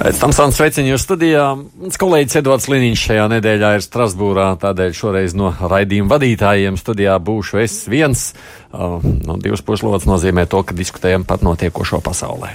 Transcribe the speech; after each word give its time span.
Tamsāns 0.00 0.56
sveicienu 0.56 0.94
jūs 0.94 1.02
studijā. 1.04 1.42
Mans 1.60 2.00
kolēģis 2.00 2.38
Edvards 2.40 2.70
Liniņš 2.72 3.02
šajā 3.04 3.26
nedēļā 3.34 3.74
ir 3.76 3.84
Strasbūrā, 3.84 4.46
tādēļ 4.62 4.94
šoreiz 4.96 5.36
no 5.36 5.52
raidījuma 5.60 6.14
vadītājiem 6.14 6.80
studijā 6.80 7.18
būšu 7.20 7.60
es 7.60 7.82
viens. 7.90 8.30
Uh, 8.72 8.96
no 9.28 9.36
divas 9.36 9.60
puslodes 9.66 10.08
nozīmē 10.08 10.48
to, 10.48 10.64
ka 10.64 10.76
diskutējam 10.78 11.28
par 11.28 11.44
notiekošo 11.44 12.00
pasaulē. 12.06 12.54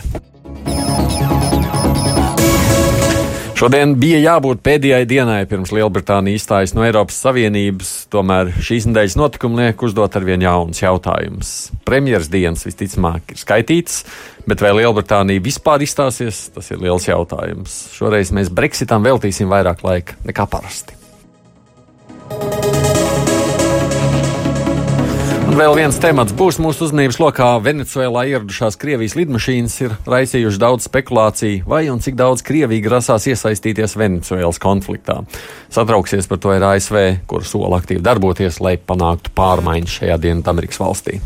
Šodien 3.55 3.93
bija 3.95 4.17
jābūt 4.19 4.59
pēdējai 4.67 5.05
dienai 5.07 5.45
pirms 5.47 5.69
Lielbritānija 5.71 6.35
izstājas 6.35 6.73
no 6.75 6.83
Eiropas 6.83 7.21
Savienības, 7.23 7.91
tomēr 8.11 8.51
šīs 8.59 8.89
nedēļas 8.89 9.15
notikumi 9.15 9.61
liek 9.61 9.85
uzdot 9.87 10.17
arvien 10.19 10.43
jaunus 10.43 10.81
jautājumus. 10.83 11.53
Premjeras 11.87 12.27
dienas 12.33 12.67
visticamāk 12.67 13.31
ir 13.31 13.39
skaitītas, 13.39 14.01
bet 14.43 14.59
vai 14.59 14.73
Lielbritānija 14.81 15.45
vispār 15.47 15.87
izstāsies, 15.87 16.49
tas 16.51 16.67
ir 16.75 16.83
liels 16.83 17.07
jautājums. 17.07 17.79
Šoreiz 17.95 18.35
mēs 18.35 18.51
Brexitam 18.51 19.07
veltīsim 19.07 19.47
vairāk 19.47 19.87
laika 19.87 20.19
nekā 20.27 20.49
parasti. 20.51 21.04
Un 25.55 25.61
vēl 25.61 25.77
viens 25.77 25.95
temats 26.03 26.33
būs 26.35 26.57
mūsu 26.59 26.83
uzmanības 26.83 27.15
lokā. 27.15 27.45
Venecuēlā 27.63 28.25
ieradušās 28.27 28.75
Krievijas 28.75 29.13
lidmašīnas 29.15 29.75
ir 29.85 29.93
raisījušas 30.03 30.59
daudz 30.59 30.87
spekulāciju, 30.89 31.61
vai 31.71 31.85
un 31.87 32.01
cik 32.03 32.17
daudz 32.19 32.43
Krievija 32.43 32.83
grasās 32.83 33.23
iesaistīties 33.31 33.95
Venecuēlas 33.95 34.59
konfliktā. 34.59 35.21
Satrauksies 35.71 36.27
par 36.27 36.41
to 36.43 36.51
ir 36.57 36.65
ASV, 36.73 36.99
kur 37.31 37.47
sola 37.47 37.79
aktīvi 37.79 38.03
darboties, 38.03 38.59
lai 38.59 38.75
panāktu 38.75 39.31
pārmaiņas 39.39 39.95
šajā 40.01 40.19
Dienvidamerikas 40.27 40.83
valstī. 40.83 41.21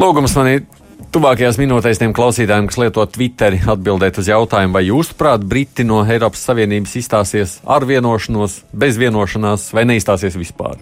Lūgums 0.00 0.40
man 0.40 0.54
ir 0.54 0.64
Tuvākajās 1.10 1.56
minūtēs 1.58 1.98
tiem 1.98 2.12
klausītājiem, 2.14 2.68
kas 2.70 2.76
lieto 2.78 3.02
Twitteri, 3.10 3.56
atbildēt 3.72 4.20
uz 4.22 4.28
jautājumu, 4.30 4.76
vai 4.76 4.84
jūsuprāt, 4.86 5.42
Briti 5.42 5.82
no 5.82 6.04
Eiropas 6.06 6.44
Savienības 6.46 6.92
izstāsies 7.00 7.56
ar 7.66 7.82
vienošanos, 7.82 8.60
bez 8.70 9.00
vienošanās 9.00 9.72
vai 9.74 9.88
neizstāsies 9.90 10.38
vispār. 10.38 10.78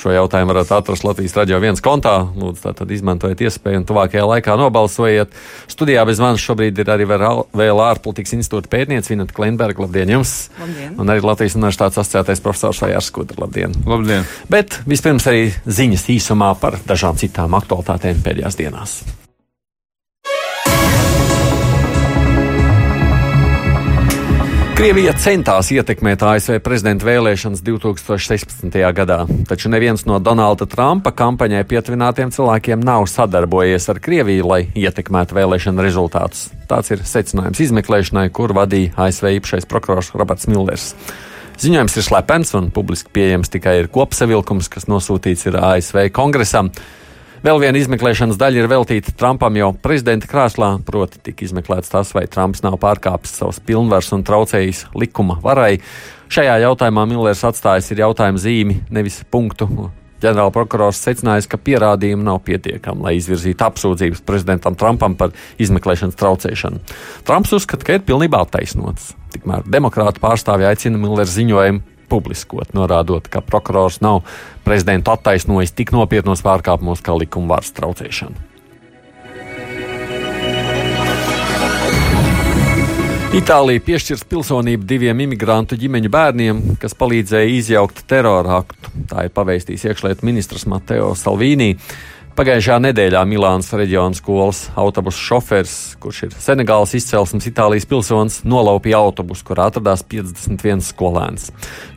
Šo 0.00 0.14
jautājumu 0.14 0.54
varat 0.54 0.72
atrast 0.72 1.04
Latvijas 1.04 1.36
radio 1.36 1.58
viens 1.60 1.84
kontā. 1.84 2.14
Lūdzu, 2.38 2.62
tātad 2.64 2.94
izmantojiet 2.96 3.44
iespēju 3.44 3.82
un 3.82 3.86
tuvākajā 3.90 4.24
laikā 4.30 4.56
nobalsojiet. 4.56 5.36
Studijā 5.68 6.06
bez 6.08 6.24
manis 6.24 6.48
šobrīd 6.48 6.80
ir 6.80 6.94
arī 6.94 7.04
vēl 7.10 7.84
ārpolitikas 7.90 8.38
institūta 8.38 8.72
pētniece 8.72 9.12
Vineta 9.12 9.36
Klimberga. 9.36 9.84
Labdien 9.84 10.16
jums! 10.16 10.34
Labdien. 10.62 10.96
Un 10.96 11.12
arī 11.12 11.28
Latvijas 11.28 11.60
universitātes 11.60 12.00
asociētais 12.00 12.40
profesors 12.40 12.80
Vajārs 12.86 13.12
Skudra. 13.12 13.42
Labdien! 13.44 13.76
Labdien! 13.84 14.24
Bet 14.48 14.80
vispirms 14.88 15.28
arī 15.28 15.48
ziņas 15.66 16.08
īsumā 16.16 16.54
par 16.62 16.80
dažām 16.88 17.20
citām 17.20 17.58
aktualitātēm 17.58 18.22
pēdējās 18.24 18.62
dienās. 18.64 19.00
Krievija 24.78 25.10
centās 25.18 25.72
ietekmēt 25.74 26.20
ASV 26.22 26.60
prezidenta 26.62 27.02
vēlēšanas 27.08 27.64
2016. 27.66 28.76
gadā, 28.94 29.16
taču 29.50 29.72
neviens 29.72 30.04
no 30.06 30.20
Donalda 30.22 30.68
Trumpa 30.70 31.10
kampaņai 31.18 31.64
pietuvinātiem 31.66 32.30
cilvēkiem 32.30 32.84
nav 32.86 33.08
sadarbojies 33.10 33.90
ar 33.90 33.98
Krieviju, 33.98 34.44
lai 34.46 34.60
ietekmētu 34.78 35.34
vēlēšanu 35.34 35.82
rezultātus. 35.82 36.44
Tāds 36.70 36.94
ir 36.94 37.02
secinājums 37.02 37.58
izmeklēšanai, 37.66 38.28
kur 38.30 38.54
vadīja 38.54 38.94
ASV 39.08 39.32
īpašais 39.40 39.66
prokurors 39.66 40.12
Roberts 40.14 40.46
Millers. 40.46 40.92
Ziņojums 41.58 41.98
ir 41.98 42.06
slepens 42.06 42.54
un 42.54 42.70
publiski 42.70 43.10
pieejams 43.18 43.50
tikai 43.50 43.80
ir 43.80 43.90
kopsavilkums, 43.90 44.70
kas 44.70 44.86
nosūtīts 44.86 45.48
ir 45.50 45.58
ASV 45.58 46.04
kongresam. 46.14 46.70
Vēl 47.38 47.60
viena 47.62 47.78
izmeklēšanas 47.78 48.38
daļa 48.38 48.58
ir 48.64 48.68
veltīta 48.70 49.12
Trumpam 49.14 49.54
jau 49.54 49.68
prezidenta 49.78 50.26
krēslā, 50.26 50.72
proti, 50.86 51.20
tika 51.28 51.44
izmeklēts 51.46 51.92
tas, 51.92 52.10
vai 52.16 52.24
Trumps 52.26 52.64
nav 52.64 52.80
pārkāpis 52.82 53.36
savus 53.38 53.60
pilnvars 53.62 54.10
un 54.16 54.24
traucējis 54.26 54.88
likuma 54.98 55.36
varai. 55.44 55.76
Šajā 56.34 56.56
jautājumā 56.64 57.04
Millers 57.06 57.44
atstājis 57.46 57.92
ir 57.94 58.02
jautājuma 58.02 58.42
zīmi, 58.42 58.80
nevis 58.90 59.20
punktu. 59.30 59.68
Ģenerāla 60.18 60.50
prokurors 60.50 60.98
secinājis, 61.04 61.46
ka 61.46 61.60
pierādījumi 61.62 62.26
nav 62.26 62.40
pietiekami, 62.42 63.04
lai 63.06 63.12
izvirzītu 63.20 63.68
apsūdzības 63.68 64.24
prezidentam 64.26 64.74
Trumpam 64.74 65.14
par 65.20 65.30
izmeklēšanas 65.62 66.18
traucēšanu. 66.18 66.82
Trumps 67.28 67.54
uzskata, 67.54 67.86
ka 67.86 68.00
ir 68.00 68.02
pilnībā 68.08 68.42
attaisnots. 68.48 69.12
Tikmēr 69.36 69.62
demokrāta 69.70 70.18
pārstāvja 70.24 70.74
aicina 70.74 70.98
Millers 70.98 71.38
ziņojumu 71.38 71.97
publiskot, 72.08 72.74
norādot, 72.76 73.28
ka 73.30 73.44
prokurors 73.44 74.00
nav 74.04 74.22
prezidentu 74.64 75.14
attaisnojis 75.14 75.74
tik 75.76 75.94
nopietnos 75.96 76.44
pārkāpumos 76.44 77.04
kā 77.04 77.16
likuma 77.18 77.56
varas 77.56 77.74
traucēšana. 77.76 78.48
Itālija 83.28 83.82
piešķirs 83.84 84.22
pilsonību 84.24 84.86
diviem 84.88 85.18
imigrantu 85.20 85.76
ģimeņu 85.76 86.08
bērniem, 86.10 86.60
kas 86.80 86.96
palīdzēja 86.96 87.50
izjaukt 87.58 88.00
terora 88.08 88.62
aktu. 88.62 88.88
Tā 89.10 89.26
ir 89.26 89.34
paveistījis 89.36 89.84
iekšlietu 89.90 90.24
ministrs 90.24 90.64
Mateo 90.64 91.10
Salvīnī. 91.12 91.74
Pagājušā 92.38 92.76
nedēļā 92.78 93.18
Milānas 93.26 93.72
reģiona 93.74 94.14
skolas 94.14 94.60
autobusu 94.78 95.18
šofers, 95.26 95.72
kurš 95.98 96.20
ir 96.28 96.36
Senegālas 96.38 96.92
izcelsmes 96.94 97.48
Itālijas 97.50 97.88
pilsonis, 97.90 98.36
nolaupīja 98.46 99.00
autobusu, 99.02 99.42
kurā 99.48 99.66
atradās 99.66 100.04
51 100.06 100.84
skolēns. 100.86 101.48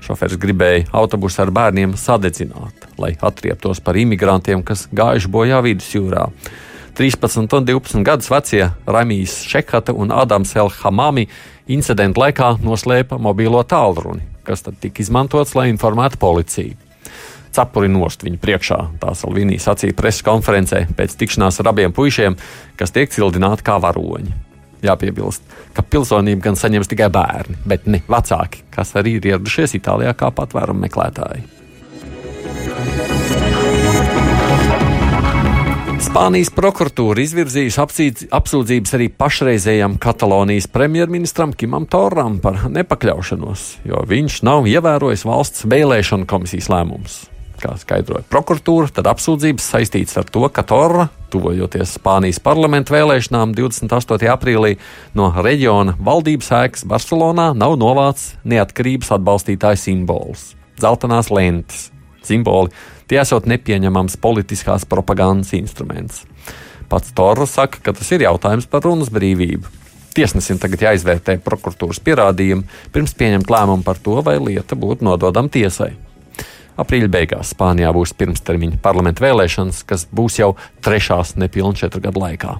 Šofers 0.02 0.40
gribēja 0.42 0.88
autobusu 0.98 1.44
ar 1.46 1.54
bērniem 1.54 1.94
sadedzināt, 1.94 2.90
lai 2.98 3.14
atrieptos 3.22 3.86
par 3.86 4.02
imigrantiem, 4.02 4.66
kas 4.66 4.88
gājuši 4.90 5.30
bojā 5.30 5.62
vidusjūrā. 5.62 6.26
13 6.98 7.38
un 7.46 7.70
12 7.70 8.02
gadus 8.10 8.34
vecie 8.34 8.72
Ramijas 8.90 9.44
Šekata 9.46 9.94
un 9.94 10.10
Adams 10.10 10.58
Elhamami 10.58 11.30
incidentu 11.70 12.26
laikā 12.26 12.56
noslēpa 12.66 13.22
mobilo 13.22 13.62
tālruni, 13.62 14.26
kas 14.42 14.66
tad 14.66 14.82
tika 14.82 15.06
izmantots, 15.06 15.54
lai 15.54 15.70
informētu 15.70 16.18
policiju 16.18 16.88
cepuri 17.56 17.92
nost 17.92 18.24
viņu 18.26 18.40
priekšā. 18.42 18.80
Tā 19.02 19.16
Salvīnī 19.18 19.60
sacīja 19.62 19.98
preses 19.98 20.26
konferencē 20.26 20.86
pēc 20.98 21.18
tikšanās 21.20 21.62
ar 21.62 21.72
abiem 21.74 21.94
puišiem, 21.96 22.38
kas 22.80 22.96
tiek 22.96 23.12
cildināti 23.14 23.68
kā 23.68 23.78
varoņi. 23.82 24.34
Jāpiebilst, 24.82 25.46
ka 25.78 25.86
pilsonību 25.86 26.42
gan 26.42 26.58
saņems 26.58 26.90
tikai 26.90 27.12
bērni, 27.14 27.60
bet 27.70 27.86
ne 27.86 28.02
vecāki, 28.10 28.66
kas 28.74 28.96
arī 28.98 29.20
ir 29.20 29.34
ieradušies 29.34 29.78
Itālijā 29.78 30.16
kā 30.18 30.32
patvērumu 30.34 30.88
meklētāji. 30.88 31.46
Spānijas 36.02 36.50
prokuratūra 36.52 37.22
izvirzījusi 37.22 38.28
apsūdzības 38.34 38.96
arī 38.98 39.08
pašreizējam 39.14 40.00
Katalonijas 40.02 40.66
premjerministram 40.74 41.54
Kimam 41.54 41.86
Toram 41.86 42.40
par 42.42 42.66
nepakļaušanos, 42.74 43.68
jo 43.86 44.02
viņš 44.10 44.42
nav 44.50 44.68
ievērojis 44.72 45.28
valsts 45.30 45.70
vēlēšanu 45.70 46.26
komisijas 46.28 46.72
lēmumus 46.74 47.22
kā 47.62 47.76
skaidroja 47.80 48.26
prokuratūra, 48.32 48.90
tad 48.96 49.10
apsūdzības 49.12 49.68
saistītas 49.74 50.18
ar 50.20 50.28
to, 50.30 50.44
ka 50.54 50.64
Torra, 50.68 51.08
tuvojoties 51.32 51.96
Spānijas 51.98 52.42
parlamentu 52.44 52.96
vēlēšanām 52.96 53.54
28. 53.58 54.30
aprīlī, 54.34 54.76
no 55.18 55.30
reģiona 55.38 55.96
valdības 56.02 56.52
ēkas 56.62 56.86
Barcelonā 56.90 57.52
nav 57.58 57.78
novācis 57.82 58.36
neatkarības 58.44 59.14
atbalstītāju 59.18 59.80
simbols- 59.80 60.52
dzeltenās 60.82 61.32
lentes. 61.32 61.90
Simboli 62.24 62.70
tie 63.08 63.22
esot 63.22 63.48
nepieņemams 63.50 64.18
politiskās 64.22 64.86
propagandas 64.86 65.54
instruments. 65.54 66.26
Pats 66.90 67.14
Torra 67.16 67.46
saka, 67.48 67.80
ka 67.82 67.94
tas 67.94 68.12
ir 68.12 68.26
jautājums 68.28 68.68
par 68.70 68.84
runas 68.84 69.10
brīvību. 69.10 69.64
Tiesnesim 70.12 70.60
tagad 70.60 70.82
jāizvērtē 70.84 71.38
prokuratūras 71.40 72.02
pierādījumi, 72.04 72.68
pirms 72.92 73.14
pieņemt 73.16 73.48
lēmumu 73.48 73.84
par 73.84 73.96
to, 73.96 74.20
vai 74.22 74.38
lieta 74.44 74.76
būtu 74.76 75.08
nododama 75.08 75.48
tiesai. 75.48 76.11
Aprīļa 76.82 77.12
beigās 77.14 77.54
Spānijā 77.54 77.92
būs 77.94 78.16
pirmstermiņa 78.18 78.82
parlamenta 78.82 79.26
vēlēšanas, 79.26 79.84
kas 79.88 80.08
būs 80.10 80.40
jau 80.42 80.56
trešās 80.86 81.36
nepilnu 81.38 81.78
četru 81.78 82.02
gadu 82.04 82.24
laikā. 82.24 82.58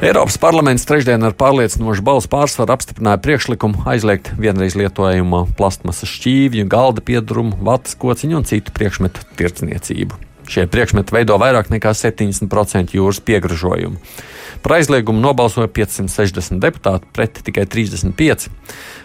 Eiropas 0.00 0.38
parlaments 0.40 0.86
trešdien 0.88 1.20
ar 1.28 1.34
pārliecinošu 1.36 2.00
balsu 2.00 2.30
pārsvaru 2.32 2.72
apstiprināja 2.72 3.20
priekšlikumu 3.20 3.82
aizliegt 3.92 4.30
vienreiz 4.40 4.72
lietojamo 4.80 5.42
plastmasas 5.58 6.08
šķīvju, 6.08 6.64
galda 6.72 7.04
piedurumu, 7.04 7.58
vatas 7.68 7.98
kociņu 8.00 8.40
un 8.40 8.48
citu 8.48 8.72
priekšmetu 8.72 9.28
tirdzniecību. 9.36 10.29
Šie 10.50 10.64
priekšmeti 10.66 11.14
veido 11.14 11.36
vairāk 11.38 11.68
nekā 11.70 11.92
70% 11.94 12.96
jūras 12.96 13.20
piegražojumu. 13.22 14.00
Par 14.64 14.74
aizliegumu 14.76 15.22
nobalsoja 15.22 15.70
560 15.70 16.58
deputāti 16.58 17.06
pret 17.14 17.38
tikai 17.46 17.68
35. 17.70 18.48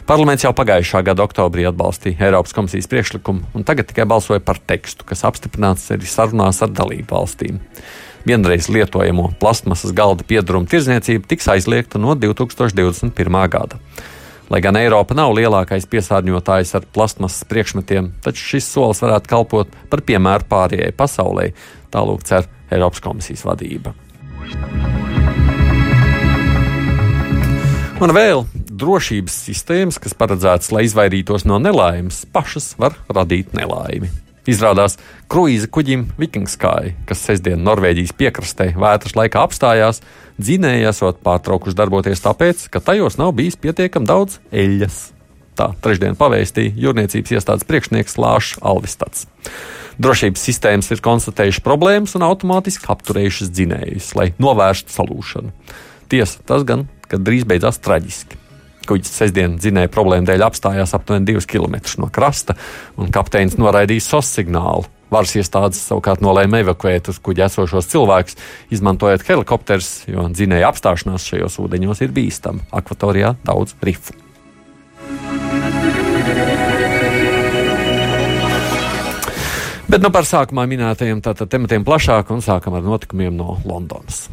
Parlaments 0.09 0.41
jau 0.43 0.51
pagājušā 0.57 1.03
gada 1.05 1.21
oktobrī 1.21 1.67
atbalstīja 1.69 2.27
Eiropas 2.27 2.55
komisijas 2.57 2.89
priekšlikumu, 2.89 3.45
un 3.53 3.67
tagad 3.67 3.91
tikai 3.91 4.07
balsoja 4.09 4.41
par 4.41 4.57
tekstu, 4.57 5.05
kas 5.05 5.21
apstiprināts 5.29 5.85
arī 5.93 6.09
sarunās 6.09 6.63
ar 6.65 6.73
dalību 6.73 7.13
valstīm. 7.13 7.61
Vienreiz 8.25 8.65
lietojamo 8.73 9.29
plastmasas 9.37 9.93
galda 9.93 10.25
piedaruma 10.25 10.65
tirzniecība 10.65 11.29
tiks 11.29 11.45
aizliegta 11.53 12.01
no 12.01 12.17
2021. 12.17 13.13
gada. 13.53 13.77
Lai 14.49 14.61
gan 14.61 14.77
Eiropa 14.77 15.15
nav 15.17 15.33
lielākais 15.33 15.87
piesārņotājs 15.89 16.75
ar 16.77 16.83
plastmasas 16.93 17.47
priekšmetiem, 17.49 18.11
taču 18.21 18.43
šis 18.53 18.67
solis 18.75 19.01
varētu 19.01 19.31
kalpot 19.31 19.71
par 19.89 20.03
piemēru 20.05 20.45
pārējai 20.51 20.93
pasaulē, 20.97 21.47
tālūk 21.93 22.25
cer 22.29 22.45
Eiropas 22.69 23.01
komisijas 23.01 23.45
vadība. 23.47 23.95
Un 27.95 28.11
vēl 28.11 28.43
drošības 28.75 29.39
sistēmas, 29.47 29.97
kas 30.03 30.13
paredzētas, 30.19 30.69
lai 30.75 30.83
izvairītos 30.85 31.47
no 31.47 31.57
nelaimes, 31.63 32.25
pašas 32.35 32.73
var 32.81 32.99
radīt 33.09 33.55
nelaimi. 33.55 34.11
Izrādās, 34.45 34.99
kruīza 35.31 35.65
kuģim 35.73 36.03
Vikingskai, 36.21 36.93
kas 37.09 37.23
sestdien 37.25 37.63
Norvēģijas 37.65 38.13
piekrastē 38.13 38.67
vētras 38.77 39.15
laikā 39.17 39.41
apstājās, 39.41 40.03
dzinēji 40.37 40.85
esot 40.91 41.23
pārtraukuši 41.25 41.77
darboties 41.79 42.21
tāpēc, 42.21 42.67
ka 42.69 42.83
tajos 42.83 43.17
nav 43.17 43.33
bijis 43.39 43.57
pietiekami 43.57 44.05
daudz 44.05 44.37
eļļas. 44.53 44.99
Tā 45.57 45.71
trešdien 45.81 46.17
pavēstīja 46.19 46.75
jūrniecības 46.77 47.33
iestādes 47.37 47.65
priekšnieks 47.65 48.19
Lāšs 48.21 48.59
Alvistats. 48.61 49.25
Drošības 49.97 50.45
sistēmas 50.49 50.91
ir 50.91 51.01
konstatējušas 51.01 51.63
problēmas 51.65 52.17
un 52.19 52.27
automātiski 52.27 52.89
apturējušas 52.91 53.53
dzinējus, 53.55 54.13
lai 54.19 54.33
novērstu 54.37 54.93
salūšanu. 54.93 55.53
Tiesa, 56.11 56.43
tas 56.45 56.67
gan, 56.67 56.85
kad 57.09 57.23
drīz 57.25 57.47
beidzās 57.47 57.79
traģiski. 57.81 58.44
Kuģis 58.85 59.13
sestdien 59.17 59.55
dzinēja 59.57 59.89
problēmu 59.93 60.27
dēļ 60.29 60.43
apstājās 60.45 60.93
aptuveni 60.97 61.25
2 61.31 61.47
km 61.49 61.79
no 62.01 62.09
krasta, 62.13 62.53
un 63.01 63.09
kapteinis 63.13 63.57
noraidīja 63.57 64.03
SOS 64.05 64.35
signālu. 64.39 64.85
Varas 65.13 65.35
iestādes 65.37 65.79
savukārt 65.85 66.21
nolēma 66.25 66.63
evakuēt 66.63 67.09
uz 67.11 67.19
kuģa 67.23 67.47
esošos 67.49 67.89
cilvēkus, 67.91 68.37
izmantojot 68.73 69.25
helikopterus, 69.27 69.89
jo 70.09 70.27
dzinēja 70.33 70.71
apstāšanās 70.73 71.27
šajos 71.29 71.59
ūdeņos 71.61 72.01
ir 72.05 72.13
bīstama. 72.15 72.65
Akvatorijā 72.73 73.35
daudz 73.45 73.77
rifu. 73.85 74.17
Bet 79.85 80.01
nu 80.01 80.09
par 80.11 80.25
sākumā 80.27 80.65
minētajiem 80.67 81.21
tematiem 81.23 81.85
plašāk 81.85 82.33
un 82.33 82.41
sākam 82.43 82.75
ar 82.75 82.83
notikumiem 82.83 83.37
no 83.37 83.61
Londonas. 83.63 84.25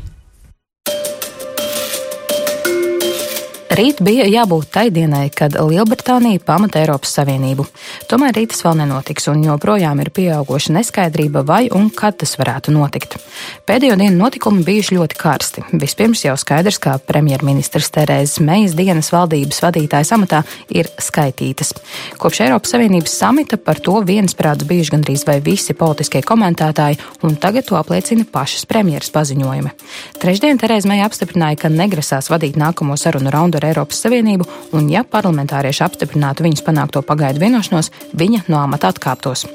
Rīt 3.72 4.02
bija 4.04 4.26
jābūt 4.28 4.66
tai 4.68 4.90
dienai, 4.92 5.30
kad 5.32 5.54
Lielbritānija 5.56 6.42
pamata 6.44 6.82
Eiropas 6.82 7.14
Savienību. 7.16 7.64
Tomēr 8.10 8.34
rīt 8.36 8.50
tas 8.52 8.60
vēl 8.66 8.74
nenotiks, 8.82 9.30
un 9.32 9.46
joprojām 9.46 10.02
ir 10.02 10.10
pieauguša 10.12 10.74
neskaidrība, 10.76 11.40
vai 11.48 11.70
un 11.72 11.86
kad 11.88 12.18
tas 12.20 12.36
varētu 12.36 12.74
notikt. 12.74 13.16
Pēdējo 13.64 13.96
dienu 13.96 14.18
notikumi 14.18 14.60
bijuši 14.66 14.98
ļoti 14.98 15.16
karsti. 15.16 15.64
Vispirms 15.80 16.26
jau 16.26 16.34
skaidrs, 16.36 16.76
ka 16.84 16.98
premjerministrs 17.00 17.88
Terēzes 17.94 18.42
Meijas 18.44 18.74
dienas 18.76 19.08
valdības 19.14 19.62
vadītājas 19.64 20.12
amatā 20.18 20.42
ir 20.68 20.92
skaitītas. 21.00 21.72
Kopš 22.20 22.42
Eiropas 22.44 22.74
Savienības 22.76 23.16
samita 23.22 23.56
par 23.56 23.80
to 23.80 23.96
viensprāts 24.04 24.68
bijuši 24.68 24.96
gandrīz 24.98 25.24
vai 25.24 25.38
visi 25.40 25.72
politiskie 25.72 26.20
komentētāji, 26.20 27.00
un 27.24 27.40
tagad 27.40 27.70
to 27.70 27.80
apliecina 27.80 28.28
pašas 28.28 28.68
premjeras 28.68 29.08
paziņojumi. 29.16 29.72
Trešdien 30.20 30.60
Terēza 30.60 30.92
Meija 30.92 31.08
apstiprināja, 31.08 31.62
ka 31.64 31.72
negrasās 31.72 32.28
vadīt 32.28 32.60
nākamo 32.60 33.00
sarunu 33.00 33.32
raundu 33.32 33.61
ar 33.62 33.70
Eiropas 33.70 34.02
Savienību, 34.02 34.48
un 34.76 34.90
ja 34.90 35.06
parlamentārieši 35.06 35.86
apstiprinātu 35.86 36.46
viņas 36.46 36.66
panākto 36.66 37.04
pagaidu 37.06 37.42
vienošanos, 37.46 37.92
viņa 38.18 38.46
no 38.50 38.60
amata 38.62 38.90
atkāptos. 38.92 39.46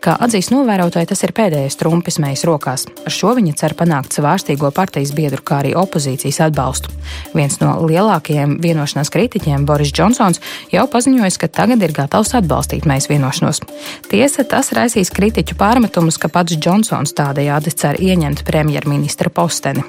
Kā 0.00 0.14
atzīst 0.24 0.52
novērotāji, 0.52 1.10
tas 1.10 1.22
ir 1.26 1.34
pēdējais 1.36 1.76
trumpis 1.80 2.18
mējas 2.22 2.44
rokās. 2.48 2.86
Ar 3.04 3.12
šo 3.12 3.34
viņa 3.36 3.54
cer 3.60 3.74
panākt 3.78 4.16
savārstīgo 4.16 4.70
partijas 4.74 5.12
biedru, 5.16 5.42
kā 5.44 5.60
arī 5.62 5.74
opozīcijas 5.78 6.40
atbalstu. 6.46 6.92
Viens 7.36 7.58
no 7.60 7.74
lielākajiem 7.84 8.56
vienošanās 8.64 9.12
kritiķiem, 9.12 9.66
Boris 9.68 9.92
Džonsons, 9.92 10.40
jau 10.72 10.86
paziņojis, 10.88 11.40
ka 11.42 11.50
tagad 11.60 11.84
ir 11.84 11.94
gatavs 11.96 12.34
atbalstīt 12.38 12.88
mējas 12.88 13.10
vienošanos. 13.12 13.62
Tiesa, 14.08 14.46
tas 14.48 14.72
raisīs 14.76 15.12
kritiķu 15.14 15.58
pārmetumus, 15.60 16.20
ka 16.20 16.32
pats 16.32 16.56
Džonsons 16.56 17.16
tādējādi 17.18 17.74
cer 17.76 18.00
ieņemt 18.00 18.46
premjerministra 18.48 19.32
posteni. 19.34 19.84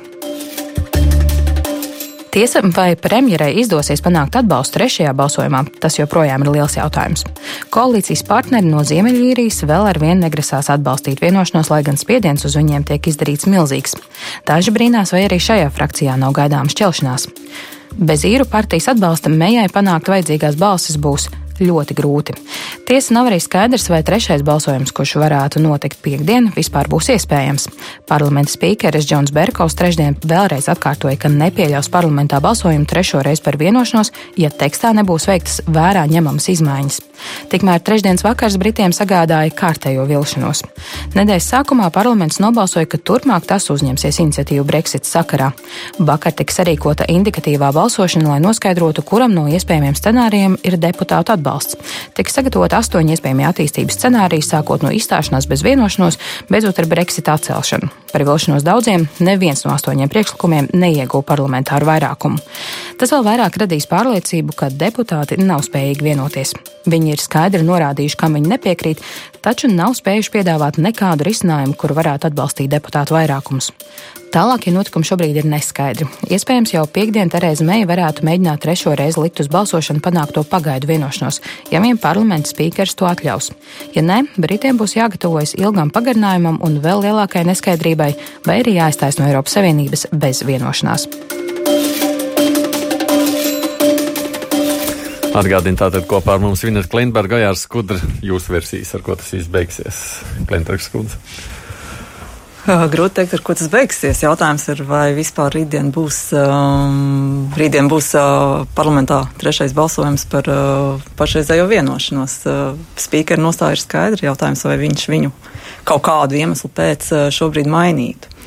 Tiesa, 2.29 2.61
vai 2.75 2.93
premjerai 2.93 3.55
izdosies 3.57 4.03
panākt 4.05 4.35
atbalstu 4.37 4.77
trešajā 4.77 5.15
balsojumā, 5.17 5.63
tas 5.81 5.95
joprojām 5.97 6.43
ir 6.45 6.51
liels 6.53 6.75
jautājums. 6.77 7.23
Koalīcijas 7.73 8.21
partneri 8.27 8.69
no 8.69 8.83
Ziemeļīrijas 8.85 9.63
vēl 9.65 9.89
ar 9.89 9.97
vienu 9.97 10.21
negrasās 10.27 10.69
atbalstīt 10.69 11.23
vienošanos, 11.23 11.71
lai 11.73 11.81
gan 11.87 11.97
spiediens 11.97 12.45
uz 12.45 12.53
viņiem 12.59 12.85
tiek 12.85 13.09
izdarīts 13.09 13.49
milzīgs. 13.49 13.97
Daži 14.45 14.75
brīnās, 14.75 15.15
vai 15.15 15.25
arī 15.25 15.41
šajā 15.41 15.73
frakcijā 15.73 16.19
nav 16.21 16.37
gaidāmas 16.37 16.77
šķelšanās. 16.77 17.25
Bez 17.97 18.27
īru 18.29 18.45
partijas 18.45 18.91
atbalsta 18.93 19.33
mejai 19.33 19.65
panākt 19.73 20.13
vajadzīgās 20.13 20.59
balsis 20.61 21.01
būs 21.01 21.31
ļoti 21.63 21.95
grūti. 21.97 22.35
Tiesa 22.89 23.13
nav 23.13 23.29
arī 23.29 23.39
skaidrs, 23.41 23.89
vai 23.91 24.01
trešais 24.05 24.41
balsojums, 24.45 24.93
kurš 24.95 25.15
varētu 25.21 25.61
notikt 25.61 25.99
piekdien, 26.05 26.49
vispār 26.55 26.89
būs 26.89 27.11
iespējams. 27.13 27.67
Parlamenta 28.09 28.53
spīkeris 28.55 29.05
Džons 29.09 29.33
Berkovs 29.35 29.77
trešdien 29.77 30.17
vēlreiz 30.23 30.69
atkārtoja, 30.71 31.19
ka 31.19 31.29
nepieļaus 31.29 31.91
parlamentā 31.93 32.39
balsojumu 32.41 32.89
trešo 32.89 33.21
reizi 33.25 33.45
par 33.45 33.59
vienošanos, 33.61 34.13
ja 34.41 34.49
tekstā 34.49 34.93
nebūs 34.97 35.29
veiktas 35.29 35.61
vērā 35.67 36.07
ņemamas 36.09 36.49
izmaiņas. 36.55 36.99
Tikmēr 37.51 37.81
trešdienas 37.83 38.23
vakars 38.23 38.57
Britiem 38.61 38.93
sagādāja 38.95 39.51
kārtējo 39.53 40.05
vilšanos. 40.09 40.63
Nedēļas 41.17 41.49
sākumā 41.53 41.89
parlaments 41.93 42.39
nobalsoja, 42.39 42.87
ka 42.89 42.97
turpmāk 42.97 43.47
tas 43.49 43.67
uzņemsies 43.73 44.21
iniciatīvu 44.23 44.65
Brexit 44.67 45.05
sakarā. 45.09 45.51
Vakar 45.99 46.35
tika 46.39 46.55
sarīkota 46.55 47.09
indikatīvā 47.11 47.73
balsošana, 47.75 48.33
lai 48.33 48.39
noskaidrotu, 48.43 49.03
kuram 49.03 49.35
no 49.35 49.47
iespējamiem 49.51 49.97
scenārijiem 49.99 50.59
ir 50.63 50.79
deputātu 50.79 51.35
atbalsts 51.35 51.48
atbalsts. 51.49 51.77
Tika 52.13 52.31
sagatavot 52.31 52.73
astoņi 52.73 53.15
iespējamie 53.15 53.47
attīstības 53.49 53.97
scenāriji, 53.97 54.45
sākot 54.45 54.83
no 54.85 54.91
izstāšanās 54.93 55.47
bez 55.49 55.63
vienošanos, 55.65 56.19
beidzot 56.49 56.79
ar 56.79 56.89
Brexit 56.89 57.29
atcelšanu. 57.29 57.89
Par 58.13 58.25
vilšanos 58.25 58.65
daudziem 58.65 59.07
neviens 59.19 59.63
no 59.65 59.73
astoņiem 59.75 60.09
priekšlikumiem 60.09 60.71
neieguva 60.73 61.25
parlamentāru 61.25 61.89
vairākumu. 61.89 62.41
Tas 62.99 63.13
vēl 63.13 63.25
vairāk 63.25 63.59
radīs 63.61 63.89
pārliecību, 63.89 64.55
ka 64.57 64.71
deputāti 64.73 65.37
nav 65.41 65.63
spējīgi 65.67 66.05
vienoties. 66.05 66.55
Viņi 66.89 67.13
ir 67.13 67.21
skaidri 67.21 67.61
norādījuši, 67.67 68.17
kam 68.17 68.37
viņi 68.37 68.49
nepiekrīt, 68.55 69.03
taču 69.45 69.69
nav 69.71 69.95
spējuši 69.97 70.33
piedāvāt 70.37 70.79
nekādu 70.81 71.27
risinājumu, 71.27 71.75
kuru 71.79 71.97
varētu 71.97 72.29
atbalstīt 72.29 72.71
deputātu 72.71 73.17
vairākums. 73.17 73.71
Tālākie 74.29 74.69
notikumi 74.69 75.07
šobrīd 75.09 75.39
ir 75.41 75.47
neskaidri. 75.49 76.05
Iespējams, 76.29 76.75
jau 76.75 76.83
piekdien 76.85 77.31
Terēza 77.33 77.65
Meija 77.65 77.87
varētu 77.89 78.25
mēģināt 78.27 78.61
trešo 78.61 78.93
reizi 78.97 79.23
likt 79.23 79.41
uz 79.41 79.49
balsošanu 79.49 80.03
panākto 80.05 80.43
pagaidu 80.45 80.91
vienošanos, 80.91 81.41
ja 81.73 81.81
vien 81.81 81.97
parlamenta 81.97 82.51
spīkers 82.53 82.93
to 82.99 83.09
atļaus. 83.09 83.49
Ja 83.95 84.05
nē, 84.05 84.21
Britiem 84.37 84.77
būs 84.77 84.93
jāgatavojas 84.99 85.55
ilgam 85.57 85.89
pagarinājumam 85.93 86.61
un 86.61 86.77
vēl 86.83 87.07
lielākai 87.07 87.47
neskaidrībai, 87.49 88.11
vai 88.45 88.61
arī 88.61 88.77
jāiztais 88.77 89.17
no 89.17 89.25
Eiropas 89.25 89.57
Savienības 89.57 90.11
bez 90.13 90.45
vienošanās. 90.45 91.09
Atgādini 95.29 95.77
tātad 95.77 96.07
kopā 96.09 96.35
ar 96.35 96.41
mums 96.41 96.63
Vineta 96.65 96.89
Klintberga, 96.89 97.37
Gajārs 97.37 97.67
Skudra, 97.67 97.99
jūsu 98.25 98.53
versijas, 98.55 98.95
ar 98.97 99.03
ko 99.05 99.13
tas 99.19 99.29
viss 99.35 99.49
beigsies. 99.51 99.99
Klintbergs 100.49 100.89
Skudra. 100.89 101.19
Grūti 102.69 103.15
teikt, 103.17 103.33
ar 103.37 103.41
ko 103.45 103.53
tas 103.57 103.69
beigsies. 103.71 104.19
Jautājums 104.21 104.65
ir, 104.69 104.81
vai 104.85 105.13
vispār 105.17 105.53
rītdien 105.55 105.89
būs, 105.93 106.17
um, 106.37 107.47
rītdien 107.57 107.87
būs 107.89 108.11
uh, 108.19 108.65
parlamentā 108.77 109.23
trešais 109.41 109.73
balsojums 109.77 110.25
par 110.29 110.49
uh, 110.51 111.07
pašreizējo 111.17 111.69
vienošanos. 111.71 112.35
Uh, 112.45 112.73
Spīkera 112.99 113.41
nostāja 113.41 113.77
ir 113.77 113.81
skaidra. 113.81 114.27
Jautājums, 114.31 114.65
vai 114.67 114.77
viņš 114.81 115.07
viņu 115.13 115.31
kaut 115.89 116.03
kādu 116.09 116.37
iemeslu 116.41 116.69
pēc 116.73 117.09
uh, 117.13 117.29
šobrīd 117.33 117.69
mainītu. 117.69 118.38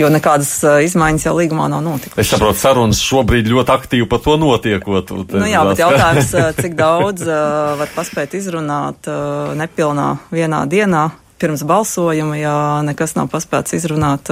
Jo 0.00 0.08
nekādas 0.08 0.50
uh, 0.64 0.78
izmaiņas 0.80 1.26
jau 1.26 1.34
līgumā 1.36 1.66
nav 1.68 1.82
notikušas. 1.84 2.20
Es 2.22 2.30
saprotu, 2.32 2.56
sarunas 2.60 3.00
šobrīd 3.04 3.50
ļoti 3.52 3.74
aktīvi 3.74 4.06
par 4.08 4.22
to 4.24 4.36
notiekot. 4.40 5.12
Nu 5.34 5.48
jā, 5.48 5.64
bet 5.68 5.82
jautājums, 5.82 6.30
uh, 6.36 6.50
cik 6.62 6.76
daudz 6.78 7.26
uh, 7.28 7.74
var 7.80 7.90
paspēt 7.96 8.36
izrunāt 8.38 9.10
nepilnā 9.60 10.14
vienā 10.32 10.62
dienā 10.70 11.10
pirms 11.40 11.62
balsojuma, 11.64 12.36
ja 12.36 12.54
nekas 12.84 13.14
nav 13.16 13.30
paspēts 13.32 13.72
izrunāt 13.78 14.28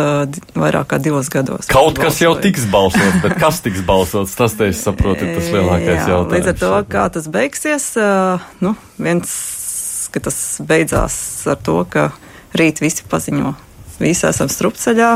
vairāk 0.52 0.90
kā 0.90 0.98
divos 1.00 1.30
gados. 1.32 1.70
Kaut 1.72 1.96
kas 1.96 2.18
jau 2.20 2.34
tiks 2.36 2.66
balsots, 2.68 3.22
bet 3.24 3.38
kas 3.40 3.60
tiks 3.64 3.80
balsots, 3.88 4.34
tas 4.36 4.56
te 4.58 4.68
es 4.68 4.82
saprotu, 4.84 5.24
ir 5.24 5.38
tas 5.38 5.48
lielākais 5.54 5.94
Jā, 5.94 6.02
jautājums. 6.10 6.34
Līdz 6.36 6.50
ar 6.52 6.58
to, 6.60 6.72
kā 6.92 7.06
tas 7.14 7.30
beigsies, 7.32 7.86
nu, 8.60 8.74
viens, 9.00 9.32
ka 10.12 10.20
tas 10.28 10.36
beidzās 10.68 11.16
ar 11.48 11.56
to, 11.64 11.78
ka 11.88 12.10
rīt 12.60 12.84
visi 12.84 13.08
paziņo 13.08 13.54
visi 14.02 14.26
esam 14.28 14.50
strupceļā, 14.50 15.12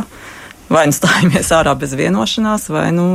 vai 0.73 0.87
nu 0.91 0.97
stājamies 0.97 1.53
ārā 1.55 1.75
bez 1.79 1.95
vienošanās, 1.99 2.69
vai 2.73 2.89
nu 2.97 3.07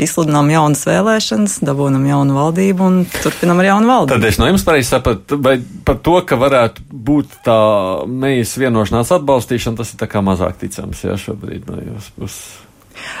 izsludinām 0.00 0.50
jaunas 0.52 0.82
vēlēšanas, 0.86 1.60
dabūjam 1.64 2.04
jaunu 2.04 2.36
valdību 2.36 2.84
un 2.84 2.98
turpinām 3.22 3.62
ar 3.62 3.70
jaunu 3.70 3.90
valdību. 3.90 4.12
Tad 4.12 4.28
es 4.28 4.38
no 4.40 4.48
jums 4.50 4.66
pareizi 4.66 4.92
sapratu, 4.92 5.38
vai 5.40 5.56
par 5.88 6.00
to, 6.04 6.18
ka 6.28 6.38
varētu 6.40 6.84
būt 6.90 7.40
tā 7.46 7.56
mejas 8.04 8.52
vienošanās 8.60 9.14
atbalstīšana, 9.16 9.80
tas 9.80 9.94
ir 9.94 10.00
tā 10.02 10.10
kā 10.12 10.22
mazāk 10.24 10.60
ticams, 10.60 11.02
jā, 11.06 11.16
šobrīd 11.20 11.68
no 11.70 11.80
jūsu 11.80 12.16
puses. 12.20 12.46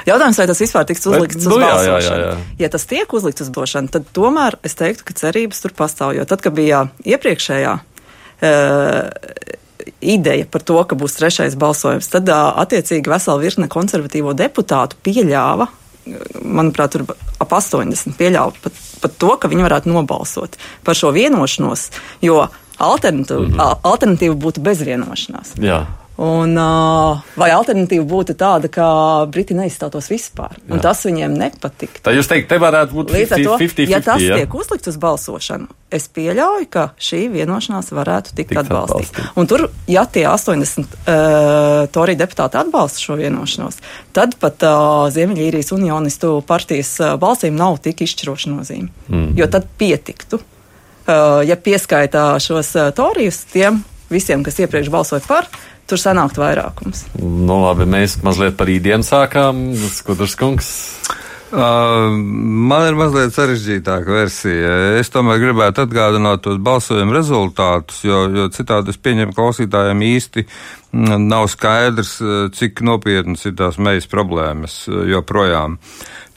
Jautājums, 0.08 0.38
vai 0.40 0.46
tas 0.48 0.60
vispār 0.62 0.86
tiks 0.88 1.04
uzlikts 1.08 1.44
nu, 1.44 1.56
uz 1.56 1.60
jā, 1.60 1.66
balsošanu? 1.66 2.22
jā, 2.22 2.30
jā. 2.32 2.60
Ja 2.64 2.70
tas 2.72 2.86
tiek 2.88 3.12
uzlikts 3.12 3.44
uz 3.44 3.50
balsošanu, 3.52 3.92
tad 3.92 4.08
tomēr 4.16 4.56
es 4.64 4.76
teiktu, 4.78 5.04
ka 5.08 5.16
cerības 5.16 5.60
tur 5.64 5.76
pastāv. 5.76 6.14
Jo 6.16 6.24
tad, 6.28 6.44
kad 6.44 6.56
bija 6.56 6.86
iepriekšējā 7.04 7.74
uh, 7.76 9.60
ideja 10.00 10.46
par 10.50 10.64
to, 10.66 10.78
ka 10.84 10.98
būs 10.98 11.18
trešais 11.18 11.56
balsojums, 11.58 12.08
tad 12.12 12.30
attiecīgi 12.30 13.10
vesela 13.10 13.40
virkne 13.42 13.68
konservatīvo 13.72 14.34
deputātu 14.36 14.98
pieļāva. 15.06 15.68
Manuprāt, 16.42 16.94
tur 16.94 17.06
ap 17.42 17.52
80 17.52 18.14
pieļāva 18.18 18.54
pat, 18.62 18.80
pat 19.02 19.16
to, 19.18 19.32
ka 19.40 19.50
viņi 19.50 19.66
varētu 19.66 19.90
nobalsot 19.90 20.58
par 20.86 20.98
šo 20.98 21.10
vienošanos, 21.16 21.88
jo 22.22 22.44
alternatīva, 22.78 23.40
mm 23.40 23.54
-hmm. 23.54 23.78
alternatīva 23.82 24.34
būtu 24.34 24.62
bez 24.62 24.82
vienošanās. 24.86 25.56
Jā. 25.58 25.84
Un, 26.16 26.54
uh, 26.56 27.20
vai 27.36 27.50
alternatīva 27.52 28.06
būtu 28.08 28.32
tāda, 28.40 28.70
ka 28.72 28.86
Briti 29.28 29.52
neizstātos 29.52 30.06
vispār? 30.08 30.54
Tas 30.80 31.02
viņiem 31.04 31.34
nepatiktu. 31.36 32.00
Tā 32.06 32.14
jūs 32.16 32.30
teikt, 32.30 32.48
te 32.48 32.56
varētu 32.62 32.96
būt 32.96 33.12
Līdz 33.12 33.34
ar 33.36 33.42
to, 33.44 33.56
50-50. 33.60 33.90
ja 33.92 34.00
tas 34.04 34.24
jā? 34.24 34.38
tiek 34.40 34.54
uzlikts 34.56 34.88
uz 34.88 34.96
balsošanu, 35.02 35.68
es 35.92 36.08
pieļauju, 36.16 36.68
ka 36.72 36.86
šī 36.96 37.20
vienošanās 37.34 37.92
varētu 37.92 38.32
tikt, 38.32 38.54
Tikt 38.54 38.62
atbalstīta. 38.62 39.12
atbalstīta. 39.12 39.34
Un 39.36 39.50
tur, 39.50 39.66
ja 39.92 40.06
tie 40.08 40.24
80 40.30 40.96
uh, 40.96 41.84
Torija 41.92 42.22
deputāti 42.24 42.60
atbalsta 42.62 43.04
šo 43.04 43.18
vienošanos, 43.20 43.76
tad 44.16 44.38
pat 44.40 44.64
uh, 44.64 45.04
Ziemeļīrijas 45.12 45.74
unionistu 45.76 46.38
partijas 46.48 46.94
uh, 47.02 47.18
balsīm 47.20 47.60
nav 47.60 47.76
tik 47.84 48.00
izšķiroša 48.08 48.54
nozīme. 48.56 48.88
Mm. 49.12 49.34
Jo 49.36 49.50
tad 49.52 49.68
pietiktu, 49.76 50.40
uh, 50.40 51.44
ja 51.44 51.60
pieskaitā 51.60 52.30
šos 52.40 52.72
uh, 52.80 52.88
Torijus 52.96 53.44
tiem 53.52 53.84
visiem, 54.08 54.40
kas 54.46 54.58
iepriekš 54.62 54.88
balsoja 54.94 55.24
par, 55.28 55.48
tur 55.90 56.00
sanākt 56.00 56.40
vairākums. 56.40 57.06
Nu, 57.20 57.60
labi, 57.62 57.86
mēs 57.88 58.18
mazliet 58.26 58.58
par 58.58 58.70
īdienu 58.72 59.06
sākām. 59.06 59.68
Skudrs 59.94 60.36
kungs. 60.38 60.72
Uh, 61.46 62.10
man 62.10 62.88
ir 62.88 62.96
mazliet 62.98 63.30
sarežģītāka 63.36 64.10
versija. 64.10 64.72
Es 64.98 65.12
tomēr 65.14 65.38
gribētu 65.44 65.84
atgādināt 65.84 66.42
tos 66.42 66.58
balsojumu 66.58 67.14
rezultātus, 67.14 68.00
jo, 68.02 68.24
jo 68.34 68.48
citādi 68.50 68.90
es 68.90 68.98
pieņemu 68.98 69.36
klausītājiem 69.36 70.02
īsti 70.08 70.46
nav 71.22 71.46
skaidrs, 71.52 72.16
uh, 72.24 72.34
cik 72.50 72.82
nopietnas 72.86 73.46
ir 73.46 73.54
tās 73.60 73.78
mejas 73.78 74.10
problēmas 74.10 74.82
uh, 74.90 75.04
joprojām. 75.06 75.78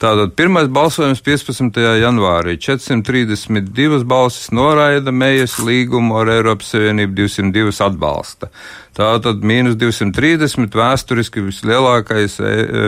Tātad 0.00 0.32
pirmais 0.32 0.68
balsojums 0.72 1.20
15. 1.20 1.76
janvārī 2.00 2.54
432 2.56 4.00
balsis 4.08 4.48
noraida 4.56 5.12
mejas 5.12 5.58
līgumu 5.60 6.16
ar 6.22 6.30
Eiropas 6.38 6.70
Savienību 6.72 7.18
202 7.18 7.82
atbalsta. 7.84 8.48
Tātad 8.96 9.44
mīnus 9.44 9.76
230 9.80 10.72
vēsturiski 10.80 11.44
vislielākais 11.44 12.38
e, 12.40 12.48
e, 12.48 12.86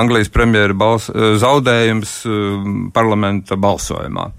Anglijas 0.00 0.32
premjera 0.32 0.72
bals, 0.72 1.10
e, 1.12 1.34
zaudējums 1.44 2.16
e, 2.24 2.40
parlamenta 2.96 3.60
balsojumā. 3.60 4.30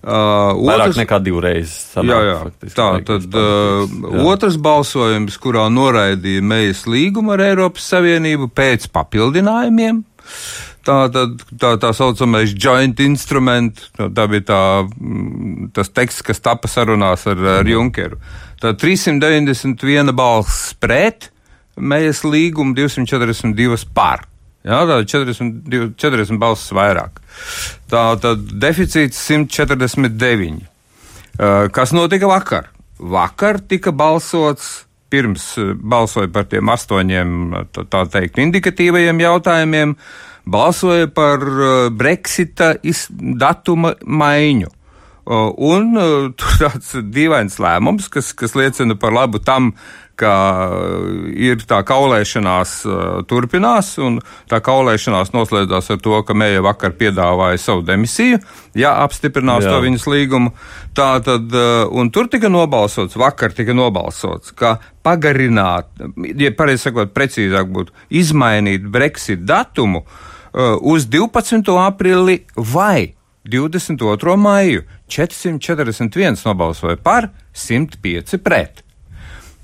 Uh, 0.00 0.56
Vairāk 0.64 0.94
nekā 0.96 1.18
divreiz. 1.20 1.74
sanāk, 1.92 2.08
Jā, 2.08 2.20
jā. 2.24 2.36
faktiski, 2.46 2.76
Tā 2.78 2.86
tad 3.04 3.34
uh, 3.36 3.82
Jā. 3.84 4.22
otrs 4.32 4.56
balsojums, 4.56 5.36
kurā 5.36 5.66
noraidīja 5.68 6.40
Mejas 6.40 6.86
līgumu 6.88 7.34
ar 7.34 7.42
Eiropas 7.44 7.90
Savienību 7.92 8.48
pēc 8.56 8.88
papildinājumiem. 8.96 10.00
Tā, 10.90 10.96
tad, 11.14 11.42
tā, 11.54 11.74
tā 11.78 11.92
saucamais 11.94 12.50
joint 12.58 12.98
instrument, 13.04 13.78
tā, 13.94 14.08
tā 14.10 14.24
bija 14.32 14.46
tā, 14.48 14.62
mm, 14.90 15.68
tas 15.76 15.92
teksts, 15.94 16.24
kas 16.26 16.42
tapa 16.42 16.70
sarunās 16.70 17.28
ar, 17.30 17.44
ar 17.60 17.68
Junkeru. 17.68 18.18
Tā 18.58 18.74
391 18.74 20.10
balss 20.18 20.72
pret, 20.82 21.30
Mejas 21.80 22.24
līgumu 22.26 22.74
242 22.76 23.86
par. 23.94 24.26
Jā, 24.66 24.82
tā 24.84 24.98
ir 25.00 25.06
40, 25.08 25.94
40 25.96 26.40
balsis 26.40 26.74
vairāk. 26.76 27.22
Tā 27.88 28.02
tad 28.20 28.42
deficīts 28.60 29.22
149. 29.30 30.60
Uh, 31.40 31.70
Kas 31.72 31.94
notika 31.96 32.28
vakar? 32.28 32.68
Vakar 33.00 33.62
tika 33.64 33.94
balsots, 33.96 34.82
pirms 35.08 35.46
uh, 35.56 35.72
balsoja 35.72 36.28
par 36.34 36.50
tiem 36.50 36.68
astoņiem, 36.74 37.38
uh, 37.54 37.64
tā, 37.72 37.86
tā 37.88 38.04
teikt, 38.18 38.42
indikatīvajiem 38.44 39.24
jautājumiem, 39.24 39.96
balsoja 40.50 41.08
par 41.14 41.42
uh, 41.46 41.88
Brexita 41.94 42.74
datuma 43.38 43.94
maiņu. 44.04 44.68
Uh, 44.68 44.76
Un 45.56 45.94
uh, 45.94 46.28
tur 46.38 46.58
tāds 46.58 46.94
dīvains 47.14 47.60
lēmums, 47.62 48.10
kas, 48.10 48.32
kas 48.34 48.56
liecina 48.58 48.96
par 48.98 49.14
labu 49.14 49.42
tam, 49.44 49.74
ka 50.20 50.32
ir 51.32 51.62
tā 51.64 51.78
kaulēšanās 51.88 52.72
turpinās, 53.24 53.94
un 54.04 54.18
tā 54.52 54.58
kaulēšanās 54.60 55.30
noslēdzās 55.32 55.88
ar 55.94 56.00
to, 56.04 56.18
ka 56.28 56.36
Mēja 56.36 56.60
vakar 56.66 56.92
piedāvāja 56.98 57.56
savu 57.56 57.86
demisiju, 57.88 58.36
ja 58.76 58.90
apstiprinās 59.00 59.64
Jā. 59.64 59.72
to 59.72 59.80
viņas 59.86 60.04
līgumu. 60.12 60.52
Tā 60.92 61.08
tad, 61.24 61.56
un 61.96 62.12
tur 62.12 62.28
tika 62.28 62.52
nobalsots, 62.52 63.16
vakar 63.16 63.56
tika 63.56 63.72
nobalsots, 63.72 64.52
ka 64.52 64.76
pagarināt, 65.00 65.88
ja 66.36 66.52
pareizi 66.52 66.90
sakot, 66.90 67.16
precīzāk 67.16 67.72
būtu, 67.72 67.96
izmainīt 68.20 68.84
Brexit 68.92 69.48
datumu 69.48 70.04
uh, 70.04 70.26
uz 70.80 71.06
12. 71.06 71.70
aprili 71.86 72.44
vai 72.56 73.14
22. 73.48 74.36
maiju 74.36 74.82
441 75.08 76.44
nobalsoja 76.46 76.96
par, 76.96 77.30
105 77.54 78.38
pret. 78.44 78.84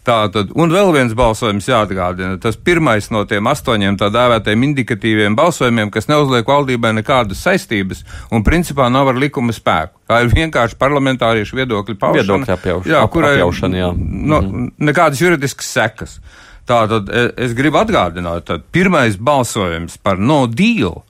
Tātad, 0.06 0.52
un 0.54 0.70
vēl 0.70 0.92
viens 0.94 1.14
balsojums 1.18 1.66
jāatgādina. 1.66 2.36
Tas 2.38 2.54
pirmais 2.54 3.08
no 3.10 3.24
tiem 3.26 3.48
astoņiem 3.50 3.96
tā 3.98 4.06
dēvētajiem 4.14 4.62
indikatīviem 4.68 5.34
balsojumiem, 5.34 5.90
kas 5.90 6.06
neuzliek 6.06 6.46
valdībai 6.46 6.92
nekādas 7.00 7.40
saistības 7.42 8.04
un 8.30 8.44
principā 8.46 8.86
nav 8.92 9.10
ar 9.10 9.18
likuma 9.18 9.50
spēku. 9.56 9.98
Tā 10.06 10.20
ir 10.22 10.30
vienkārši 10.30 10.78
parlamentāriešu 10.78 11.58
viedokļu 11.58 11.98
paušana. 11.98 12.22
Viedokļu 12.22 12.54
apjauš- 12.54 12.86
jā, 12.92 13.02
kurai 13.10 13.32
apjaušana, 13.34 13.80
jā. 13.82 13.90
No, 13.98 14.40
nekādas 14.78 15.18
juridiskas 15.24 15.72
sekas. 15.74 16.20
Tātad 16.66 17.10
e- 17.10 17.30
es 17.46 17.54
gribu 17.54 17.78
atgādināt, 17.78 18.48
ka 18.48 18.58
pirmais 18.74 19.16
balsojums 19.16 19.98
par 20.02 20.18
no 20.18 20.46
deal, 20.50 21.04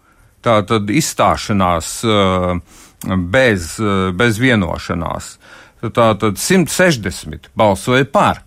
tātad 0.45 0.91
izstāšanās 0.93 1.93
uh, 2.05 2.59
bez, 3.33 3.77
uh, 3.81 4.11
bez 4.17 4.41
vienošanās, 4.43 5.37
tātad 5.97 6.37
160 6.41 7.49
balsoja 7.57 8.05
par. 8.05 8.43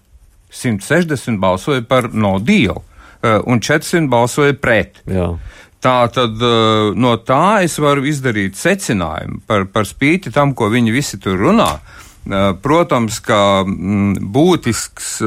160 0.54 1.38
balsoja 1.42 1.84
par 1.86 2.10
no 2.14 2.40
deal, 2.42 2.82
un 3.22 3.60
400 3.62 4.10
balsoja 4.10 4.56
pret. 4.58 4.98
Jā. 5.06 5.28
Tā 5.80 5.98
tad 6.12 6.42
no 6.98 7.12
tā 7.22 7.62
es 7.64 7.78
varu 7.80 8.08
izdarīt 8.10 8.58
secinājumu 8.58 9.44
par, 9.48 9.68
par 9.70 9.86
spīti 9.86 10.34
tam, 10.34 10.56
ko 10.58 10.72
viņi 10.74 10.96
visi 10.96 11.20
tur 11.22 11.38
runā. 11.38 11.70
Protams, 12.66 13.22
ka 13.24 13.62
būtisks 13.70 15.20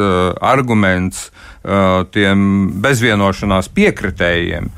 arguments 0.42 1.28
uh, 1.30 1.51
tiem 1.62 2.46
bezvienošanās 2.82 3.68
piekritējiem, 3.74 4.70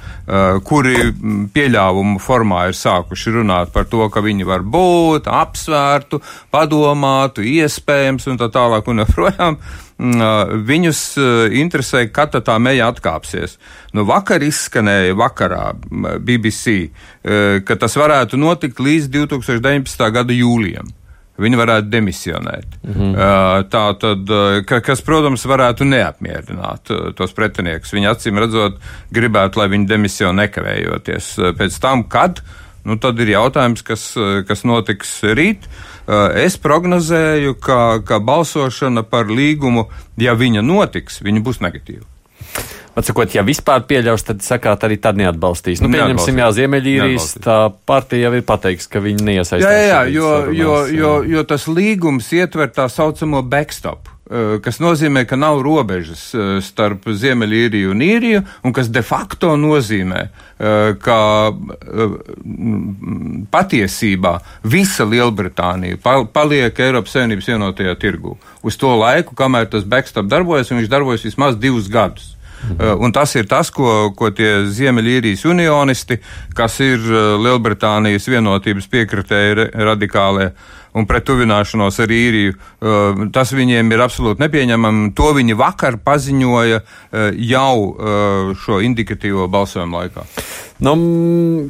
kuri 0.69 0.97
pieļāvumu 1.55 2.21
formā 2.21 2.67
ir 2.69 2.77
sākuši 2.77 3.33
runāt 3.39 3.73
par 3.73 3.89
to, 3.89 4.05
ka 4.13 4.21
viņi 4.25 4.45
var 4.49 4.65
būt, 4.65 5.29
apsvērtu, 5.31 6.21
padomātu, 6.53 7.45
iespējams 7.45 8.29
un 8.29 8.41
tā 8.41 8.51
tālāk 8.53 8.91
un 8.93 9.01
joprojām. 9.05 9.59
Viņus 10.69 11.01
interesē, 11.55 12.03
kad 12.13 12.35
tā 12.35 12.57
meja 12.59 12.91
atkāpsies. 12.91 13.57
Nu, 13.95 14.05
vakar 14.09 14.43
izskanēja 14.43 15.15
vakarā 15.17 15.71
BBC, 16.19 16.91
ka 17.65 17.79
tas 17.79 17.97
varētu 17.97 18.41
notikt 18.41 18.83
līdz 18.83 19.09
2019. 19.15 20.05
gada 20.19 20.37
jūlijam. 20.37 20.91
Viņi 21.35 21.59
varētu 21.59 21.91
demisionēt. 21.91 22.77
Mm 22.85 22.93
-hmm. 22.95 23.65
Tā 23.71 23.85
tad, 23.99 24.29
ka, 24.67 24.81
kas, 24.81 25.01
protams, 25.03 25.47
varētu 25.51 25.85
neapmierināt 25.85 26.93
tos 27.19 27.33
pretiniekus. 27.35 27.93
Viņi 27.93 28.11
acīm 28.11 28.39
redzot, 28.39 28.79
gribētu, 29.11 29.59
lai 29.59 29.69
viņi 29.69 29.89
demisionē 29.91 30.45
nekavējoties 30.45 31.35
pēc 31.59 31.81
tam, 31.81 32.05
kad. 32.05 32.41
Nu, 32.85 32.99
tad 33.01 33.19
ir 33.19 33.29
jautājums, 33.33 33.83
kas, 33.83 34.15
kas 34.49 34.65
notiks 34.65 35.23
rīt. 35.23 35.69
Es 36.37 36.59
prognozēju, 36.61 37.55
ka, 37.65 38.01
ka 38.05 38.19
balsošana 38.21 39.03
par 39.03 39.27
līgumu, 39.27 39.89
ja 40.21 40.35
viņa 40.37 40.63
notiks, 40.63 41.23
viņa 41.25 41.41
būs 41.41 41.63
negatīva. 41.65 42.05
Atsakot, 42.95 43.35
ja 43.35 43.43
vispār 43.47 43.83
pieļaus, 43.89 44.23
tad 44.29 44.43
sakāt, 44.47 44.87
arī 44.87 45.01
tad 45.03 45.19
neatbalstīs. 45.19 45.83
Nu, 45.83 45.91
pieņemsim, 45.91 46.39
jā, 46.39 46.51
Ziemeļīrijas 46.61 47.29
partija 47.87 48.29
jau 48.29 48.35
ir 48.39 48.47
pateikusi, 48.47 48.91
ka 48.93 49.03
viņi 49.03 49.29
neiesaistās. 49.31 49.67
jā, 49.67 49.87
jā 49.91 50.03
jo, 50.15 50.33
jo, 50.55 50.75
sarunās, 50.79 50.97
jo, 51.01 51.15
jo 51.35 51.47
tas 51.55 51.69
līgums 51.71 52.33
ietver 52.39 52.71
tā 52.75 52.89
saucamo 52.93 53.43
backstop. 53.43 54.15
Eh, 54.25 54.55
kas 54.65 54.79
nozīmē, 54.81 55.27
ka 55.29 55.37
nav 55.37 55.59
robežas 55.61 56.23
eh, 56.33 56.57
starp 56.65 57.05
Ziemeļīriju 57.13 57.91
un 57.93 58.01
Īriju, 58.01 58.41
un 58.65 58.73
kas 58.73 58.89
de 58.89 59.03
facto 59.05 59.51
nozīmē, 59.61 60.23
eh, 60.25 60.95
ka 60.97 61.19
patiesībā 63.53 64.33
visa 64.65 65.05
Lielbritānija 65.05 66.01
paliek 66.33 66.81
Eiropas 66.87 67.19
Savienības 67.19 67.51
vienotajā 67.53 67.93
tirgū. 68.01 68.39
Uz 68.65 68.81
to 68.81 68.95
laiku, 68.97 69.37
kamēr 69.37 69.69
tas 69.69 69.85
backstop 69.85 70.33
darbojas, 70.33 70.73
un 70.73 70.81
viņš 70.81 70.89
darbojas 70.97 71.29
vismaz 71.29 71.61
divus 71.61 71.93
gadus. 71.93 72.33
Un 72.99 73.13
tas 73.13 73.35
ir 73.37 73.49
tas, 73.51 73.69
ko, 73.75 74.13
ko 74.17 74.31
tie 74.35 74.65
Ziemeļīrijas 74.73 75.45
unionisti, 75.51 76.17
kas 76.57 76.79
ir 76.85 77.03
Lielbritānijas 77.45 78.29
vienotības 78.31 78.89
piekritēji 78.93 79.69
radikālie, 79.85 80.49
uh, 80.51 80.84
un 80.95 81.09
pret 81.11 81.27
tuvināšanos 81.27 81.99
ar 82.05 82.15
īriju. 82.15 82.55
Uh, 82.55 83.25
tas 83.35 83.53
viņiem 83.55 83.91
ir 83.95 84.05
absolūti 84.05 84.45
nepieņemami. 84.45 85.11
To 85.19 85.33
viņi 85.37 85.59
vakar 85.59 85.99
paziņoja 86.05 86.83
uh, 86.83 87.27
jau 87.35 87.75
uh, 87.89 88.55
šo 88.65 88.81
indikatīvo 88.85 89.49
balsojumu 89.51 90.01
laikā. 90.01 90.29
Nu, 90.85 90.95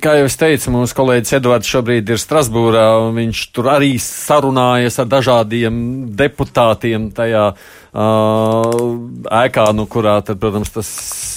kā 0.01 0.15
jau 0.17 0.29
es 0.31 0.37
teicu, 0.41 0.73
mūsu 0.73 0.97
kolēģis 0.97 1.37
Edvards 1.37 1.69
šobrīd 1.69 2.09
ir 2.09 2.21
Strasbūrā, 2.21 2.87
un 3.05 3.19
viņš 3.19 3.43
tur 3.53 3.69
arī 3.75 3.93
sarunājas 4.01 4.97
ar 5.03 5.11
dažādiem 5.13 5.77
deputātiem 6.17 7.11
tajā 7.15 7.51
uh, 7.53 7.85
ēkā, 7.95 9.67
nu, 9.77 9.85
kurā, 9.93 10.17
tad, 10.25 10.41
protams, 10.43 10.73
tas 10.75 10.89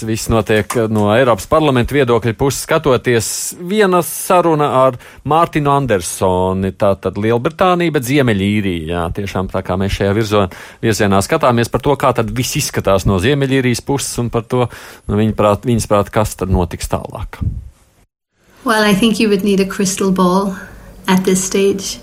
viss 0.08 0.32
notiek 0.32 0.78
no 0.90 1.10
Eiropas 1.14 1.46
parlamenta 1.52 1.98
viedokļa 1.98 2.34
puses 2.40 2.64
skatoties. 2.66 3.30
Viena 3.60 4.00
saruna 4.06 4.72
ar 4.86 4.98
Mārtiņu 5.28 5.74
Andersoni, 5.74 6.72
tā 6.80 6.96
tad 7.04 7.20
Lielbritānija, 7.78 7.94
bet 7.94 8.08
Ziemeļīrija. 8.08 8.88
Jā, 8.92 9.04
tiešām 9.14 9.50
tā 9.52 9.62
kā 9.66 9.78
mēs 9.78 9.96
šajā 9.98 10.14
virzo, 10.16 10.48
virzienā 10.82 11.22
skatāmies 11.22 11.70
par 11.70 11.82
to, 11.82 11.96
kā 11.96 12.14
tad 12.14 12.32
viss 12.32 12.58
izskatās 12.58 13.06
no 13.06 13.20
Ziemeļīrijas 13.20 13.84
puses 13.86 14.18
un 14.20 14.30
par 14.30 14.44
to, 14.44 14.68
nu, 15.08 15.18
viņa 15.18 15.36
prāt, 15.38 15.66
viņas 15.66 15.88
prāt, 15.88 16.10
kas 16.10 16.36
tad 16.36 16.50
notiks 16.50 16.88
tālāk. 16.88 17.40
Well, 18.66 18.84
I 18.84 18.94
think 18.94 19.20
you 19.20 19.30
would 19.30 19.44
need 19.44 19.60
a 19.60 19.66
crystal 19.66 20.12
ball 20.12 20.58
at 21.08 21.24
this 21.24 21.44
stage. 21.44 22.00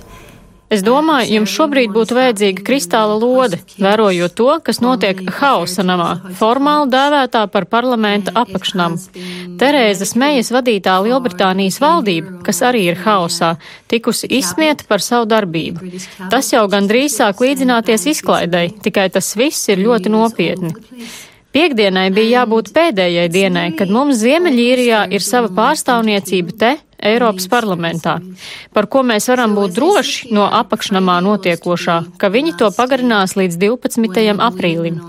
Es 0.72 0.80
domāju, 0.82 1.28
jums 1.36 1.52
šobrīd 1.52 1.92
būtu 1.92 2.16
vajadzīga 2.16 2.62
kristāla 2.64 3.18
lode, 3.20 3.58
vērojot 3.76 4.32
to, 4.38 4.48
kas 4.64 4.80
notiek 4.80 5.20
hausa 5.36 5.84
namā, 5.84 6.08
formāli 6.38 6.88
dēvētā 6.94 7.44
par 7.52 7.66
parlamenta 7.70 8.32
apakšnamu. 8.40 8.96
Terēzes 9.60 10.14
Mejas 10.18 10.50
vadītā 10.54 10.96
Lielbritānijas 11.04 11.78
valdība, 11.84 12.38
kas 12.46 12.62
arī 12.64 12.86
ir 12.88 12.98
hausā, 13.04 13.54
tikusi 13.92 14.30
izsmieta 14.40 14.88
par 14.88 15.04
savu 15.04 15.28
darbību. 15.30 15.92
Tas 16.32 16.48
jau 16.54 16.64
gandrīz 16.72 17.20
sāk 17.20 17.44
līdzināties 17.44 18.08
izklaidai, 18.16 18.70
tikai 18.82 19.10
tas 19.12 19.34
viss 19.38 19.68
ir 19.68 19.84
ļoti 19.84 20.16
nopietni. 20.16 20.74
Piektdienai 21.54 22.08
bija 22.10 22.40
jābūt 22.40 22.72
pēdējai 22.74 23.28
dienai, 23.30 23.68
kad 23.78 23.92
mums 23.94 24.18
Ziemeļīrijā 24.24 25.04
ir 25.14 25.22
sava 25.22 25.52
pārstāvniecība 25.54 26.56
te, 26.58 26.70
Eiropas 26.98 27.48
parlamentā, 27.50 28.18
par 28.72 28.88
ko 28.90 29.02
mēs 29.06 29.28
varam 29.32 29.56
būt 29.58 29.76
droši 29.76 30.32
no 30.34 30.46
apakšnamā 30.60 31.18
notiekošā, 31.26 31.98
ka 32.18 32.30
viņi 32.32 32.56
to 32.60 32.70
pagarinās 32.74 33.36
līdz 33.38 33.58
12. 33.60 34.34
aprīlim. 34.48 35.00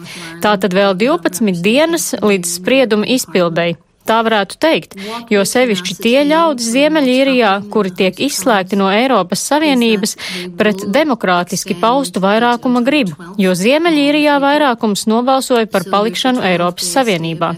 Tātad 0.43 0.75
vēl 0.75 0.97
12 0.99 1.61
dienas 1.65 2.13
līdz 2.21 2.57
sprieduma 2.59 3.07
izpildēji. 3.17 3.77
Tā 4.05 4.19
varētu 4.21 4.57
teikt, 4.61 4.93
jo 5.33 5.41
sevišķi 5.49 5.95
tie 5.97 6.19
ļaudis 6.29 6.67
Ziemeļīrijā, 6.75 7.51
kuri 7.73 7.89
tiek 7.97 8.19
izslēgti 8.27 8.77
no 8.77 8.91
Eiropas 8.93 9.41
Savienības 9.49 10.13
pret 10.59 10.83
demokrātiski 10.93 11.73
paustu 11.81 12.21
vairākuma 12.21 12.83
gribu, 12.85 13.17
jo 13.41 13.55
Ziemeļīrijā 13.57 14.37
vairākums 14.43 15.07
nobalsoja 15.09 15.65
par 15.73 15.87
palikšanu 15.89 16.45
Eiropas 16.45 16.91
Savienībā. 16.93 17.55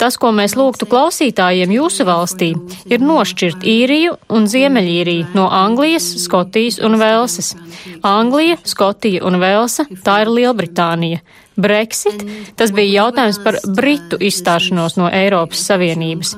Tas, 0.00 0.16
ko 0.20 0.32
mēs 0.32 0.56
lūgtu 0.56 0.88
klausītājiem 0.88 1.76
jūsu 1.76 2.08
valstī, 2.08 2.54
ir 2.88 3.04
nošķirt 3.04 3.68
īriju 3.68 4.16
un 4.32 4.48
Ziemeļīriju 4.48 5.34
no 5.36 5.50
Anglijas, 5.52 6.08
Skotijas 6.24 6.80
un 6.80 6.96
Velses. 7.00 7.52
Anglija, 8.00 8.56
Skotija 8.64 9.24
un 9.28 9.40
Velsa- 9.44 9.84
tā 10.06 10.22
ir 10.24 10.32
Lielbritānija. 10.32 11.20
Brexit, 11.56 12.20
tas 12.56 12.72
bija 12.76 13.02
jautājums 13.02 13.38
par 13.40 13.56
Britu 13.76 14.18
izstāšanos 14.20 14.98
no 15.00 15.08
Eiropas 15.08 15.62
Savienības. 15.64 16.34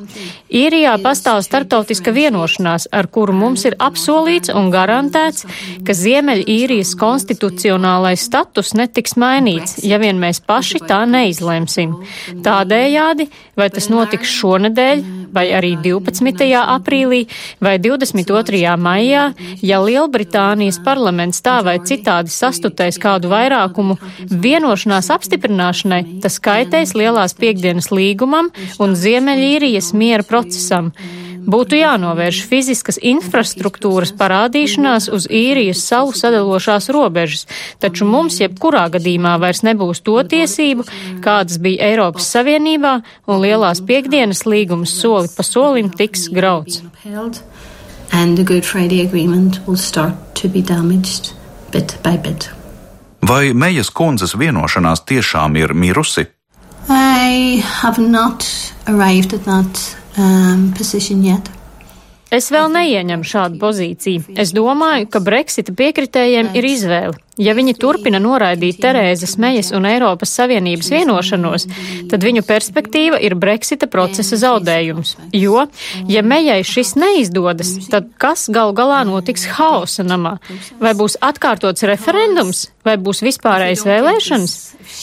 Īrijā 0.48 0.94
pastāv 1.02 1.40
startautiska 1.44 2.14
vienošanās, 2.14 2.87
ar 2.94 3.09
kuru 3.12 3.35
mums 3.37 3.66
ir 3.68 3.76
apsolīts 3.83 4.52
un 4.54 4.70
garantēts, 4.72 5.44
ka 5.85 5.96
Ziemeļīrijas 5.96 6.94
konstitucionālais 7.00 8.22
status 8.31 8.72
netiks 8.78 9.18
mainīts, 9.18 9.81
ja 9.85 9.98
vien 9.98 10.22
mēs 10.22 10.40
paši 10.40 10.81
tā 10.87 11.02
neizlemsim. 11.11 11.98
Tādējādi, 12.46 13.28
vai 13.59 13.68
tas 13.74 13.90
notiks 13.90 14.33
šonedēļ, 14.38 15.04
vai 15.35 15.48
arī 15.52 15.74
12. 15.83 16.46
aprīlī 16.62 17.24
vai 17.61 17.76
22. 17.83 18.62
maijā, 18.81 19.26
ja 19.61 19.83
Lielbritānijas 19.83 20.81
parlaments 20.85 21.42
tā 21.44 21.59
vai 21.66 21.78
citādi 21.85 22.33
sastutēs 22.33 23.00
kādu 23.02 23.35
vairākumu 23.35 23.98
vienošanās 24.31 25.07
tās 25.08 25.16
apstiprināšanai, 25.16 26.20
tas 26.22 26.38
kaitēs 26.40 26.94
lielās 26.94 27.34
piekdienas 27.34 27.90
līgumam 27.90 28.50
un 28.78 28.94
Ziemeļīrijas 28.94 29.94
miera 29.94 30.22
procesam. 30.22 30.92
Būtu 31.48 31.78
jānovērš 31.78 32.42
fiziskas 32.44 32.98
infrastruktūras 33.00 34.12
parādīšanās 34.12 35.08
uz 35.08 35.24
īrijas 35.32 35.80
salu 35.80 36.12
sadalošās 36.12 36.90
robežas, 36.92 37.46
taču 37.80 38.04
mums 38.04 38.36
jebkurā 38.42 38.90
gadījumā 38.92 39.38
vairs 39.40 39.62
nebūs 39.64 40.02
to 40.04 40.18
tiesību, 40.28 40.84
kādas 41.24 41.56
bija 41.56 41.88
Eiropas 41.88 42.28
Savienībā, 42.34 42.98
un 43.24 43.40
lielās 43.40 43.80
piekdienas 43.80 44.44
līgums 44.44 44.92
soli 45.00 45.32
pa 45.32 45.46
solim 45.46 45.88
tiks 45.88 46.28
grauts. 46.28 46.82
And 48.12 48.36
the 48.36 48.44
Good 48.44 48.64
Friday 48.64 49.00
Agreement 49.06 49.60
will 49.66 49.76
start 49.76 50.14
to 50.34 50.48
be 50.48 50.60
damaged 50.60 51.32
bit 51.72 51.96
by 52.02 52.16
bit. 52.16 52.57
Vai 53.28 53.52
Mejas 53.52 53.90
kundzes 53.92 54.32
vienošanās 54.40 55.02
tiešām 55.04 55.56
ir 55.60 55.74
mirusi? 55.76 56.22
I 56.88 57.60
have 57.60 58.00
not 58.00 58.46
arrived 58.88 59.34
at 59.36 59.44
that 59.44 59.80
um, 60.16 60.70
position 60.78 61.20
yet. 61.26 61.50
Es 62.32 62.48
vēl 62.48 62.72
neieņemu 62.72 63.28
šādu 63.28 63.60
pozīciju. 63.60 64.32
Es 64.32 64.54
domāju, 64.56 65.10
ka 65.12 65.20
Brexita 65.20 65.74
piekritējiem 65.76 66.54
ir 66.56 66.68
izvēle. 66.70 67.20
Ja 67.38 67.55
viņi 67.55 67.77
turpina 67.79 68.18
noraidīt 68.22 68.81
Terēzes 68.83 69.37
Mejas 69.38 69.70
un 69.77 69.87
Eiropas 69.87 70.33
Savienības 70.35 70.90
vienošanos, 70.90 71.68
tad 72.11 72.24
viņu 72.27 72.42
perspektīva 72.46 73.20
ir 73.22 73.37
Brexita 73.38 73.87
procesa 73.90 74.38
zaudējums. 74.40 75.14
Jo, 75.37 75.68
ja 76.11 76.24
Mejai 76.27 76.61
šis 76.66 76.96
neizdodas, 76.98 77.74
tad 77.92 78.11
kas 78.18 78.48
gal 78.51 78.74
galā 78.74 79.05
notiks 79.07 79.46
hausa 79.55 80.03
namā? 80.07 80.38
Vai 80.83 80.96
būs 80.98 81.18
atkārtots 81.22 81.87
referendums, 81.87 82.66
vai 82.83 82.96
būs 82.98 83.22
vispārējais 83.27 83.87
vēlēšanas? 83.87 84.57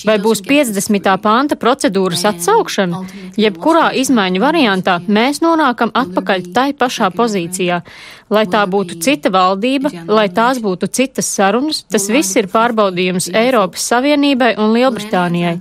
Vai 0.05 0.17
būs 0.19 0.41
50. 0.43 1.07
panta 1.23 1.55
procedūras 1.59 2.25
atsaukšana? 2.27 3.01
Jebkurā 3.39 3.91
izmaiņu 4.01 4.43
variantā 4.43 4.99
mēs 5.07 5.39
nonākam 5.45 5.93
atpakaļ 5.95 6.51
tai 6.55 6.69
pašā 6.75 7.11
pozīcijā. 7.15 7.81
Lai 8.25 8.47
tā 8.49 8.63
būtu 8.65 8.95
cita 9.05 9.29
valdība, 9.29 9.91
lai 10.09 10.25
tās 10.33 10.57
būtu 10.57 10.87
citas 10.89 11.27
sarunas, 11.29 11.83
tas 11.85 12.07
viss 12.09 12.33
ir 12.39 12.47
pārbaudījums 12.49 13.27
Eiropas 13.29 13.83
Savienībai 13.91 14.55
un 14.57 14.71
Lielbritānijai. 14.73 15.59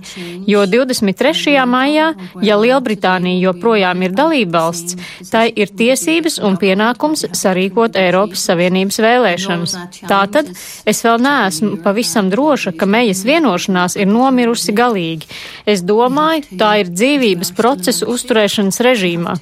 Jo 0.49 0.63
23. 0.65 1.53
maijā, 1.69 2.07
ja 2.41 2.57
Lielbritānija 2.57 3.51
joprojām 3.51 4.01
ir 4.07 4.15
dalībvalsts, 4.17 4.97
tai 5.29 5.43
ir 5.53 5.69
tiesības 5.77 6.39
un 6.41 6.57
pienākums 6.57 7.27
sarīkot 7.37 7.99
Eiropas 8.01 8.47
Savienības 8.49 8.97
vēlēšanas. 9.05 9.77
Tātad 10.09 10.49
es 10.89 11.03
vēl 11.05 11.21
neesmu 11.21 11.77
pavisam 11.85 12.33
droša, 12.33 12.73
ka 12.73 12.89
mejas 12.89 13.21
vienošanās 13.29 13.99
ir 14.01 14.09
nomirusi 14.09 14.73
galīgi. 14.73 15.29
Es 15.69 15.85
domāju, 15.85 16.57
tā 16.57 16.79
ir 16.81 16.89
dzīvības 16.89 17.53
procesu 17.53 18.09
uzturēšanas 18.09 18.81
režīmā. 18.89 19.37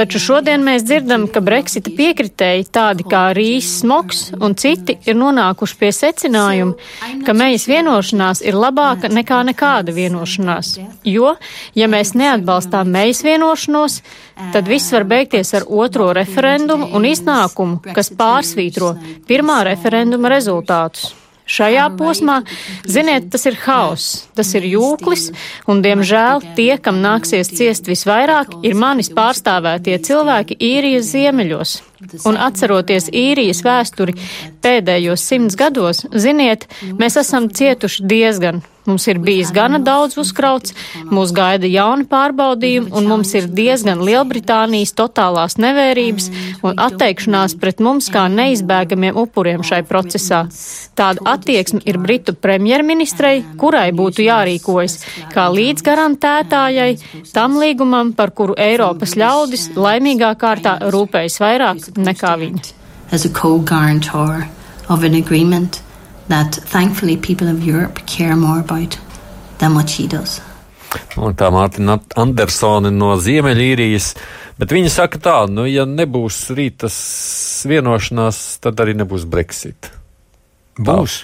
Taču 0.00 0.24
šodien 0.30 0.64
mēs 0.64 0.88
dzirdam, 0.88 1.28
ka 1.28 1.44
Brexita 1.44 1.92
piekritēji 1.92 2.61
kolēģi, 2.62 2.70
tādi 2.72 3.04
kā 3.04 3.32
Rīs 3.34 3.80
Smoks 3.80 4.32
un 4.40 4.54
citi, 4.54 4.98
ir 5.06 5.16
nonākuši 5.16 5.76
pie 5.78 5.90
secinājuma, 5.92 6.74
ka 7.24 7.32
mejas 7.32 7.66
vienošanās 7.66 8.42
ir 8.42 8.54
labāka 8.54 9.08
nekā 9.08 9.42
nekāda 9.44 9.92
vienošanās. 9.92 10.78
Jo, 11.04 11.36
ja 11.74 11.88
mēs 11.88 12.14
neatbalstām 12.14 12.88
mejas 12.88 13.22
vienošanos, 13.22 14.02
tad 14.52 14.68
viss 14.68 14.92
var 14.92 15.04
beigties 15.04 15.54
ar 15.54 15.64
otro 15.68 16.12
referendumu 16.12 16.92
un 16.94 17.04
iznākumu, 17.04 17.82
kas 17.94 18.10
pārsvītro 18.10 18.96
pirmā 19.26 19.64
referenduma 19.64 20.28
rezultātus. 20.28 21.14
Šajā 21.42 21.88
posmā, 21.98 22.44
ziniet, 22.86 23.26
tas 23.28 23.44
ir 23.50 23.56
hauss, 23.64 24.28
tas 24.32 24.54
ir 24.54 24.62
jūklis, 24.62 25.32
un, 25.66 25.82
diemžēl, 25.82 26.40
tie, 26.56 26.78
kam 26.78 27.02
nāksies 27.02 27.50
ciest 27.50 27.90
visvairāk, 27.90 28.62
ir 28.62 28.78
manis 28.78 29.10
pārstāvētie 29.10 29.98
cilvēki 30.06 30.56
īrijas 30.62 31.10
ziemeļos. 31.10 31.80
Un 32.28 32.38
atceroties 32.40 33.08
īrijas 33.14 33.62
vēsturi 33.66 34.16
pēdējos 34.64 35.22
simts 35.28 35.56
gados, 35.58 36.02
ziniet, 36.12 36.66
mēs 36.98 37.18
esam 37.20 37.48
cietuši 37.52 38.06
diezgan. 38.10 38.62
Mums 38.82 39.06
ir 39.06 39.20
bijis 39.22 39.52
gana 39.54 39.78
daudz 39.78 40.16
uzkrauts, 40.18 40.74
mūs 41.06 41.30
gaida 41.34 41.68
jauni 41.70 42.02
pārbaudījumi, 42.10 42.90
un 42.98 43.06
mums 43.06 43.30
ir 43.38 43.46
diezgan 43.46 44.02
Lielbritānijas 44.02 44.90
totālās 44.98 45.54
nevērības 45.62 46.26
un 46.66 46.80
atteikšanās 46.82 47.54
pret 47.62 47.78
mums 47.84 48.10
kā 48.10 48.24
neizbēgamiem 48.32 49.20
upuriem 49.22 49.62
šai 49.66 49.84
procesā. 49.86 50.42
Tāda 50.98 51.22
attieksme 51.34 51.82
ir 51.86 52.00
Britu 52.02 52.34
premjerministrei, 52.34 53.44
kurai 53.60 53.92
būtu 53.94 54.26
jārīkojas 54.26 54.98
kā 55.30 55.46
līdzgarantētājai 55.54 56.90
tam 57.30 57.60
līgumam, 57.62 58.10
par 58.18 58.34
kuru 58.34 58.58
Eiropas 58.58 59.14
ļaudis 59.14 59.70
laimīgā 59.78 60.34
kārtā 60.42 60.80
rūpējas 60.90 61.38
vairāk 61.44 61.88
nekā 62.02 62.34
viņa. 62.42 62.66
As 63.12 63.24
a 63.24 63.30
co-guarantor 63.30 64.48
of 64.88 65.04
an 65.04 65.14
agreement 65.14 65.82
that 66.28 66.54
thankfully 66.54 67.16
people 67.16 67.48
of 67.48 67.62
Europe 67.64 68.06
care 68.06 68.36
more 68.36 68.60
about 68.60 68.98
than 69.58 69.74
what 69.74 69.88
she 69.88 70.06
does. 70.06 70.40
Un 71.16 71.34
tā 71.38 71.48
Mārtiņa 71.52 71.98
Andersone 72.20 72.92
no 72.92 73.14
Ziemeļīrijas. 73.20 74.12
Bet 74.60 74.74
viņa 74.74 74.90
saka 74.92 75.20
tā, 75.22 75.36
nu, 75.48 75.64
ja 75.68 75.86
nebūs 75.88 76.44
rītas 76.54 76.96
vienošanās, 77.68 78.42
tad 78.62 78.80
arī 78.84 78.94
nebūs 79.00 79.24
Brexit. 79.28 79.88
Būs. 80.76 81.22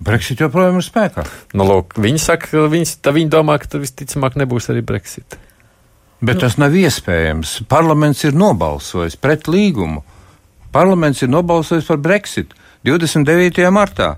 Brexit 0.00 0.40
joprojām 0.40 0.80
ir 0.80 0.86
spēkā. 0.86 1.26
Nu, 1.54 1.66
lūk, 1.68 1.94
viņi 2.00 2.22
saka, 2.22 2.48
ka 2.50 2.66
viņi, 2.72 2.98
viņi 3.04 3.32
domā, 3.32 3.58
ka 3.60 3.70
tad 3.70 3.84
visticamāk 3.84 4.38
nebūs 4.40 4.70
arī 4.72 4.82
Brexit. 4.86 5.36
Bet 6.20 6.38
nu. 6.38 6.44
tas 6.44 6.56
nav 6.60 6.74
iespējams. 6.76 7.60
Parlaments 7.70 8.24
ir 8.26 8.36
nobalsojis 8.36 9.16
pret 9.20 9.48
līgumu. 9.48 10.02
Parlaments 10.74 11.22
ir 11.24 11.30
nobalsojis 11.32 11.88
par 11.88 12.00
Brexit 12.02 12.56
29. 12.86 13.62
martā. 13.74 14.14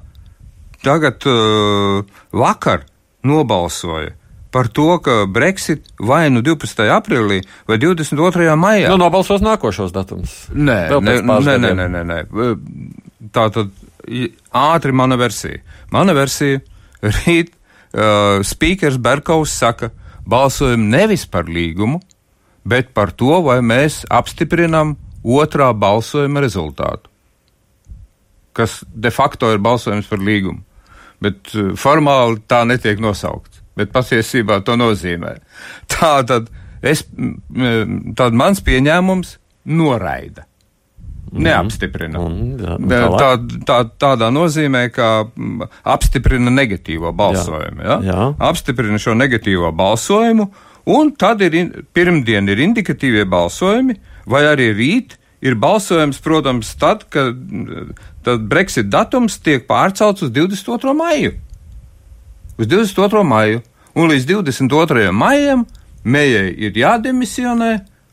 Tagad 0.82 1.22
uh, 1.30 2.02
vakar 2.34 2.86
nobalsoja 3.22 4.16
par 4.52 4.68
to, 4.68 4.98
ka 5.00 5.24
Brexit 5.32 5.86
vai 5.96 6.26
nu 6.30 6.42
12. 6.44 6.84
aprīlī 6.92 7.40
vai 7.68 7.78
22. 7.80 8.52
maijā. 8.60 8.90
Nu, 8.92 8.98
nobalsos 9.00 9.40
nākošos 9.40 9.94
datumus. 9.94 10.34
Nē, 10.52 10.92
nē, 10.92 11.14
nē, 11.24 11.56
nē, 11.64 11.72
nē, 11.78 11.86
nē, 11.88 12.02
nē. 12.10 12.18
Tā 13.32 13.46
tad 13.54 13.72
ātri 14.52 14.92
mana 14.92 15.16
versija. 15.16 15.62
Mana 15.92 16.12
versija 16.16 16.60
rīt 17.02 17.54
uh, 17.54 18.42
spīkers 18.44 18.98
Berkaus 19.02 19.54
saka, 19.56 19.90
balsojam 20.28 20.88
nevis 20.92 21.24
par 21.26 21.48
līgumu, 21.48 22.02
bet 22.68 22.92
par 22.94 23.14
to, 23.16 23.40
vai 23.46 23.60
mēs 23.64 24.02
apstiprinam 24.12 24.96
otrā 25.22 25.70
balsojuma 25.72 26.42
rezultātu, 26.44 27.08
kas 28.56 28.82
de 28.92 29.10
facto 29.14 29.50
ir 29.52 29.62
balsojums 29.62 30.10
par 30.10 30.22
līgumu. 30.22 30.62
Bet 31.22 31.54
uh, 31.54 31.72
formāli 31.78 32.42
tā 32.50 32.64
netiek 32.68 33.00
nosaukts 33.02 33.62
bet 33.78 33.92
patiesībā 33.94 34.60
to 34.66 34.76
nozīmē. 34.78 35.36
Tā 35.90 36.14
tad 36.28 36.48
es, 36.84 37.04
tad 38.18 38.36
mans 38.36 38.62
pieņēmums 38.64 39.36
noraida. 39.72 40.46
Neapstiprina. 41.32 42.20
Mm, 42.20 42.58
jā, 42.60 43.06
tā, 43.16 43.30
tā, 43.64 43.76
tādā 44.02 44.28
nozīmē, 44.34 44.82
ka 44.92 45.30
apstiprina 45.94 46.52
negatīvo 46.52 47.14
balsojumu. 47.16 47.86
Ja? 47.86 47.96
Jā. 48.04 48.26
Apstiprina 48.50 49.00
šo 49.00 49.14
negatīvo 49.16 49.70
balsojumu, 49.72 50.50
un 50.92 51.14
tad 51.16 51.40
ir 51.46 51.56
pirmdien 51.96 52.52
ir 52.52 52.60
indikatīvie 52.66 53.24
balsojumi, 53.32 53.96
vai 54.28 54.44
arī 54.50 54.68
rīt 54.76 55.16
ir 55.42 55.56
balsojums, 55.58 56.20
protams, 56.22 56.74
tad, 56.78 57.06
kad 57.10 57.38
tad 58.22 58.44
Brexit 58.50 58.90
datums 58.92 59.38
tiek 59.42 59.66
pārcelts 59.68 60.26
uz 60.26 60.30
22. 60.34 60.94
maiju 60.96 61.34
uz 62.62 62.66
22. 62.66 63.22
maiju. 63.22 63.60
Un 63.94 64.08
līdz 64.08 64.26
22. 64.26 65.10
maijam 65.12 65.66
Mējai 66.02 66.48
ir 66.66 66.74
jādemisionē 66.74 67.72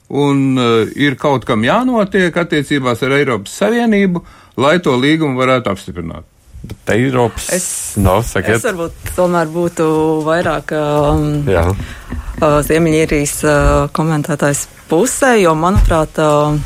un 0.09 0.57
uh, 0.61 0.89
ir 0.93 1.15
kaut 1.17 1.45
kam 1.45 1.63
jānotiek 1.65 2.35
attiecībās 2.37 3.01
ar 3.05 3.15
Eiropas 3.17 3.55
Savienību, 3.57 4.21
lai 4.61 4.75
to 4.85 4.93
līgumu 4.93 5.39
varētu 5.39 5.71
apstiprināt. 5.71 6.27
Bet 6.61 6.91
Eiropas 6.93 7.47
Es, 7.55 7.67
no, 7.97 8.19
sakiet, 8.21 8.59
es 8.59 8.67
varbūt 8.67 9.13
tomēr 9.17 9.49
būtu 9.49 9.87
vairāk 10.27 10.73
um, 10.77 11.25
jā. 11.49 11.65
uh, 11.71 12.59
Ziemeļīrijas 12.67 13.35
uh, 13.47 13.55
komentētājs 13.95 14.67
pusē, 14.91 15.33
jo, 15.41 15.55
manuprāt, 15.57 16.21
uh, 16.21 16.57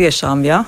tiešām, 0.00 0.44
ja 0.48 0.62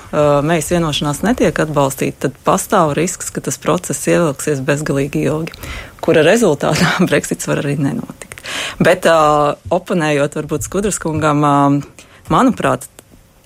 mēs 0.45 0.69
vienošanās 0.73 1.23
netiek 1.25 1.57
atbalstīta, 1.65 2.27
tad 2.27 2.37
pastāv 2.45 2.93
risks, 2.97 3.33
ka 3.33 3.43
tas 3.43 3.57
process 3.61 4.07
ievilksies 4.11 4.61
bezgalīgi 4.65 5.25
ilgi, 5.27 5.57
kura 6.03 6.23
rezultātā 6.25 6.95
Brexits 7.09 7.49
var 7.49 7.63
arī 7.63 7.77
nenotikt. 7.81 8.43
Bet 8.83 9.07
uh, 9.07 9.55
oponējot 9.73 10.37
varbūt 10.39 10.67
Skudraskungam, 10.67 11.43
uh, 11.47 12.05
manuprāt, 12.33 12.87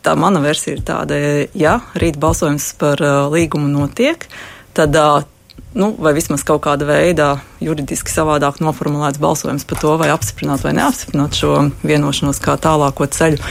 tā 0.05 0.15
mana 0.17 0.41
versija 0.43 0.77
ir 0.77 0.83
tāda, 0.87 1.17
ja 1.57 1.79
rīt 1.99 2.19
balsojums 2.21 2.71
par 2.81 3.01
uh, 3.03 3.25
līgumu 3.33 3.69
notiek, 3.69 4.25
tad 4.77 4.95
uh, 4.97 5.25
nu, 5.77 5.91
vai 6.01 6.13
vismaz 6.17 6.45
kaut 6.47 6.63
kāda 6.65 6.87
veida 6.89 7.27
juridiski 7.63 8.11
savādāk 8.13 8.61
noformulēts 8.63 9.21
balsojums 9.21 9.67
par 9.69 9.81
to, 9.81 9.93
vai 10.01 10.09
apstiprināt 10.13 10.63
vai 10.65 10.73
neapstiprināt 10.77 11.37
šo 11.37 11.53
vienošanos 11.85 12.41
kā 12.43 12.57
tālāko 12.61 13.09
ceļu, 13.13 13.41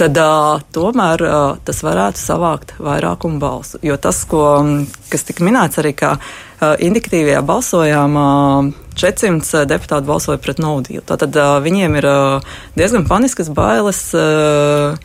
tad 0.00 0.16
uh, 0.16 0.62
tomēr 0.72 1.24
uh, 1.26 1.58
tas 1.64 1.82
varētu 1.84 2.20
savākt 2.20 2.72
vairākumu 2.80 3.40
balsu. 3.42 3.80
Jo 3.84 3.98
tas, 4.00 4.22
ko, 4.28 4.44
kas 5.12 5.26
tika 5.28 5.44
minēts 5.44 5.80
arī, 5.82 5.92
ka 5.98 6.14
uh, 6.16 6.74
indikatīvajā 6.80 7.42
balsojumā 7.46 8.30
400 9.00 9.66
deputāti 9.68 10.08
balsoja 10.08 10.40
pret 10.42 10.62
naudīlu. 10.62 11.04
Tātad 11.08 11.36
uh, 11.36 11.58
viņiem 11.64 12.00
ir 12.00 12.08
uh, 12.08 12.56
diezgan 12.78 13.06
paniskas 13.08 13.52
bailes 13.52 14.02
uh, 14.16 14.96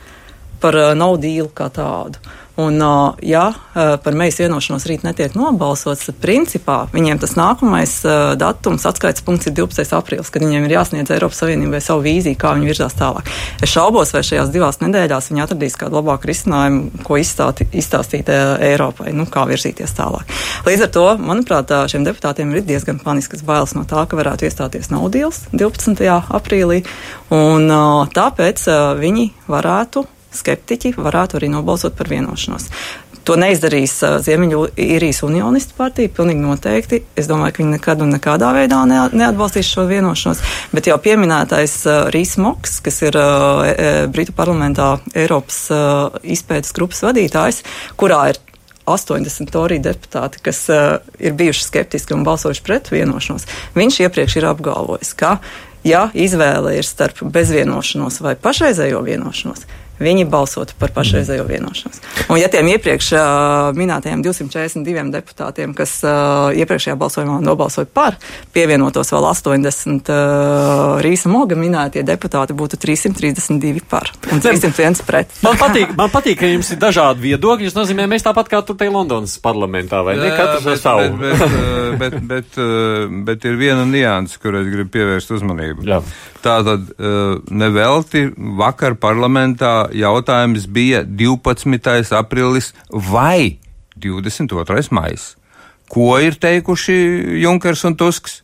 par 0.63 0.79
uh, 0.79 0.93
naudīlu 0.97 1.51
kā 1.55 1.69
tādu. 1.75 2.23
Un, 2.55 2.79
ja 3.19 3.45
par 3.75 4.15
mēs 4.15 4.37
vienošanos 4.39 4.85
rīt 4.87 5.01
netiek 5.03 5.33
nobalsots, 5.35 6.05
tad 6.07 6.19
principā 6.23 6.77
viņiem 6.93 7.19
tas 7.19 7.33
nākamais 7.35 7.97
datums, 8.39 8.85
atskaites 8.87 9.25
punkts 9.27 9.49
ir 9.49 9.55
12. 9.57 9.91
aprīlis, 9.97 10.31
kad 10.31 10.45
viņiem 10.45 10.63
ir 10.63 10.75
jāsniedz 10.77 11.11
Eiropas 11.11 11.41
Savienībai 11.43 11.81
savu 11.83 12.05
vīziju, 12.05 12.39
kā 12.39 12.53
viņi 12.55 12.69
virzās 12.71 12.95
tālāk. 12.95 13.27
Es 13.59 13.73
šaubos, 13.75 14.13
vai 14.15 14.23
šajās 14.23 14.53
divās 14.55 14.79
nedēļās 14.79 15.27
viņi 15.33 15.43
atradīs 15.43 15.75
kādu 15.81 15.99
labāku 15.99 16.31
risinājumu, 16.31 17.03
ko 17.03 17.19
izstāti, 17.19 17.67
izstāstīt 17.75 18.31
Eiropai, 18.31 19.11
nu, 19.11 19.27
kā 19.27 19.43
virzīties 19.51 19.97
tālāk. 19.99 20.31
Līdz 20.63 20.87
ar 20.87 20.95
to, 20.95 21.05
manuprāt, 21.19 21.75
šiem 21.91 22.07
deputātiem 22.07 22.55
ir 22.55 22.63
diezgan 22.63 23.03
paniskas 23.03 23.43
bailes 23.43 23.75
no 23.75 23.83
tā, 23.83 24.07
ka 24.07 24.15
varētu 24.15 24.47
iestāties 24.47 24.93
naudīls 24.95 25.43
12. 25.51 26.07
aprīlī, 26.39 26.85
un 27.35 27.67
tāpēc 28.15 28.67
viņi 29.03 29.31
varētu 29.51 30.07
skeptiķi 30.37 30.95
varētu 30.97 31.39
arī 31.39 31.49
nobalsot 31.53 31.97
par 31.97 32.09
vienošanos. 32.11 32.69
To 33.25 33.33
neizdarīs 33.41 33.95
Ziemeļīrijas 34.21 35.23
unionistu 35.25 35.73
partija, 35.79 36.11
pilnīgi 36.13 36.43
noteikti. 36.43 36.99
Es 37.17 37.25
domāju, 37.25 37.55
ka 37.55 37.63
viņi 37.63 37.73
nekad 37.73 38.03
un 38.05 38.13
nekādā 38.13 38.51
veidā 38.53 38.83
ne, 38.85 38.99
neatbalstīs 39.17 39.71
šo 39.71 39.87
vienošanos. 39.89 40.43
Bet 40.75 40.91
jau 40.91 40.99
pieminētais 41.01 41.79
Rīs 42.13 42.35
Moks, 42.37 42.77
kas 42.85 43.01
ir 43.01 43.17
uh, 43.17 43.65
e, 43.65 43.93
Britu 44.13 44.35
parlamentā 44.37 44.99
Eiropas 45.17 45.63
izpētes 46.21 46.75
grupas 46.77 47.01
vadītājs, 47.07 47.63
kurā 47.97 48.27
ir 48.35 48.41
80 48.85 49.49
toriju 49.51 49.81
deputāti, 49.81 50.41
kas 50.45 50.67
ir 51.19 51.33
bijuši 51.33 51.63
skeptiski 51.63 52.13
un 52.13 52.23
balsojuši 52.23 52.63
pret 52.65 52.91
vienošanos, 52.93 53.47
viņš 53.75 53.99
iepriekš 54.05 54.37
ir 54.37 54.49
apgalvojis, 54.51 55.13
ka, 55.17 55.37
ja 55.85 56.07
izvēle 56.13 56.75
ir 56.77 56.85
starp 56.85 57.23
bezvienošanos 57.33 58.21
vai 58.21 58.35
pašreizējo 58.41 59.01
vienošanos, 59.05 59.65
viņi 59.99 60.25
balsotu 60.29 60.75
par 60.79 60.93
pašreizējo 60.95 61.45
vienošanos. 61.49 62.01
Un 62.29 62.39
ja 62.39 62.49
tiem 62.51 62.69
iepriekš 62.73 63.11
uh, 63.15 63.69
minētajiem 63.77 64.23
242 64.25 65.05
deputātiem, 65.13 65.75
kas 65.77 65.97
uh, 66.05 66.51
iepriekšējā 66.55 66.97
balsojumā 66.99 67.39
nobalsoja 67.45 67.89
par, 67.91 68.19
pievienotos 68.55 69.11
vēl 69.13 69.29
80 69.31 70.11
uh, 70.11 71.03
Rīsa 71.05 71.31
Moga 71.31 71.57
minētie 71.59 72.05
deputāti, 72.07 72.55
būtu 72.57 72.79
332 72.81 73.85
par 73.89 74.11
un 74.31 74.43
301 74.43 75.03
pret. 75.07 75.35
Man 75.45 75.59
patīk, 75.59 75.95
man 75.97 76.13
patīk, 76.13 76.39
ka 76.41 76.49
jums 76.49 76.71
ir 76.75 76.81
dažādi 76.81 77.27
viedokļi. 77.29 77.71
Tas 77.71 77.79
nozīmē, 77.81 78.07
mēs 78.11 78.25
tāpat 78.25 78.51
kā 78.51 78.61
tur 78.65 78.77
te 78.79 78.87
Londonas 78.91 79.37
parlamentā, 79.43 80.01
vai 80.05 80.17
ne? 80.19 80.31
Katrs 80.35 80.69
ar 80.75 80.81
savu. 80.81 81.11
Bet, 81.19 81.39
bet, 81.99 82.19
bet, 82.29 82.55
bet, 82.55 82.61
bet 83.25 83.45
ir 83.49 83.59
viena 83.59 83.85
nianses, 83.87 84.39
kur 84.41 84.55
es 84.59 84.67
gribu 84.71 84.91
pievērst 84.95 85.33
uzmanību. 85.35 85.85
Jā. 85.87 86.01
Tātad 86.45 86.91
nevelti 87.49 88.27
vakar 88.59 88.93
parlamentā 89.01 89.87
jautājums 89.97 90.67
bija 90.69 91.01
12. 91.01 92.13
aprīlis 92.13 92.73
vai 92.91 93.57
22. 93.97 94.91
maijs. 94.93 95.31
Ko 95.89 96.19
ir 96.21 96.37
teikuši 96.41 96.97
Junkers 97.41 97.83
un 97.89 97.95
Tusks? 97.97 98.43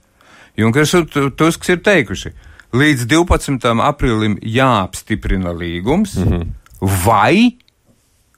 Junkers 0.57 0.93
un 0.97 1.07
Tusks 1.37 1.69
ir 1.73 1.81
teikuši, 1.85 2.31
līdz 2.73 3.05
12. 3.09 3.69
aprīlim 3.85 4.37
jāapstiprina 4.41 5.53
līgums, 5.55 6.15
mm 6.17 6.31
-hmm. 6.31 6.47
vai 7.05 7.57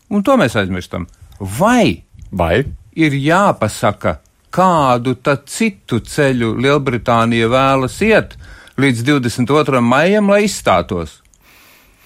un 0.10 0.24
to 0.24 0.38
mēs 0.38 0.56
aizmirstam. 0.60 1.08
Vai, 1.40 2.04
Vai? 2.32 2.64
ir 2.96 3.12
jāpasaka, 3.14 4.18
kādu 4.52 5.16
citu 5.46 6.00
ceļu 6.00 6.54
Lielbritānija 6.62 7.48
vēlas 7.50 8.02
iet 8.02 8.38
līdz 8.78 9.04
22. 9.06 9.82
maijam, 9.82 10.30
lai 10.30 10.44
izstātos? 10.48 11.20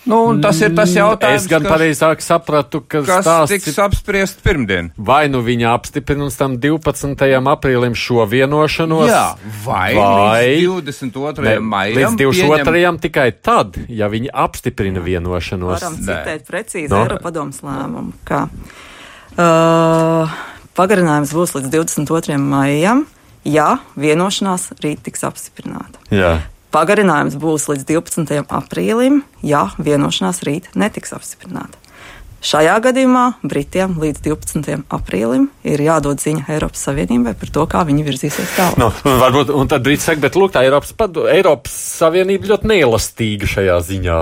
Nu, 0.07 0.21
un 0.31 0.37
tas 0.39 0.55
ir 0.63 0.71
tas 0.71 0.87
jautājums, 0.95 1.41
Es 1.43 1.47
gan 1.51 1.65
kas, 1.65 1.71
pareizāk 1.73 2.21
sapratu, 2.23 2.79
ka 2.79 3.01
kas 3.03 3.25
stāsts 3.25 3.51
tiks 3.51 3.73
ir 3.73 3.81
apspriest 3.83 4.39
pirmdien. 4.39 4.91
vai 4.95 5.27
nu 5.27 5.41
viņa 5.43 5.73
apstiprina 5.75 6.29
tam 6.31 6.55
12. 6.63 7.19
aprīlim 7.51 7.91
šo 7.91 8.23
vienošanos, 8.23 9.09
Jā, 9.11 9.35
vai, 9.65 9.95
vai 9.99 10.45
līdz 10.63 10.87
22. 11.11 11.43
ne, 11.43 11.59
maijam. 11.59 12.15
līdz 12.15 12.23
22. 12.23 12.97
tikai 13.03 13.31
tad, 13.35 13.75
ja 13.89 14.07
viņi 14.07 14.31
apstiprina 14.31 15.03
vienošanos. 15.03 15.81
Varam 15.81 15.99
citēt 15.99 16.47
precīzi 16.47 16.87
No. 16.89 17.03
no. 17.03 17.03
Eiropadomas 17.03 17.59
lēmumu, 17.67 18.13
ka 18.23 18.47
uh, 19.37 20.31
pagarinājums 20.77 21.33
būs 21.35 21.51
līdz 21.57 21.69
22. 21.73 22.37
maijam, 22.39 23.03
ja 23.43 23.77
vienošanās 23.99 24.69
rīt 24.79 25.03
tiks 25.03 25.23
apstiprināta. 25.27 25.99
Jā. 26.15 26.37
Pagarinājums 26.75 27.37
būs 27.39 27.69
līdz 27.71 27.85
12. 27.87 28.43
aprīlim, 28.51 29.21
ja 29.45 29.69
vienošanās 29.79 30.43
rīt 30.43 30.67
netiks 30.75 31.15
apstiprināta. 31.15 31.79
Šajā 32.47 32.75
gadījumā 32.85 33.23
Britiem 33.41 33.95
līdz 33.97 34.21
12. 34.27 34.83
aprīlim 34.93 35.47
ir 35.65 35.81
jādod 35.81 36.21
ziņa 36.21 36.45
Eiropas 36.53 36.83
Savienībai 36.85 37.33
par 37.39 37.49
to, 37.55 37.63
kā 37.71 37.81
viņi 37.87 38.05
virzīsies 38.05 38.51
tālāk. 38.53 38.77
Nu, 38.77 38.91
un 39.09 39.17
varbūt, 39.23 39.49
un 39.57 39.71
tad 39.71 39.83
Brīsīs 39.87 40.11
saka, 40.11 40.21
bet 40.27 40.37
lūk, 40.37 40.53
tā 40.53 40.61
Eiropas, 40.67 40.93
padu, 40.95 41.25
Eiropas 41.31 41.73
Savienība 41.97 42.53
ļoti 42.53 42.69
neelastīga 42.75 43.49
šajā 43.55 43.79
ziņā. 43.89 44.19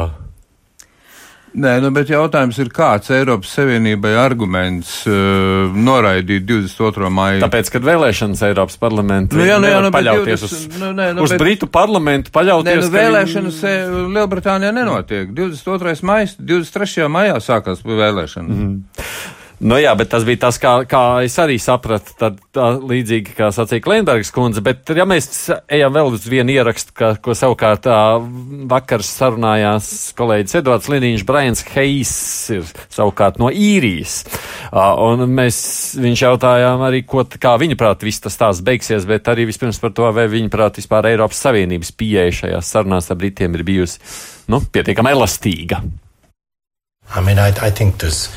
Nē, 1.55 1.77
nu, 1.79 1.89
bet 1.95 2.09
jautājums 2.11 2.57
ir, 2.59 2.67
kāds 2.75 3.07
Eiropas 3.15 3.53
Savienībai 3.55 4.11
arguments 4.19 4.89
uh, 5.07 5.71
noraidīt 5.71 6.43
22. 6.49 7.07
maiju? 7.15 7.39
Tāpēc, 7.45 7.69
kad 7.71 7.85
vēlēšanas 7.87 8.41
Eiropas 8.49 8.75
parlamentā 8.81 9.39
Nu 9.39 9.47
jā, 9.47 9.55
nu 9.63 9.69
jā, 9.71 9.77
nu, 9.85 9.91
paļauties 9.95 10.43
20 10.43 10.49
uz, 10.49 10.81
nu 10.81 10.91
nē, 10.97 11.07
nu, 11.15 11.23
uz 11.23 11.31
bet- 11.31 11.39
Britu 11.39 11.69
parlamentu, 11.71 12.33
paļauties 12.35 12.73
Nē, 12.73 12.81
nu, 12.81 12.89
ka 12.91 12.97
vēlēšanas 12.97 13.61
viņi... 13.63 14.03
Lielbritānijā 14.17 14.73
nenotiek. 14.75 15.31
22. 15.37 15.95
maijā, 16.11 16.33
23. 16.51 17.07
maijā 17.15 17.39
sākās 17.47 17.85
vēlēšanas. 17.87 18.59
Mm. 18.59 18.83
Nu 19.65 19.80
jā, 19.82 19.95
bet 19.97 20.12
tas 20.13 20.21
bija 20.21 20.43
tas, 20.43 20.60
kā, 20.62 20.71
kā 20.86 20.99
es 21.25 21.34
arī 21.41 21.56
sapratu, 21.58 22.12
tad 22.19 22.36
tā, 22.54 22.67
līdzīgi 22.86 23.34
kā 23.34 23.47
sacīja 23.54 23.82
Klimbergs 23.82 24.30
kundze, 24.34 24.62
bet 24.62 24.91
ja 24.93 25.08
mēs 25.10 25.47
ejam 25.73 25.95
vēl 25.95 26.12
uz 26.13 26.28
vienu 26.30 26.54
ierakstu, 26.54 26.93
ka, 26.93 27.08
ko 27.17 27.34
savukārt 27.34 27.82
tā, 27.88 27.95
vakar 28.69 29.01
sarunājās 29.01 29.88
kolēģis 30.19 30.60
Edvards 30.60 30.89
Liniņš, 30.93 31.23
Brians 31.25 31.65
Heis 31.73 32.12
ir 32.54 32.67
savukārt 32.93 33.39
no 33.41 33.49
īrijas. 33.49 34.19
Un 34.69 35.25
mēs, 35.34 35.58
viņš 35.97 36.23
jautājām 36.28 36.84
arī, 36.86 37.01
ko, 37.10 37.23
kā 37.25 37.56
viņa 37.58 37.78
prāt 37.80 38.06
viss 38.06 38.21
tas 38.21 38.38
tās 38.38 38.62
beigsies, 38.65 39.08
bet 39.10 39.32
arī 39.34 39.47
vispirms 39.49 39.82
par 39.82 39.95
to, 39.97 40.12
vai 40.13 40.28
viņa 40.30 40.51
prāt 40.54 40.78
vispār 40.78 41.10
Eiropas 41.10 41.41
Savienības 41.41 41.89
pieeja 41.97 42.43
šajās 42.43 42.69
sarunās 42.69 43.10
ar 43.10 43.17
Britiem 43.17 43.58
ir 43.58 43.65
bijusi, 43.65 43.97
nu, 44.54 44.62
pietiekami 44.62 45.15
elastīga. 45.15 45.82
I 47.17 47.25
mean, 47.25 47.41
I, 47.41 47.49
I 47.65 47.71
think 47.71 47.97
there's 47.97 48.30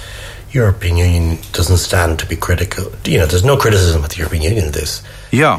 European 0.55 0.97
Union 0.97 1.39
doesn't 1.53 1.77
stand 1.79 2.19
to 2.19 2.27
be 2.27 2.37
critical. 2.37 2.85
You 3.05 3.19
know, 3.19 3.27
there's 3.27 3.45
no 3.45 3.57
criticism 3.57 4.03
of 4.05 4.11
the 4.11 4.19
European 4.19 4.43
Union 4.43 4.67
in 4.67 4.73
this. 4.73 5.03
Jā, 5.29 5.59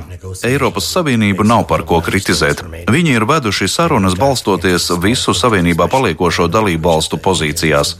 Eiropas 0.49 0.87
Savienību 0.89 1.45
nav 1.45 1.67
par 1.69 1.83
ko 1.85 1.99
kritizēt. 2.01 2.63
Viņi 2.89 3.11
ir 3.13 3.25
veduši 3.29 3.67
sarunas 3.69 4.15
balstoties 4.17 4.87
visu 5.03 5.35
Savienībā 5.37 5.85
paliekošo 5.91 6.47
dalību 6.49 6.89
valstu 6.89 7.19
pozīcijās. 7.21 7.93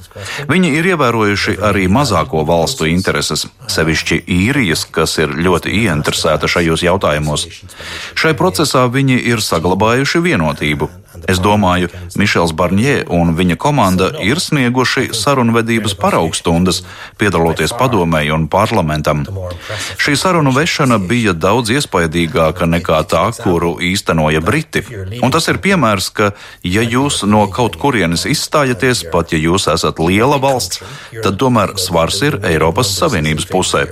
Viņi 0.50 0.72
ir 0.80 0.90
ievērojuši 0.96 1.60
arī 1.70 1.86
mazāko 1.86 2.42
valstu 2.48 2.90
intereses, 2.90 3.46
sevišķi 3.70 4.24
īrijas, 4.26 4.88
kas 4.90 5.20
ir 5.22 5.36
ļoti 5.38 5.76
ieinteresēta 5.84 6.50
šajos 6.50 6.88
jautājumos. 6.88 7.46
Šai 8.18 8.34
procesā 8.34 8.88
viņi 8.90 9.22
ir 9.30 9.46
saglabājuši 9.46 10.26
vienotību. 10.26 10.90
Es 11.28 11.42
domāju, 11.44 11.90
Mišels 12.20 12.54
Barņē 12.58 12.96
un 13.16 13.34
viņa 13.38 13.58
komanda 13.60 14.10
ir 14.24 14.40
snieguši 14.42 15.10
sarunvedības 15.18 15.96
paraugstundas, 16.00 16.84
piedaloties 17.20 17.74
padomēji 17.80 18.34
un 18.36 18.48
parlamentam. 18.52 19.26
Šī 20.00 20.16
sarunu 20.20 20.54
vešana 20.56 21.00
bija 21.02 21.34
daudz 21.34 21.74
iespaidīgāka 21.76 22.68
nekā 22.70 23.02
tā, 23.10 23.26
kuru 23.36 23.76
īstenoja 23.84 24.42
Briti. 24.46 24.84
Un 25.24 25.34
tas 25.34 25.48
ir 25.52 25.60
piemērs, 25.64 26.10
ka, 26.16 26.32
ja 26.64 26.84
jūs 26.86 27.24
no 27.28 27.46
kaut 27.54 27.78
kurienes 27.82 28.26
izstājaties, 28.30 29.06
pat 29.14 29.34
ja 29.34 29.42
jūs 29.42 29.68
esat 29.72 30.00
liela 30.04 30.40
valsts, 30.42 30.84
tad 31.24 31.40
tomēr 31.42 31.76
svars 31.82 32.22
ir 32.26 32.40
Eiropas 32.48 32.92
Savienības 32.98 33.50
pusē. 33.50 33.86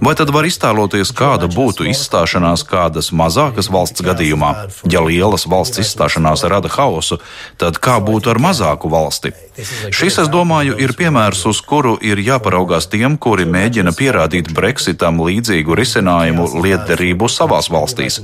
Vai 0.00 0.14
tad 0.18 0.32
var 0.34 0.48
iztēloties, 0.48 1.12
kāda 1.16 1.48
būtu 1.52 1.88
izstāšanās 1.90 2.64
kādas 2.68 3.12
mazākas 3.12 3.70
valsts 3.72 4.04
gadījumā? 4.06 4.52
Ja 4.90 5.02
lielas 5.04 5.46
valsts 5.50 5.82
izstāšanās 5.82 6.44
rada 6.50 6.65
haosu, 6.72 7.20
tad 7.60 7.78
kā 7.82 7.98
būtu 8.02 8.34
ar 8.34 8.42
mazāku 8.42 8.90
valsti? 8.92 9.32
Šis, 9.56 10.18
es 10.20 10.28
domāju, 10.28 10.74
ir 10.76 10.92
piemērs, 10.96 11.46
uz 11.48 11.62
kuru 11.64 11.94
ir 12.04 12.20
jāparaugās 12.20 12.90
tiem, 12.92 13.16
kuri 13.16 13.46
mēģina 13.48 13.94
pierādīt 13.96 14.50
Brexitam 14.52 15.22
līdzīgu 15.24 15.76
risinājumu 15.78 16.44
lietderību 16.60 17.28
savās 17.32 17.70
valstīs. 17.72 18.20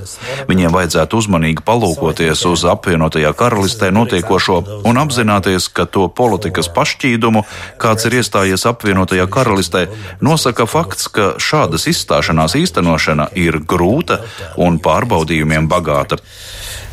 Viņiem 0.51 0.75
vajadzētu 0.75 1.23
uzmanīgi 1.23 1.65
palūkoties 1.65 2.45
uz 2.51 2.67
apvienotajā 2.69 3.33
karalistē 3.39 3.89
notiekošo 3.97 4.59
un 4.89 5.01
apzināties, 5.01 5.71
ka 5.73 5.87
to 5.89 6.05
politikas 6.13 6.69
pašķīdumu, 6.77 7.47
kāds 7.81 8.11
ir 8.11 8.19
iestājies 8.21 8.69
apvienotajā 8.69 9.25
karalistē, 9.33 9.87
nosaka 10.21 10.69
fakts, 10.69 11.09
ka 11.09 11.33
šādas 11.41 11.89
izstāšanās 11.89 12.59
īstenošana 12.61 13.31
ir 13.41 13.63
grūta 13.65 14.21
un 14.61 14.77
pārbaudījumiem 14.85 15.71
bagāta. 15.73 16.21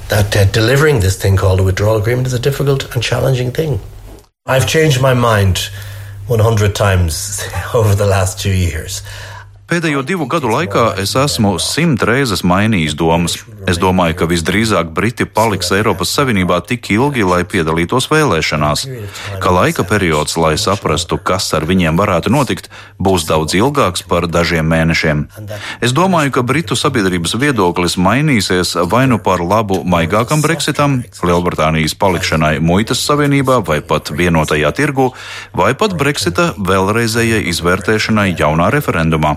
That 0.09 0.35
uh, 0.35 0.45
delivering 0.45 1.01
this 1.01 1.15
thing 1.17 1.37
called 1.37 1.59
a 1.59 1.63
withdrawal 1.63 1.97
agreement 1.97 2.27
is 2.27 2.33
a 2.33 2.39
difficult 2.39 2.93
and 2.95 3.03
challenging 3.03 3.51
thing. 3.51 3.79
I've 4.45 4.65
changed 4.65 5.01
my 5.01 5.13
mind 5.13 5.69
100 6.27 6.75
times 6.75 7.43
over 7.73 7.93
the 7.95 8.05
last 8.05 8.39
two 8.39 8.53
years. 8.53 9.03
Pēdējo 9.69 10.01
divu 10.01 10.25
gadu 10.25 10.49
laikā 10.49 10.95
es 10.97 11.11
esmu 11.13 11.51
simt 11.61 12.01
reizes 12.09 12.41
mainījis 12.41 12.95
domas. 12.97 13.35
Es 13.69 13.77
domāju, 13.77 14.15
ka 14.17 14.25
visdrīzāk 14.25 14.89
Briti 14.97 15.27
paliks 15.29 15.67
Eiropas 15.75 16.09
Savienībā 16.15 16.57
tik 16.65 16.87
ilgi, 16.89 17.21
lai 17.21 17.43
piedalītos 17.45 18.07
vēlēšanās, 18.09 18.85
ka 19.43 19.51
laika 19.53 19.83
periods, 19.85 20.39
lai 20.41 20.55
saprastu, 20.57 21.19
kas 21.21 21.51
ar 21.53 21.67
viņiem 21.69 21.99
varētu 21.99 22.33
notikt, 22.33 22.71
būs 22.97 23.27
daudz 23.29 23.53
ilgāks 23.59 24.01
par 24.09 24.25
dažiem 24.25 24.65
mēnešiem. 24.73 25.21
Es 25.85 25.93
domāju, 25.93 26.33
ka 26.39 26.45
Britu 26.49 26.77
sabiedrības 26.79 27.35
viedoklis 27.37 27.99
mainīsies 28.01 28.73
vai 28.89 29.03
nu 29.11 29.19
par 29.21 29.43
labu 29.45 29.83
maigākam 29.85 30.41
Brexitam, 30.41 31.03
Lielbritānijas 31.21 31.93
palikšanai 31.99 32.55
muitas 32.63 33.03
savienībā 33.05 33.59
vai 33.69 33.83
pat 33.85 34.09
vienotajā 34.09 34.73
tirgu, 34.73 35.11
vai 35.53 35.75
pat 35.77 35.93
Brexita 35.99 36.55
vēlreizējai 36.57 37.45
izvērtēšanai 37.53 38.33
jaunā 38.33 38.71
referendumā. 38.73 39.35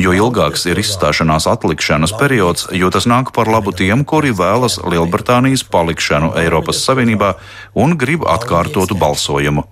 Jo 0.00 0.16
ilgāks 0.16 0.64
ir 0.70 0.80
izstāšanās 0.80 1.44
atlikšanas 1.50 2.16
periods, 2.16 2.70
jo 2.72 2.88
tas 2.94 3.04
nāk 3.10 3.34
par 3.36 3.50
labu 3.52 3.73
tiem, 3.76 4.04
kuri 4.08 4.32
vēlas 4.36 4.78
Lielbritānijas 4.80 5.66
palikšanu 5.70 6.32
Eiropas 6.40 6.80
Savienībā 6.86 7.34
un 7.74 7.96
grib 8.00 8.26
atkārtotu 8.28 8.96
balsojumu. 8.98 9.66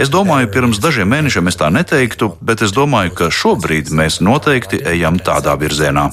Es 0.00 0.10
domāju, 0.12 0.48
pirms 0.54 0.78
dažiem 0.82 1.10
mēnešiem 1.10 1.50
es 1.50 1.58
tā 1.58 1.68
neteiktu, 1.74 2.30
bet 2.40 2.62
es 2.62 2.72
domāju, 2.76 3.12
ka 3.18 3.32
šobrīd 3.34 3.90
mēs 3.90 4.20
noteikti 4.24 4.80
ejam 4.86 5.18
tādā 5.18 5.56
virzienā. 5.58 6.08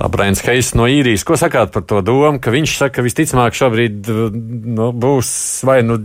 Tā 0.00 0.08
Brains 0.08 0.40
Heis 0.46 0.72
no 0.72 0.86
īrijas. 0.88 1.26
Ko 1.28 1.36
sakāt 1.36 1.74
par 1.74 1.84
to 1.84 2.00
domu, 2.00 2.40
ka 2.40 2.52
viņš 2.54 2.76
saka, 2.78 2.94
ka 2.96 3.04
visticamāk 3.04 3.56
šobrīd 3.58 4.08
nu, 4.08 4.88
būs 4.96 5.30
vai 5.68 5.82
nu 5.84 6.00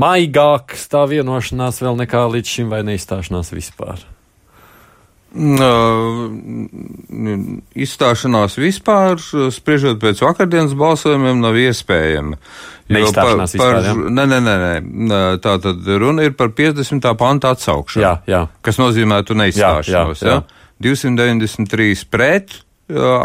maigāks 0.00 0.88
tā 0.88 1.04
vienošanās 1.10 1.82
vēl 1.84 2.00
nekā 2.00 2.24
līdz 2.32 2.56
šim, 2.56 2.72
vai 2.72 2.80
neizstāšanās 2.88 3.52
vispār? 3.52 4.00
Izstāšanās 7.74 8.54
vispār, 8.60 9.18
spriežot 9.50 9.98
pēc 10.02 10.22
vakardienas 10.22 10.76
balsojumiem, 10.78 11.40
nav 11.42 11.58
iespējama. 11.58 12.38
Jo 12.84 12.98
Neizstāšanās 12.98 13.56
par, 13.58 13.78
vispār, 13.80 13.88
par, 13.88 14.12
nē, 14.14 14.26
nē, 14.30 14.40
nē, 14.44 14.56
nē. 15.10 15.20
Tā 15.42 15.56
tad 15.64 15.88
runa 16.02 16.26
ir 16.28 16.36
par 16.38 16.52
50. 16.54 17.08
panta 17.18 17.54
atsaukšanu. 17.56 18.04
Jā, 18.04 18.12
jā. 18.30 18.42
Kas 18.62 18.78
nozīmētu 18.78 19.34
neizstāšanos. 19.40 20.22
Jā, 20.22 20.28
jā, 20.28 20.36
jā. 20.36 20.38
Ja? 20.38 20.64
293 20.84 22.06
pret 22.12 22.60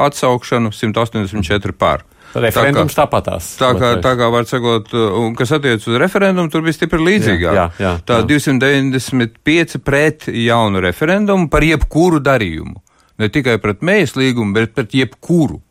atsaukšanu, 0.08 0.72
184 0.72 1.76
pār. 1.78 2.06
Referendums 2.34 2.98
tāpatās. 2.98 3.54
Tā 3.58 3.72
kā, 3.80 3.94
tā 4.04 4.14
kā 4.20 4.28
var 4.30 4.46
sakot, 4.50 4.92
un 4.94 5.34
kas 5.38 5.56
attiec 5.58 5.88
uz 5.88 5.98
referendumu, 6.02 6.52
tur 6.54 6.62
bija 6.66 6.78
stipri 6.78 7.00
līdzīgāk. 7.02 7.56
Jā, 7.56 7.70
jā, 7.80 7.86
jā, 7.86 7.94
tā 8.06 8.20
jā. 8.22 8.28
295 8.30 9.80
pret 9.86 10.30
jaunu 10.34 10.84
referendumu 10.86 11.50
par 11.50 11.66
jebkuru 11.66 12.22
darījumu. 12.22 12.78
Ne 13.20 13.32
tikai 13.34 13.58
pret 13.64 13.82
mējas 13.82 14.16
līgumu, 14.20 14.54
bet 14.56 14.78
pret 14.78 14.94
jebkuru. 14.96 15.62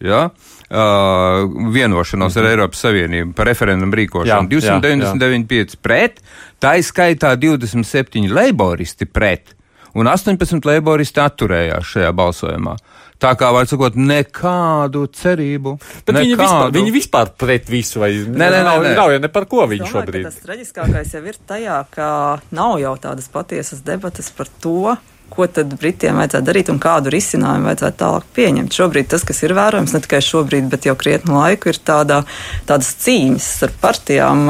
Ja? 0.00 0.28
uh, 0.70 1.72
vienošanos 1.72 2.34
mm 2.36 2.40
-hmm. 2.40 2.44
ar 2.44 2.50
Eiropas 2.50 2.80
Savienību 2.84 3.32
par 3.32 3.46
referendumu 3.46 3.92
rīkošanu. 3.92 4.48
Jā, 4.48 4.48
299 4.48 5.76
pret, 5.82 6.22
tā 6.60 6.78
izskaitā 6.78 7.36
27 7.36 8.32
leiboristi 8.32 9.04
pret 9.04 9.56
un 9.94 10.06
18 10.06 10.66
leiboristi 10.66 11.20
atturējās 11.20 11.84
šajā 11.84 12.12
balsojumā. 12.12 12.76
Tā 13.22 13.32
kā 13.40 13.48
var 13.54 13.68
sakot, 13.68 13.96
nekādu 13.96 15.06
cerību. 15.16 15.76
Bet 16.04 16.12
nekādu. 16.12 16.22
viņi 16.22 16.38
vispār, 16.42 16.72
viņi 16.76 16.92
vispār 16.92 17.32
pret 17.40 17.70
visu, 17.72 18.02
vai 18.02 18.10
nē, 18.12 18.28
nē, 18.36 18.48
nē, 18.52 18.62
nav, 18.66 18.80
nē. 18.84 18.94
nav 18.98 19.12
jau 19.14 19.22
ne 19.24 19.30
par 19.32 19.48
ko 19.48 19.64
viņi 19.64 19.86
Domāju, 19.86 19.94
šobrīd. 19.94 20.28
Tas 20.28 20.40
traģiskākais 20.44 21.14
jau 21.16 21.22
ir 21.32 21.38
tajā, 21.48 21.78
ka 21.96 22.08
nav 22.56 22.76
jau 22.82 22.94
tādas 23.00 23.30
patiesas 23.32 23.80
debatas 23.86 24.28
par 24.36 24.52
to, 24.60 24.96
ko 25.30 25.46
tad 25.50 25.74
Britiem 25.80 26.18
vajadzētu 26.20 26.46
darīt 26.46 26.70
un 26.72 26.78
kādu 26.82 27.10
risinājumu 27.12 27.68
vajadzētu 27.70 27.98
tālāk 28.00 28.26
pieņemt. 28.36 28.76
Šobrīd 28.78 29.10
tas, 29.12 29.24
kas 29.26 29.42
ir 29.44 29.54
vērojams, 29.56 29.94
ne 29.96 30.00
tikai 30.04 30.20
šobrīd, 30.24 30.68
bet 30.72 30.88
jau 30.88 30.96
krietnu 30.98 31.36
laiku, 31.36 31.72
ir 31.72 31.80
tāda, 31.84 32.22
tādas 32.68 32.92
cīņas 33.04 33.50
ar 33.66 33.74
partijām 33.82 34.44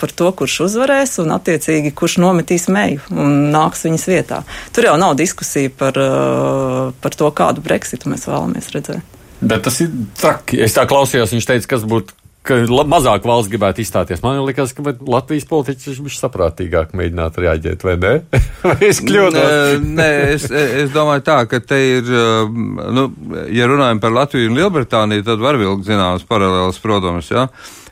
par 0.00 0.14
to, 0.18 0.30
kurš 0.40 0.58
uzvarēs 0.68 1.16
un 1.24 1.34
attiecīgi 1.36 1.94
kurš 1.96 2.18
nometīs 2.24 2.68
meju 2.72 3.02
un 3.14 3.50
nāks 3.54 3.86
viņas 3.88 4.06
vietā. 4.10 4.42
Tur 4.76 4.90
jau 4.90 4.98
nav 5.00 5.16
diskusija 5.18 5.72
par, 5.72 5.98
par 7.00 7.18
to, 7.18 7.32
kādu 7.36 7.64
Brexitu 7.64 8.12
mēs 8.12 8.28
vēlamies 8.28 8.72
redzēt. 8.74 9.16
Bet 9.40 9.66
tas 9.66 9.80
ir 9.84 9.90
traki. 10.16 10.60
Es 10.64 10.76
tā 10.76 10.86
klausījos, 10.88 11.34
viņš 11.34 11.50
teica, 11.50 11.74
kas 11.76 11.84
būtu. 11.88 12.16
Ka 12.46 12.58
mazāk 12.86 13.24
valsts 13.26 13.50
gribētu 13.50 13.82
izstāties. 13.82 14.22
Man 14.22 14.38
liekas, 14.46 14.74
ka 14.76 14.94
Latvijas 15.06 15.46
politiķis 15.50 16.00
viņš 16.02 16.18
saprātīgāk 16.20 16.92
mēģinātu 16.96 17.42
reaģēt, 17.42 17.86
vai 17.86 17.96
ne? 18.02 18.12
vai 18.66 18.76
es 18.86 19.00
kļūdos? 19.02 19.80
Nē, 19.82 20.10
es, 20.34 20.46
es 20.50 20.92
domāju 20.94 21.24
tā, 21.26 21.40
ka 21.50 21.60
te 21.62 21.80
ir, 21.98 22.12
uh, 22.12 22.46
nu, 22.94 23.08
ja 23.54 23.66
runājam 23.70 24.02
par 24.02 24.14
Latviju 24.14 24.52
un 24.52 24.60
Lielbritāniju, 24.60 25.26
tad 25.26 25.42
var 25.42 25.58
vilkt 25.60 25.88
zināmas 25.88 26.26
paralēlas, 26.28 26.78
protams, 26.82 27.32
jā. 27.34 27.48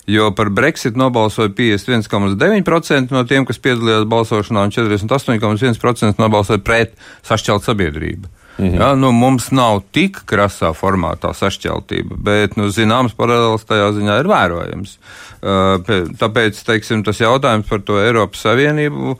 Jo 0.06 0.28
par 0.36 0.50
Brexit 0.52 0.98
nobalsoja 1.00 1.48
51,9% 1.56 3.14
no 3.14 3.22
tiem, 3.24 3.46
kas 3.48 3.60
piedalījās 3.64 4.04
balsošanā, 4.12 4.66
un 4.68 4.74
48,1% 4.74 6.20
nobalsoja 6.20 6.60
pret 6.60 6.92
sašķelt 7.24 7.64
sabiedrību. 7.64 8.28
Mhm. 8.58 8.74
Ja, 8.78 8.94
nu, 8.94 9.10
mums 9.10 9.48
nav 9.50 9.80
tik 9.94 10.20
krasā 10.30 10.70
formātā 10.78 11.32
sašķeltība, 11.34 12.18
bet 12.22 12.54
nu, 12.58 12.68
zināms 12.70 13.16
paralēls 13.18 13.66
tajā 13.66 13.90
ziņā 13.96 14.18
ir 14.22 14.30
vērojams. 14.30 14.98
Uh, 15.44 15.82
tāpēc 16.20 16.60
teiksim, 16.64 17.02
tas 17.04 17.18
jautājums 17.20 17.66
par 17.68 17.82
to 17.84 17.98
Eiropas 18.00 18.46
Savienību 18.46 19.16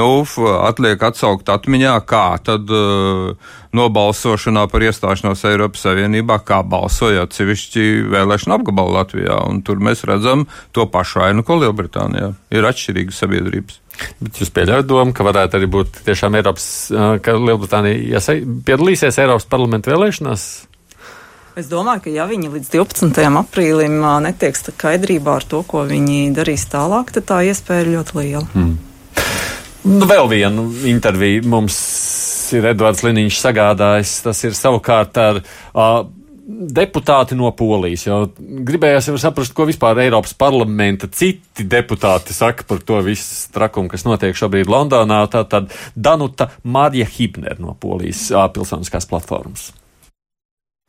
nu, 0.00 0.08
atliek 0.56 1.04
atsaukt 1.10 1.52
atmiņā, 1.52 1.92
kā 2.08 2.24
tad 2.42 2.72
uh, 2.74 3.52
nobalsošanā 3.76 4.64
par 4.72 4.86
iestāšanos 4.88 5.44
Eiropas 5.52 5.84
Savienībā, 5.86 6.40
kā 6.42 6.62
balsoja 6.66 7.28
atsevišķi 7.28 7.86
vēlēšana 8.16 8.58
apgabalu 8.58 8.96
Latvijā. 8.96 9.36
Un 9.46 9.60
tur 9.66 9.78
mēs 9.84 10.02
redzam 10.08 10.48
to 10.74 10.88
pašu 10.90 11.22
ainu, 11.28 11.46
ko 11.46 11.60
Lielbritānijā. 11.60 12.32
Ir 12.50 12.66
atšķirīgas 12.72 13.22
sabiedrības. 13.22 13.78
Bet 14.20 14.40
jūs 14.40 14.52
pieļaujat 14.56 14.88
domu, 14.88 15.14
ka 15.16 15.26
varētu 15.26 15.58
arī 15.58 15.68
būt 15.70 16.02
tiešām 16.06 16.36
Eiropas, 16.40 16.66
ka 17.24 17.36
Lielbritānija 17.36 18.18
iesa- 18.18 18.40
piedalīsies 18.66 19.20
Eiropas 19.22 19.48
parlamenta 19.50 19.92
vēlēšanās? 19.92 20.46
Es 21.60 21.66
domāju, 21.66 22.04
ka 22.04 22.12
ja 22.14 22.28
viņi 22.30 22.52
līdz 22.52 22.70
12. 22.72 23.24
aprīlim 23.40 23.98
netiek 24.22 24.56
skaidrībā 24.56 25.40
ar 25.40 25.46
to, 25.50 25.64
ko 25.66 25.82
viņi 25.88 26.30
darīs 26.36 26.68
tālāk, 26.70 27.10
tad 27.16 27.26
tā 27.28 27.40
iespēja 27.50 27.84
ir 27.84 27.92
ļoti 27.96 28.16
liela. 28.20 28.46
Hmm. 28.54 28.78
Nu, 29.84 30.04
vēl 30.06 30.28
vienu 30.28 30.68
interviju 30.86 31.46
mums 31.48 31.76
ir 32.56 32.66
Edvards 32.72 33.02
Liniņš 33.06 33.38
sagādājis. 33.40 34.14
Tas 34.26 34.44
ir 34.44 34.56
savukārt 34.58 35.16
ar 35.20 35.40
uh, 35.40 36.02
deputāti 36.70 37.36
no 37.38 37.50
Polijas. 37.56 38.06
Gribējās 38.38 39.10
jau 39.10 39.16
saprast, 39.20 39.54
ko 39.56 39.66
vispār 39.68 40.02
Eiropas 40.04 40.34
parlamenta 40.38 41.08
citi 41.08 41.66
deputāti 41.68 42.34
saka 42.36 42.66
par 42.68 42.82
to 42.86 43.00
visu 43.06 43.50
trakumu, 43.54 43.90
kas 43.92 44.06
notiek 44.06 44.36
šobrīd 44.36 44.70
Londonā. 44.70 45.22
Tātad 45.30 45.70
Danuta 45.94 46.50
Marija 46.62 47.08
Hibner 47.08 47.60
no 47.62 47.76
Polijas 47.78 48.28
pilsoniskās 48.54 49.08
platformas. 49.10 49.70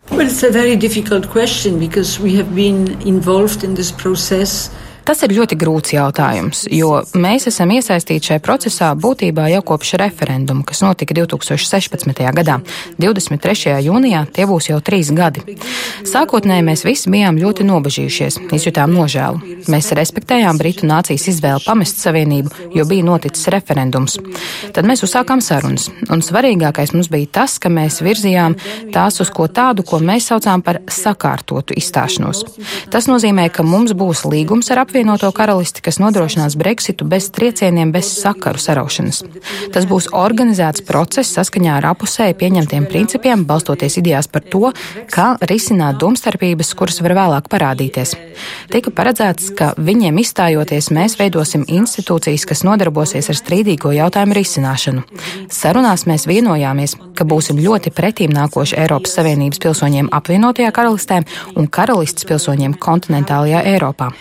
Well, 0.09 0.25
it's 0.25 0.43
a 0.43 0.51
very 0.51 0.75
difficult 0.75 1.29
question 1.29 1.79
because 1.79 2.19
we 2.19 2.35
have 2.35 2.55
been 2.55 2.99
involved 3.05 3.63
in 3.63 3.75
this 3.75 3.91
process. 3.91 4.71
Tas 5.05 5.23
ir 5.25 5.33
ļoti 5.33 5.57
grūts 5.57 5.95
jautājums, 5.95 6.65
jo 6.69 6.99
mēs 7.17 7.47
esam 7.49 7.71
iesaistīti 7.73 8.31
šajā 8.31 8.41
procesā 8.45 8.91
būtībā 8.93 9.47
jau 9.49 9.61
kopš 9.71 9.95
referenduma, 10.01 10.61
kas 10.67 10.83
notika 10.85 11.15
2016. 11.17 12.21
gadā. 12.37 12.59
23. 13.01 13.79
jūnijā 13.87 14.21
tie 14.35 14.45
būs 14.49 14.69
jau 14.69 14.77
trīs 14.85 15.09
gadi. 15.15 15.57
Sākotnēji 16.07 16.65
mēs 16.67 16.85
visi 16.85 17.09
bijām 17.13 17.39
ļoti 17.41 17.65
nobežījušies, 17.65 18.37
izjutām 18.53 18.93
nožēlu. 18.93 19.41
Mēs 19.71 19.89
respektējām 19.97 20.59
Britu 20.61 20.85
nācijas 20.89 21.27
izvēli 21.33 21.65
pamest 21.65 22.01
savienību, 22.03 22.71
jo 22.77 22.85
bija 22.89 23.07
noticis 23.07 23.49
referendums. 23.53 24.19
Tad 24.75 24.85
mēs 24.87 25.01
uzsākām 25.07 25.41
sarunas, 25.41 25.89
un 26.13 26.21
svarīgākais 26.25 26.93
mums 26.93 27.09
bija 27.11 27.31
tas, 27.41 27.57
ka 27.61 27.73
mēs 27.73 28.01
virzījām 28.05 28.57
tās 28.93 29.17
uz 29.23 29.33
ko 29.33 29.49
tādu, 29.49 29.85
ko 29.87 29.97
mēs 30.03 30.29
saucām 30.29 30.61
par 30.65 30.83
sakārtotu 30.91 31.75
izstāšanos. 31.81 32.45
Tas 32.93 33.09
nozīmē, 33.09 33.49
ka 33.53 33.65
mums 33.65 33.95
būs 33.97 34.23
līgums 34.29 34.69
ar 34.73 34.85
apvienoto 34.91 35.29
karalisti, 35.31 35.79
kas 35.79 36.01
nodrošinās 36.03 36.57
Brexitu 36.59 37.05
bez 37.07 37.29
triecieniem, 37.31 37.93
bez 37.95 38.09
sakaru 38.11 38.59
saraušanas. 38.59 39.21
Tas 39.71 39.85
būs 39.87 40.09
organizēts 40.11 40.83
process 40.83 41.31
saskaņā 41.37 41.77
ar 41.77 41.87
apusēji 41.93 42.35
pieņemtiem 42.41 42.89
principiem, 42.91 43.45
balstoties 43.47 43.95
idejās 44.01 44.27
par 44.27 44.43
to, 44.43 44.73
kā 45.07 45.29
risināt 45.47 45.95
domstarpības, 46.01 46.73
kuras 46.75 46.99
var 47.05 47.15
vēlāk 47.15 47.47
parādīties. 47.53 48.17
Tika 48.73 48.91
paredzēts, 48.91 49.53
ka 49.55 49.69
viņiem 49.79 50.19
izstājoties, 50.19 50.91
mēs 50.91 51.15
veidosim 51.21 51.63
institūcijas, 51.71 52.43
kas 52.51 52.65
nodarbosies 52.67 53.31
ar 53.31 53.39
strīdīgo 53.39 53.93
jautājumu 53.95 54.35
risināšanu. 54.35 55.05
Sarunās 55.47 56.03
mēs 56.09 56.27
vienojāmies, 56.27 56.97
ka 57.15 57.23
būsim 57.23 57.63
ļoti 57.63 57.95
pretīm 57.95 58.35
nākoši 58.35 58.75
Eiropas 58.83 59.15
Savienības 59.15 59.63
pilsoņiem 59.63 60.11
apvienotajā 60.19 60.75
karalistē 60.75 61.23
un 61.55 61.71
karalistas 61.71 62.27
pilsoņiem 62.27 62.75
kontinentālajā 62.81 63.63
Eiropā. 63.71 64.11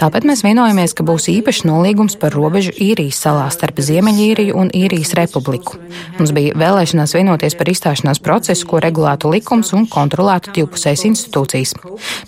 Tāpēc 0.00 0.15
mēs 0.24 0.40
vienojamies, 0.46 0.94
ka 0.96 1.04
būs 1.04 1.26
īpašs 1.28 1.66
nolīgums 1.68 2.14
par 2.16 2.32
robežu 2.32 2.70
īrijas 2.72 3.18
salā 3.20 3.50
starp 3.52 3.82
Ziemeļīriju 3.84 4.54
un 4.56 4.70
īrijas 4.72 5.12
republiku. 5.18 5.76
Mums 6.16 6.32
bija 6.32 6.54
vēlēšanās 6.56 7.12
vienoties 7.16 7.56
par 7.58 7.68
izstāšanās 7.68 8.22
procesu, 8.24 8.64
ko 8.70 8.80
regulētu 8.80 9.28
likums 9.34 9.74
un 9.76 9.84
kontrolētu 9.90 10.54
divpusējas 10.56 11.04
institūcijas. 11.10 11.74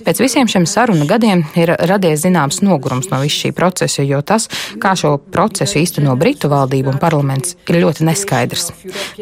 Pēc 0.04 0.20
visiem 0.20 0.50
šiem 0.50 0.66
sarunu 0.68 1.06
gadiem 1.08 1.46
ir 1.56 1.72
radies 1.88 2.26
zināms 2.26 2.60
nogurums 2.66 3.08
no 3.12 3.22
visu 3.22 3.46
šī 3.46 3.52
procesa, 3.56 4.04
jo 4.04 4.20
tas, 4.20 4.50
kā 4.82 4.92
šo 4.98 5.14
procesu 5.18 5.80
īsteno 5.80 6.16
Britu 6.20 6.50
valdība 6.52 6.92
un 6.92 7.00
parlaments, 7.00 7.56
ir 7.70 7.80
ļoti 7.86 8.04
neskaidrs. 8.10 8.72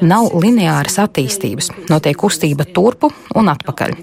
Nav 0.02 0.32
lineāras 0.34 0.98
attīstības, 1.04 1.70
notiek 1.92 2.18
kustība 2.18 2.66
turpu 2.66 3.12
un 3.36 3.52
atpakaļ. 3.52 3.94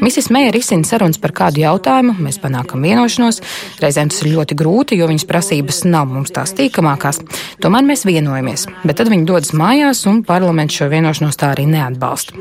Misis 0.00 0.30
Meija 0.32 0.54
risina 0.54 0.86
sarunas 0.88 1.20
par 1.20 1.34
kādu 1.36 1.64
jautājumu, 1.66 2.16
mēs 2.22 2.40
panākam 2.42 2.84
vienošanos, 2.86 3.42
reizēm 3.82 4.05
tas 4.12 4.22
ir 4.22 4.32
ļoti 4.34 4.56
grūti, 4.58 4.98
jo 4.98 5.08
viņas 5.10 5.26
prasības 5.28 5.82
nav 5.88 6.08
mums 6.10 6.32
tās 6.34 6.54
tīkamākās. 6.56 7.20
Tomēr 7.62 7.86
mēs 7.86 8.06
vienojamies, 8.08 8.66
bet 8.84 8.98
tad 9.00 9.10
viņi 9.12 9.26
dodas 9.28 9.52
mājās 9.56 10.04
un 10.10 10.22
parlaments 10.26 10.76
šo 10.76 10.88
vienošanos 10.92 11.38
tā 11.40 11.52
arī 11.54 11.66
neatbalsta. 11.70 12.36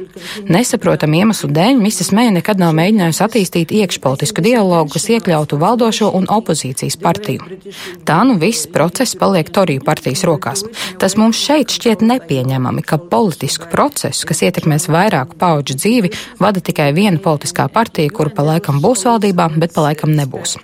Nesaprotam 0.51 1.15
iemeslu 1.17 1.49
dēļ 1.55 1.79
Misis 1.81 2.11
Meija 2.15 2.33
nekad 2.35 2.61
nav 2.61 2.75
mēģinājusi 2.77 3.23
attīstīt 3.25 3.73
iekšpolitisku 3.75 4.43
dialogu, 4.45 4.93
kas 4.95 5.07
iekļautu 5.15 5.59
valdošo 5.61 6.11
un 6.15 6.27
opozīcijas 6.31 6.99
partiju. 7.01 7.59
Tā 8.07 8.21
nu 8.27 8.37
viss 8.41 8.69
process 8.71 9.17
paliek 9.19 9.49
Toriju 9.55 9.83
partijas 9.85 10.25
rokās. 10.27 10.65
Tas 11.01 11.15
mums 11.19 11.39
šeit 11.39 11.73
šķiet 11.73 12.03
nepieņemami, 12.05 12.83
ka 12.85 12.99
politisku 12.99 13.69
procesu, 13.71 14.27
kas 14.29 14.43
ietekmēs 14.47 14.89
vairāku 14.91 15.37
pauģu 15.39 15.77
dzīvi, 15.79 16.11
vada 16.41 16.63
tikai 16.63 16.91
viena 16.95 17.21
politiskā 17.21 17.67
partija, 17.71 18.11
kura 18.13 18.33
pa 18.35 18.45
laikam 18.49 18.81
būs 18.83 19.05
valdībā, 19.07 19.49
bet 19.61 19.73
pa 19.75 19.87
laikam 19.87 20.13
nebūs. 20.15 20.57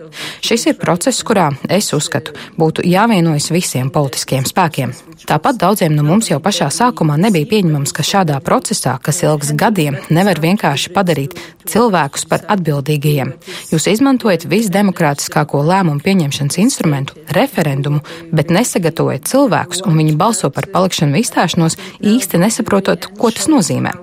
Šis 0.43 0.67
ir 0.71 0.77
process, 0.81 0.90
kurā 1.25 1.51
es 1.69 1.91
uzskatu, 1.93 2.33
būtu 2.59 2.83
jāvienojas 2.87 3.51
visiem 3.53 3.89
politiskiem 3.93 4.45
spēkiem. 4.47 4.93
Tāpat 5.29 5.59
daudziem 5.61 5.93
no 5.95 6.03
mums 6.03 6.31
jau 6.31 6.39
pašā 6.41 6.67
sākumā 6.73 7.17
nebija 7.21 7.47
pieņemams, 7.51 7.93
ka 7.93 8.03
šādā 8.03 8.39
procesā, 8.41 8.97
kas 9.03 9.21
ilgs 9.23 9.53
gadiem, 9.53 9.97
nevar 10.09 10.41
vienkārši 10.41 10.91
padarīt 10.95 11.37
cilvēkus 11.69 12.25
par 12.27 12.43
atbildīgajiem. 12.55 13.35
Jūs 13.71 13.87
izmantojat 13.93 14.47
visdemokrātiskāko 14.51 15.61
lēmumu 15.67 16.01
pieņemšanas 16.03 16.59
instrumentu, 16.63 17.15
referendumu, 17.37 18.01
bet 18.33 18.51
nesagatavojat 18.51 19.29
cilvēkus, 19.29 19.85
un 19.85 20.01
viņi 20.01 20.17
balso 20.17 20.49
par 20.49 20.67
palikšanu 20.73 21.21
izstāšanos, 21.21 21.77
īsti 22.01 22.41
nesaprotot, 22.41 23.11
ko 23.19 23.31
tas 23.31 23.47
nozīmē. 23.51 23.93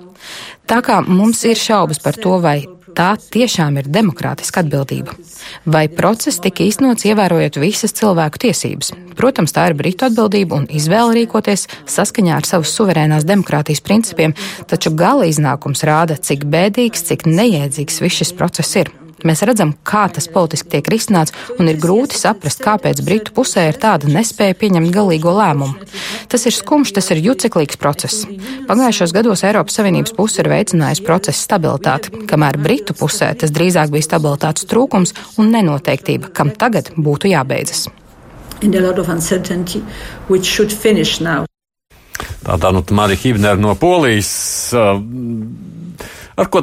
Tā 0.69 0.83
kā 0.85 1.01
mums 1.05 1.45
ir 1.49 1.59
šaubas 1.59 2.01
par 2.05 2.17
to, 2.21 2.39
vai 2.45 2.61
tā 2.97 3.15
tiešām 3.19 3.81
ir 3.81 3.89
demokrātiska 3.93 4.63
atbildība. 4.65 5.17
Vai 5.67 5.87
process 5.89 6.41
tika 6.45 6.65
īstenots 6.67 7.07
ievērojot 7.09 7.59
visas 7.63 7.97
cilvēku 7.99 8.43
tiesības? 8.47 8.93
Protams, 9.19 9.55
tā 9.57 9.67
ir 9.71 9.77
Britu 9.79 10.07
atbildība 10.07 10.61
un 10.61 10.69
izvēle 10.71 11.17
rīkoties 11.19 11.67
saskaņā 11.91 12.39
ar 12.39 12.47
savus 12.49 12.73
suverēnās 12.79 13.27
demokrātijas 13.29 13.83
principiem, 13.85 14.37
taču 14.71 14.95
gala 14.95 15.27
iznākums 15.27 15.85
rāda, 15.89 16.21
cik 16.21 16.47
bēdīgs, 16.47 17.05
cik 17.11 17.27
neiedzīgs 17.27 18.03
viss 18.05 18.23
šis 18.23 18.35
process 18.39 18.79
ir. 18.85 18.95
Mēs 19.27 19.43
redzam, 19.43 19.73
kā 19.83 20.05
tas 20.15 20.29
politiski 20.31 20.77
tiek 20.77 20.89
risināts, 20.93 21.35
un 21.59 21.67
ir 21.71 21.79
grūti 21.83 22.19
saprast, 22.19 22.61
kāpēc 22.63 23.01
Britu 23.03 23.35
pusē 23.35 23.65
ir 23.71 23.79
tāda 23.83 24.11
nespēja 24.11 24.55
pieņemt 24.61 24.93
galīgo 24.95 25.33
lēmumu. 25.35 25.89
Tas 26.31 26.47
ir 26.47 26.55
skumjš, 26.55 26.93
tas 26.95 27.11
ir 27.11 27.23
juceklīgs 27.25 27.81
process. 27.81 28.27
Pagājušos 28.69 29.15
gados 29.17 29.43
Eiropas 29.49 29.79
Savienības 29.81 30.15
puse 30.15 30.43
ir 30.43 30.51
veicinājusi 30.53 31.07
procesa 31.07 31.41
stabilitāti, 31.41 32.27
kamēr 32.31 32.61
Britu 32.63 32.95
pusē 32.99 33.33
tas 33.39 33.55
drīzāk 33.55 33.91
bija 33.95 34.07
stabilitātes 34.07 34.69
trūkums 34.71 35.15
un 35.39 35.51
nenoteiktība, 35.55 36.31
kam 36.31 36.55
tagad 36.55 36.93
būtu 36.95 37.33
jābeidzas. 37.33 37.89
Tā 42.49 42.71
nu, 42.73 42.83
Marija 42.95 43.21
Hibner 43.23 43.59
no 43.61 43.75
Polijas. 43.79 44.31
Uh, 44.75 45.03
ar 46.39 46.49
ko 46.53 46.63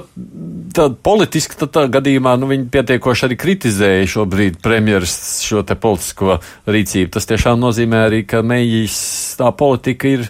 tāda 0.76 0.96
politiski 1.04 1.58
tā, 1.60 1.68
tā 1.72 1.86
gadījumā 1.92 2.36
nu, 2.40 2.50
viņi 2.52 2.68
pietiekoši 2.74 3.28
arī 3.28 3.38
kritizēja 3.40 4.10
šobrīd 4.16 4.60
premjeras 4.64 5.16
šo 5.46 5.64
te 5.68 5.78
politisko 5.80 6.40
rīcību. 6.72 7.12
Tas 7.16 7.30
tiešām 7.30 7.60
nozīmē 7.62 8.06
arī, 8.08 8.24
ka 8.28 8.44
Meijas 8.46 8.98
tā 9.40 9.52
politika 9.56 10.12
ir 10.12 10.30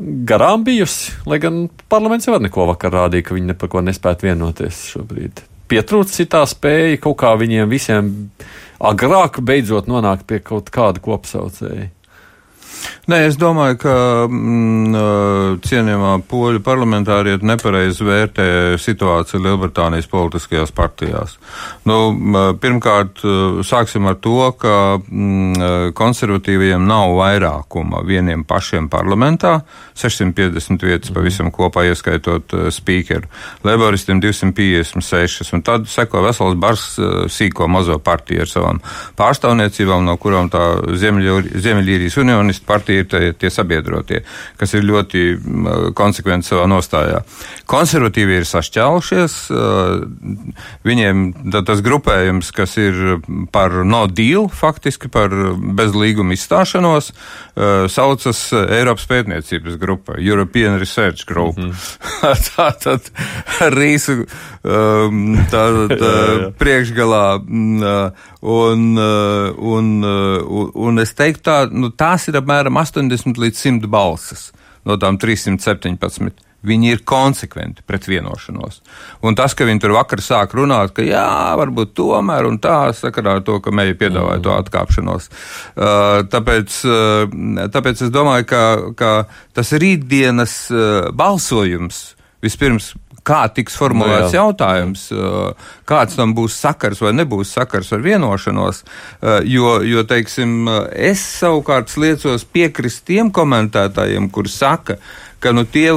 garām 0.00 0.64
bijusi, 0.64 1.14
lai 1.28 1.38
gan 1.42 1.62
parlaments 1.92 2.28
jau 2.28 2.40
neko 2.40 2.70
vakar 2.72 2.94
rādīja, 2.96 3.28
ka 3.28 3.36
viņi 3.36 3.52
ne 3.52 3.58
par 3.58 3.72
ko 3.72 3.84
nespētu 3.84 4.30
vienoties 4.30 4.84
šobrīd. 4.94 5.44
Pietrūcis 5.70 6.26
tā 6.30 6.42
spēja 6.50 6.98
kaut 7.04 7.20
kā 7.20 7.34
viņiem 7.38 7.70
visiem 7.70 8.10
agrāk 8.80 9.38
beidzot 9.44 9.90
nonākt 9.90 10.26
pie 10.26 10.40
kaut 10.42 10.72
kāda 10.74 11.02
kopsaucēja. 11.04 11.90
Nē, 13.10 13.24
es 13.26 13.36
domāju, 13.40 13.78
ka 13.82 13.94
mm, 14.30 15.60
cienījamā 15.66 16.12
poļu 16.30 16.62
parlamentārieta 16.64 17.46
nepareizi 17.46 18.06
vērtē 18.06 18.46
situāciju 18.80 19.42
Lielbritānijas 19.44 20.08
politiskajās 20.10 20.70
partijās. 20.76 21.36
Nu, 21.88 21.98
pirmkārt, 22.62 23.24
sāksim 23.66 24.06
ar 24.10 24.18
to, 24.22 24.52
ka 24.60 24.74
mm, 25.00 25.90
konservatīviem 25.98 26.86
nav 26.86 27.16
vairākuma 27.18 28.04
vieniem 28.06 28.44
pašiem 28.48 28.88
parlamentā, 28.92 29.60
650 30.00 30.86
vietas 30.86 31.12
pavisam 31.14 31.50
kopā 31.54 31.84
ieskaitot 31.90 32.54
uh, 32.56 32.68
spīkeru, 32.72 33.28
Leiboristiem 33.66 34.20
256, 34.22 35.50
un 35.56 35.64
tad 35.66 35.88
seko 35.90 36.22
vesels 36.24 36.56
bars 36.60 36.86
uh, 36.98 37.26
sīko 37.30 37.68
mazo 37.70 37.98
partiju 38.02 38.44
ar 38.44 38.50
savām 38.50 38.80
pārstāvniecībām, 39.18 40.06
no 40.06 40.16
kurām 40.20 40.50
tā 40.52 40.62
Ziemeļīrijas 41.00 42.18
unionistu 42.22 42.66
partija 42.70 43.02
ir 43.02 43.08
tie, 43.10 43.32
tie 43.34 43.50
sabiedrotie, 43.52 44.22
kas 44.60 44.74
ir 44.76 44.86
ļoti 44.86 45.24
konsekventi 45.98 46.50
savā 46.50 46.68
nostājā. 46.70 47.22
Konservatīvi 47.70 48.40
ir 48.40 48.48
sašķēlušies, 48.48 49.36
viņiem 50.86 51.24
tas 51.66 51.82
grupējums, 51.86 52.52
kas 52.56 52.76
ir 52.80 53.18
par 53.54 53.80
no 53.86 54.04
deal, 54.06 54.48
faktiski 54.48 55.10
par 55.12 55.34
bezlīguma 55.80 56.36
izstāšanos, 56.36 57.12
saucas 57.90 58.44
Eiropas 58.60 59.08
pētniecības 59.10 59.78
grupa, 59.80 60.18
European 60.18 60.78
Research 60.80 61.26
Group. 61.28 61.58
Mm 61.58 61.70
-hmm. 61.70 62.46
tā 62.50 62.70
tad 62.82 63.10
rīsu 63.74 64.24
tā, 64.62 65.64
tā, 65.88 66.12
priekšgalā. 66.60 67.24
Un, 68.40 68.96
un, 68.96 69.88
un, 70.04 70.70
un 70.74 71.02
es 71.02 71.12
teiktu, 71.12 71.44
tā, 71.44 71.56
nu, 71.68 71.90
tās 71.92 72.24
ir 72.30 72.38
apmēram 72.40 72.78
80 72.80 73.36
līdz 73.36 73.66
100 73.66 73.90
balsis 73.92 74.46
no 74.88 74.96
tām 75.00 75.18
317. 75.20 76.46
Viņi 76.60 76.90
ir 76.92 77.02
konsekventi 77.08 77.80
pret 77.88 78.04
vienošanos. 78.04 78.82
Un 79.24 79.36
tas, 79.36 79.54
ka 79.56 79.64
viņi 79.64 79.80
tur 79.80 79.94
vakar 79.96 80.20
sāk 80.20 80.52
runāt, 80.56 80.92
ka 80.96 81.04
jā, 81.04 81.24
varbūt 81.56 81.94
tomēr 81.96 82.48
un 82.48 82.58
tā 82.60 82.90
sakarā 82.96 83.38
ar 83.38 83.44
to, 83.46 83.56
ka 83.64 83.72
mēģi 83.72 83.96
piedāvāja 84.00 84.42
to 84.44 84.52
atkāpšanos. 84.58 85.30
Uh, 85.72 86.20
tāpēc, 86.28 86.76
tāpēc 87.72 88.04
es 88.04 88.12
domāju, 88.12 88.48
ka, 88.52 88.64
ka 88.96 89.12
tas 89.56 89.72
rītdienas 89.72 90.56
balsojums 91.16 92.02
vispirms 92.44 92.92
kā 93.30 93.44
tiks 93.54 93.78
formulēts 93.78 94.18
no, 94.20 94.26
nu 94.26 94.34
jā. 94.34 94.42
jautājums, 94.42 95.06
kāds 95.88 96.18
tam 96.18 96.34
būs 96.36 96.58
sakars 96.58 97.02
vai 97.04 97.14
nebūs 97.16 97.54
sakars 97.56 97.92
ar 97.94 98.04
vienošanos. 98.04 98.84
Jo, 99.46 99.78
jo 99.86 100.04
teiksim, 100.08 100.68
es 100.90 101.22
savukārt 101.38 101.92
liecos 102.00 102.46
piekrist 102.50 103.04
tiem 103.08 103.30
komentētājiem, 103.34 104.30
kur 104.34 104.50
saka, 104.50 104.98
ka, 105.40 105.54
nu, 105.56 105.64
tie, 105.64 105.88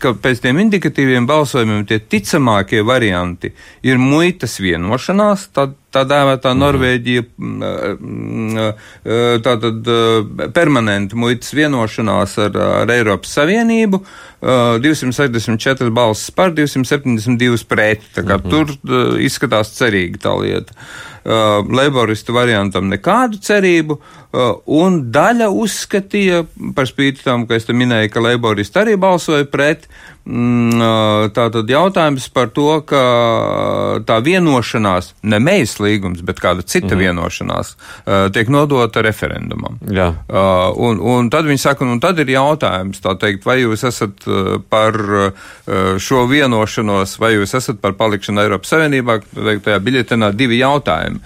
ka 0.00 0.14
pēc 0.22 0.44
tiem 0.44 0.62
indikatīviem 0.64 1.26
balsojumiem 1.28 1.84
tie 1.88 2.00
ticamākie 2.00 2.84
varianti 2.86 3.52
ir 3.86 4.00
muitas 4.00 4.58
vienošanās, 4.62 5.50
tad 5.56 5.76
tā 5.94 6.04
dēvētā 6.08 6.52
mhm. 6.52 6.60
Norvēģija, 6.62 7.22
tātad 9.44 9.90
permanenta 10.56 11.18
muitas 11.18 11.54
vienošanās 11.56 12.38
ar, 12.44 12.58
ar 12.82 12.92
Eiropas 12.92 13.32
Savienību, 13.38 14.02
264 14.84 15.90
balsis 15.94 16.30
par, 16.34 16.52
272 16.54 17.64
pret. 17.68 18.02
Tā 18.14 18.22
kā 18.22 18.38
-hmm. 18.38 18.50
tur 18.50 18.66
izskatās 19.20 19.74
cerīgi 19.78 20.18
tā 20.22 20.34
lieta. 20.40 20.72
Leiboristu 21.68 22.32
variantam 22.32 22.88
nekādu 22.88 23.36
cerību, 23.42 23.98
un 24.66 25.12
daļa 25.12 25.48
uzskatīja, 25.50 26.44
par 26.74 26.86
spīti 26.86 27.24
tam, 27.24 27.46
ka 27.46 27.54
es 27.54 27.64
te 27.64 27.72
minēju, 27.72 28.08
ka 28.10 28.20
leiboristi 28.20 28.78
arī 28.78 28.96
balsoja 28.96 29.44
pret, 29.44 29.88
Mm, 29.88 30.17
tātad 30.28 31.70
jautājums 31.72 32.28
par 32.34 32.50
to, 32.52 32.82
ka 32.84 33.02
tā 34.04 34.18
vienošanās, 34.24 35.14
ne 35.24 35.38
mēs 35.40 35.78
līgums, 35.80 36.20
bet 36.26 36.42
kāda 36.42 36.64
cita 36.68 36.92
mm. 36.92 37.00
vienošanās, 37.00 37.70
tiek 38.34 38.50
nodota 38.52 39.00
referendumam. 39.04 39.78
Jā. 39.88 40.10
Un, 40.76 41.00
un 41.00 41.30
tad 41.32 41.48
viņi 41.48 41.62
saka, 41.62 41.86
un 41.88 42.02
tad 42.02 42.20
ir 42.20 42.34
jautājums, 42.34 43.00
tā 43.00 43.14
teikt, 43.20 43.46
vai 43.48 43.62
jūs 43.62 43.86
esat 43.88 44.26
par 44.68 44.98
šo 45.96 46.26
vienošanos, 46.28 47.16
vai 47.22 47.32
jūs 47.38 47.56
esat 47.56 47.80
par 47.80 47.96
palikšanu 47.96 48.44
Eiropas 48.44 48.74
Savienībā, 48.74 49.18
teikt, 49.32 49.64
tajā 49.64 49.80
biļetenā 49.88 50.30
divi 50.36 50.60
jautājumi. 50.60 51.24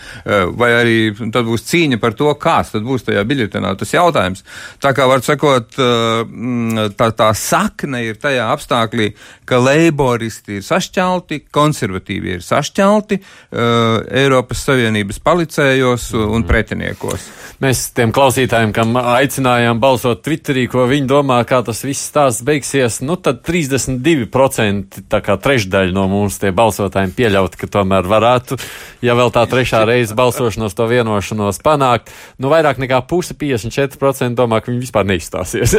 Vai 0.63 0.71
arī 0.79 0.97
tad 1.35 1.43
būs 1.49 1.67
cīņa 1.73 1.99
par 2.03 2.15
to, 2.19 2.31
kāds 2.39 2.71
tad 2.77 2.87
būs 2.87 3.09
tajā 3.11 3.27
biļetenā 3.27 3.75
tas 3.81 3.97
jautājums. 3.99 4.47
Tā 4.83 4.95
kā 4.95 5.11
var 5.11 5.27
sakot, 5.27 5.75
tā, 5.75 7.11
tā 7.19 7.31
sakne 7.35 8.05
ir 8.07 8.23
tajā 8.23 8.47
apstākļā, 8.55 8.91
apstākļi, 8.93 9.13
ka 9.49 9.59
leiboristi 9.59 10.59
ir 10.59 10.65
sašķelti, 10.65 11.49
konservatīvi 11.53 12.37
ir 12.37 12.43
sašķelti 12.45 13.19
uh, 13.19 14.03
Eiropas 14.09 14.65
Savienības 14.67 15.21
palicējos 15.23 16.13
un 16.15 16.45
pretiniekos. 16.47 17.29
Mēs 17.63 17.93
tiem 17.95 18.13
klausītājiem, 18.13 18.73
kam 18.75 18.97
aicinājām 18.97 19.81
balsot 19.81 20.23
Twitterī, 20.25 20.67
ko 20.71 20.87
viņi 20.91 21.07
domā, 21.11 21.41
kā 21.47 21.63
tas 21.63 21.83
viss 21.85 22.09
stāsts 22.11 22.43
beigsies, 22.43 23.01
nu 23.03 23.17
tad 23.17 23.43
32% 23.47 25.05
tā 25.11 25.21
kā 25.23 25.37
trešdaļa 25.39 25.95
no 25.95 26.09
mums 26.11 26.41
tie 26.43 26.53
balsotājiem 26.55 27.15
pieļaut, 27.15 27.57
ka 27.59 27.69
tomēr 27.71 28.09
varētu, 28.09 28.59
ja 29.05 29.15
vēl 29.19 29.31
tā 29.35 29.45
trešā 29.51 29.85
reize 29.87 30.17
balsošanos 30.19 30.75
to 30.75 30.89
vienošanos 30.91 31.61
panākt, 31.63 32.11
nu 32.43 32.51
vairāk 32.53 32.81
nekā 32.83 33.03
puse 33.11 33.37
54% 33.39 34.35
domā, 34.39 34.63
ka 34.63 34.73
viņi 34.73 34.83
vispār 34.83 35.07
neizstāsies. 35.07 35.77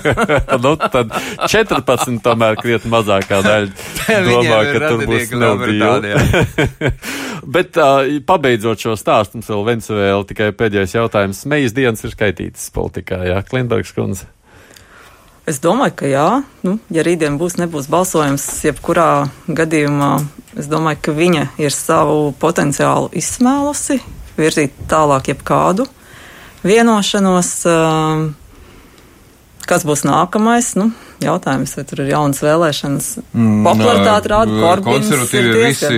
nu, 0.64 0.74
tad 0.90 1.14
14 1.46 2.20
tomēr 2.24 2.49
krietni 2.58 2.90
mazākā 2.92 3.40
daļa 3.46 3.70
domā, 4.30 4.60
ka 4.72 4.82
tur 4.88 5.06
būs 5.08 5.34
neudīja. 5.36 6.24
Bet 7.54 7.78
uh, 7.80 8.18
pabeidzot 8.26 8.82
šo 8.82 8.96
stāstu, 9.00 9.38
mums 9.38 9.48
vēl 9.48 9.62
viens 9.70 9.86
vēl 9.90 10.26
tikai 10.28 10.50
pēdējais 10.56 10.98
jautājums 10.98 11.10
jautājums. 11.10 11.46
Mejas 11.46 11.74
dienas 11.74 12.04
ir 12.04 12.14
skaitītas 12.14 12.70
politikā, 12.74 13.24
jā, 13.26 13.40
Klimbergs 13.42 13.92
kundze. 13.94 14.28
Es 15.46 15.58
domāju, 15.58 15.94
ka 15.96 16.06
jā. 16.06 16.42
Nu, 16.62 16.78
ja 16.90 17.02
rītdien 17.02 17.38
būs, 17.40 17.56
nebūs 17.58 17.88
balsojums, 17.90 18.44
jebkurā 18.64 19.30
gadījumā, 19.48 20.20
es 20.56 20.68
domāju, 20.70 21.00
ka 21.02 21.12
viņa 21.16 21.46
ir 21.58 21.72
savu 21.74 22.32
potenciālu 22.38 23.10
izsmēlusi, 23.16 24.00
virzīt 24.38 24.76
tālāk 24.90 25.32
jebkādu 25.32 25.88
vienošanos. 26.62 27.54
Kas 29.68 29.84
būs 29.86 30.02
nākamais? 30.06 30.72
Nu, 30.78 30.88
jautājums, 31.22 31.72
vai 31.76 31.84
tur 31.88 32.02
ir 32.02 32.10
jaunas 32.10 32.40
vēlēšanas. 32.42 33.08
Mm, 33.34 33.60
Popularitāte 33.66 34.30
rāda, 34.32 34.56
ka 34.56 34.72
konservatīvi 34.86 35.50
ir 35.50 35.58
visi 35.66 35.90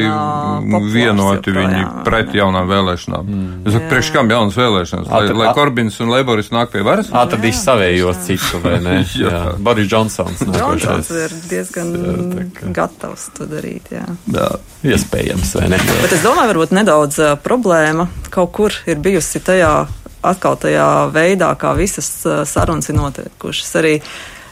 vienoti 0.92 1.54
viņi 1.54 1.78
jā, 1.78 1.86
pret 2.06 2.32
jā. 2.32 2.42
jaunām 2.42 2.68
vēlēšanām. 2.70 3.30
Mm. 3.30 3.54
Es 3.62 3.76
saku, 3.76 3.88
priekš 3.92 4.10
kam 4.16 4.32
jaunas 4.34 4.58
vēlēšanas? 4.58 5.08
Lai, 5.12 5.22
Atad, 5.28 5.38
lai 5.40 5.54
Korbins 5.56 6.00
un 6.02 6.12
Leiboris 6.12 6.52
nāk 6.54 6.72
pie 6.74 6.84
varas? 6.86 7.12
Atradīs 7.22 7.62
savējos 7.62 8.22
citu, 8.26 8.60
vai 8.64 8.76
ne? 8.82 8.98
jā. 9.22 9.30
jā. 9.30 9.42
Boris 9.62 9.88
Džonsons. 9.90 10.44
Džonsons 10.50 11.14
ir 11.22 11.38
diezgan 11.50 11.94
jā, 11.96 12.46
gatavs 12.74 13.30
to 13.38 13.48
darīt, 13.50 13.92
jā. 13.94 14.04
jā. 14.34 14.50
Iespējams, 14.82 15.56
vai 15.60 15.72
ne? 15.72 15.80
Bet 16.02 16.18
es 16.18 16.26
domāju, 16.26 16.52
varbūt 16.54 16.76
nedaudz 16.76 17.22
uh, 17.22 17.34
problēma 17.40 18.10
kaut 18.32 18.54
kur 18.56 18.74
ir 18.88 18.98
bijusi 19.02 19.42
tajā 19.44 19.74
atkal 20.22 20.56
tajā 20.60 20.88
veidā, 21.14 21.50
kā 21.58 21.74
visas 21.78 22.08
sarunas 22.48 22.88
ir 22.90 22.98
notiekušas. 22.98 23.74
Arī 23.82 23.96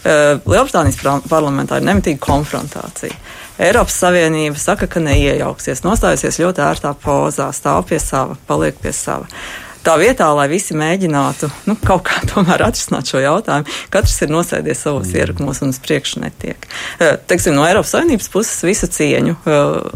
Lielbritānijas 0.01 1.01
parlamentā 1.29 1.77
ir 1.77 1.89
nemitīga 1.89 2.23
konfrontācija. 2.25 3.17
Eiropas 3.61 3.99
Savienība 4.01 4.57
saka, 4.57 4.87
ka 4.89 5.03
neiejauksies, 5.05 5.83
nostājusies 5.85 6.41
ļoti 6.41 6.63
ērtā 6.65 6.95
pozā, 7.03 7.51
stāv 7.53 7.85
pie 7.91 7.99
sava, 8.01 8.39
paliek 8.49 8.79
pie 8.81 8.95
sava. 8.97 9.29
Tā 9.85 9.95
vietā, 9.97 10.27
lai 10.37 10.47
visi 10.49 10.75
mēģinātu 10.77 11.49
nu, 11.69 11.75
kaut 11.89 12.03
kā 12.09 12.19
tomēr 12.29 12.67
atrisināt 12.67 13.09
šo 13.09 13.21
jautājumu, 13.23 13.77
katrs 13.93 14.19
ir 14.25 14.33
nosēdies 14.33 14.83
savos 14.85 15.09
mm. 15.09 15.21
ierakumos 15.21 15.63
un 15.65 15.73
uz 15.73 15.81
priekšu 15.81 16.21
netiek. 16.21 16.67
Teiksim, 17.29 17.57
no 17.57 17.65
Eiropas 17.69 17.95
Savienības 17.97 18.29
puses 18.33 18.61
visu 18.65 18.89
cieņu. 18.93 19.39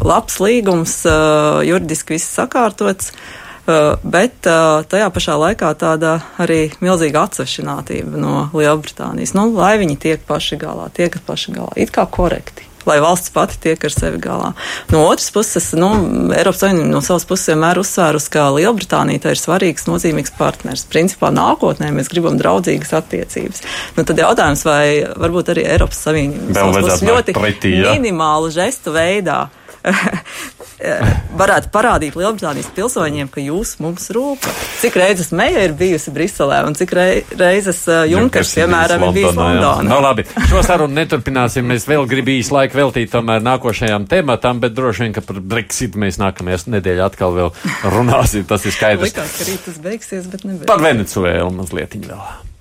Labs 0.04 0.40
līgums, 0.40 0.96
juridiski 1.68 2.16
viss 2.16 2.32
sakārtots. 2.36 3.12
Bet 3.64 4.44
tajā 4.44 5.08
pašā 5.14 5.38
laikā 5.40 5.70
tāda 5.80 6.18
arī 6.42 6.66
milzīga 6.84 7.24
atsvešinātība 7.24 8.20
no 8.20 8.44
Lielbritānijas. 8.52 9.32
Nu, 9.38 9.48
lai 9.56 9.78
viņi 9.80 9.96
tiek 10.02 10.28
paši 10.28 10.60
galā, 10.60 10.90
tiek 10.92 11.16
paši 11.24 11.56
galā, 11.56 11.72
it 11.80 11.94
kā 11.94 12.04
korekti 12.04 12.68
lai 12.84 12.98
valsts 13.00 13.32
pati 13.32 13.58
tiek 13.60 13.84
ar 13.84 13.92
sevi 13.92 14.18
galā. 14.22 14.52
No 14.92 15.04
otras 15.08 15.30
puses, 15.32 15.70
nu, 15.78 15.88
Eiropas 16.36 16.60
Savienība 16.64 16.90
no 16.90 17.00
savas 17.04 17.26
puses 17.28 17.48
vienmēr 17.52 17.80
uzsvērus, 17.80 18.28
ka 18.32 18.50
Lielbritānija 18.54 19.32
ir 19.32 19.40
svarīgs, 19.40 19.88
nozīmīgs 19.88 20.34
partners. 20.38 20.84
Principā 20.92 21.32
nākotnē 21.34 21.90
mēs 21.96 22.12
gribam 22.12 22.38
draudzīgas 22.40 22.94
attiecības. 23.00 23.64
Nu, 23.96 24.04
tad 24.04 24.20
jautājums, 24.20 24.64
vai 24.68 24.86
varbūt 25.24 25.54
arī 25.54 25.66
Eiropas 25.74 26.04
Savienība 26.04 26.68
ļoti 27.08 27.36
pretī, 27.36 27.76
ja? 27.80 27.96
minimālu 27.96 28.52
žestu 28.54 28.94
veidā 28.94 29.46
varētu 31.40 31.70
parādīt 31.72 32.16
Lielbritānijas 32.18 32.70
pilsoņiem, 32.76 33.28
ka 33.32 33.42
jūs 33.42 33.74
mums 33.84 34.08
rūp. 34.14 34.46
Cik 34.80 34.96
reizes 35.00 35.30
Meija 35.36 35.64
ir 35.66 35.74
bijusi 35.78 36.12
Briselē 36.14 36.62
un 36.68 36.76
cik 36.78 36.94
reizes 36.94 37.82
uh, 37.90 38.04
Junkers, 38.08 38.54
piemēram, 38.56 39.06
ir 39.08 39.16
bijis 39.16 39.36
Londonā. 39.36 39.82
No, 39.84 39.90
nu, 39.90 40.00
labi, 40.04 40.26
šo 40.50 40.62
sarunu 40.66 40.96
neturpināsim. 40.96 41.66
Mēs 41.68 41.88
vēl 41.90 42.08
gribam 42.10 42.34
īsu 42.36 42.56
laiku 42.56 42.80
veltīt 42.80 43.12
tomēr 43.12 43.44
nākošajam 43.44 44.08
tematam, 44.10 44.62
bet 44.64 44.76
droši 44.76 45.06
vien, 45.06 45.14
ka 45.16 45.24
par 45.24 45.42
Brexit 45.54 45.98
mēs 46.00 46.20
nākamajā 46.22 46.64
nedēļā 46.78 47.10
atkal 47.10 47.36
vēl 47.36 47.52
runāsim. 47.94 48.48
Tas 48.48 48.64
ir 48.64 48.76
skaidrs. 48.76 49.12
Likās, 49.12 49.38
ka 49.38 49.50
rīt 49.50 49.68
tas 49.68 49.78
beigsies, 49.84 50.26
bet 50.32 50.48
nebeigsies. 50.48 50.68
Par 50.70 50.84
Venecuēlu 50.84 51.54
mazliet 51.60 51.96
vēl. 52.00 52.53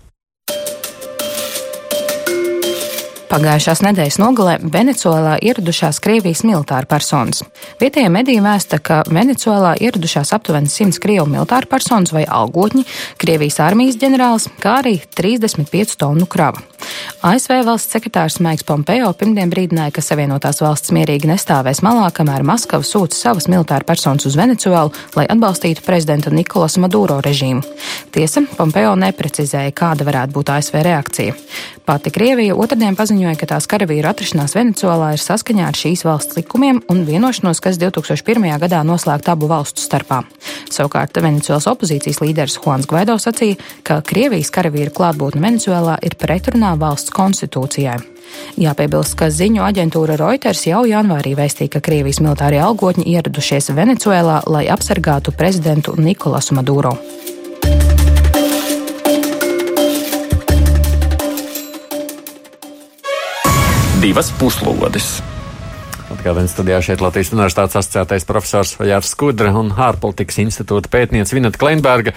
Pagājušās 3.34 3.80
nedēļas 3.82 4.20
nogalē 4.22 4.52
Venecuēlā 4.62 5.40
ieradušās 5.42 5.98
Krievijas 6.06 6.44
militāra 6.46 6.86
personas. 6.86 7.40
Vietējie 7.82 8.12
mediji 8.14 8.44
vēsta, 8.46 8.78
ka 8.78 9.00
Venecuēlā 9.10 9.72
ieradušās 9.88 10.36
aptuveni 10.38 10.70
100 10.70 11.02
Krievu 11.02 11.26
militāra 11.32 11.66
personas 11.72 12.14
vai 12.14 12.28
algotņi, 12.30 12.86
Krievijas 13.18 13.58
armijas 13.66 13.98
ģenerālis, 14.04 14.46
kā 14.62 14.76
arī 14.84 15.00
35 15.18 15.98
tonu 15.98 16.30
krava. 16.30 16.62
ASV 17.24 17.64
valsts 17.66 17.96
sekretārs 17.96 18.38
Maiks 18.44 18.66
Pompeo 18.68 19.10
pirmdien 19.18 19.50
brīdināja, 19.50 19.96
ka 19.96 20.04
Savienotās 20.04 20.60
valsts 20.62 20.92
mierīgi 20.94 21.30
nestāvēs 21.32 21.82
malā, 21.82 22.10
kamēr 22.14 22.44
Maskava 22.46 22.86
sūta 22.86 23.18
savas 23.18 23.48
militāra 23.50 23.88
personas 23.88 24.28
uz 24.30 24.38
Venecuēlu, 24.38 24.92
lai 25.18 25.26
atbalstītu 25.32 25.82
prezidenta 25.88 26.30
Nikolas 26.30 26.76
Maduro 26.84 27.18
režīmu. 27.24 27.64
Tiesa, 28.14 28.44
Pompeo 28.60 28.94
neprecizēja, 29.00 29.74
kāda 29.74 30.06
varētu 30.06 30.38
būt 30.38 30.52
ASV 30.54 30.84
reakcija. 30.86 31.38
Pati 31.88 32.12
Krievija 32.16 32.56
otrdien 32.60 32.96
paziņoja, 33.00 33.23
ka 33.40 33.48
tās 33.48 33.66
karavīru 33.72 34.10
atrašanās 34.10 34.56
Venecuēlā 34.58 35.14
ir 35.16 35.22
saskaņā 35.24 35.70
ar 35.70 35.78
šīs 35.80 36.04
valsts 36.04 36.36
likumiem 36.36 36.82
un 36.92 37.04
vienošanos, 37.08 37.62
kas 37.64 37.80
2001. 37.80 38.44
gadā 38.60 38.82
noslēgta 38.84 39.38
abu 39.38 39.48
valstu 39.48 39.80
starpā. 39.84 40.22
Savukārt 40.68 41.16
Venecuēlas 41.24 41.70
opozīcijas 41.72 42.20
līderis 42.20 42.60
Juans 42.60 42.90
Gvaido 42.90 43.16
sacīja, 43.16 43.56
ka 43.88 44.02
Krievijas 44.04 44.52
karavīru 44.52 44.92
klātbūtne 44.98 45.44
Venecuēlā 45.46 46.02
ir 46.04 46.18
pretrunā 46.20 46.76
valsts 46.82 47.14
konstitūcijai. 47.16 48.02
Jāpiebilst, 48.60 49.16
ka 49.20 49.32
ziņu 49.32 49.64
aģentūra 49.64 50.18
Reuters 50.20 50.66
jau 50.68 50.84
janvārī 50.90 51.38
vēstīja, 51.40 51.76
ka 51.78 51.84
Krievijas 51.88 52.20
militārie 52.24 52.60
algotņi 52.66 53.08
ieradušies 53.16 53.72
Venecuēlā, 53.78 54.42
lai 54.52 54.66
apsargātu 54.74 55.36
prezidentu 55.38 55.96
Nikolasu 55.96 56.60
Maduro. 56.60 56.98
Divas 64.04 64.34
puslodes. 64.36 65.22
Atgādājot 66.12 66.52
studijā 66.52 66.82
šeit 66.84 67.00
Latvijas 67.00 67.30
Universitātes 67.32 67.78
asociētais 67.80 68.26
profesors 68.28 68.74
Jārs 68.84 69.14
Skudra 69.14 69.54
un 69.56 69.70
ārpolitikas 69.72 70.42
institūta 70.44 70.92
pētniece 70.92 71.32
Vineta 71.32 71.62
Kleinberga. 71.62 72.12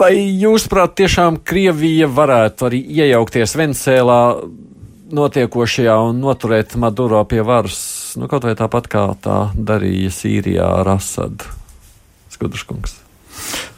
Vai 0.00 0.10
jūs, 0.18 0.66
prāt, 0.66 0.96
tiešām 0.98 1.38
Krievija 1.46 2.10
varētu 2.10 2.66
arī 2.66 2.82
iejaukties 2.96 3.54
Vencēlā 3.60 4.18
notiekošajā 5.14 5.94
un 6.08 6.18
noturēt 6.26 6.74
Maduro 6.74 7.22
pie 7.30 7.46
varas, 7.46 7.78
nu, 8.18 8.26
kaut 8.26 8.50
vai 8.50 8.58
tāpat 8.58 8.90
kā 8.90 9.06
tā 9.22 9.38
darīja 9.54 10.10
Sīrijā 10.10 10.66
ar 10.82 10.90
Asadu? 10.96 11.54
Skudrškungs. 12.34 12.98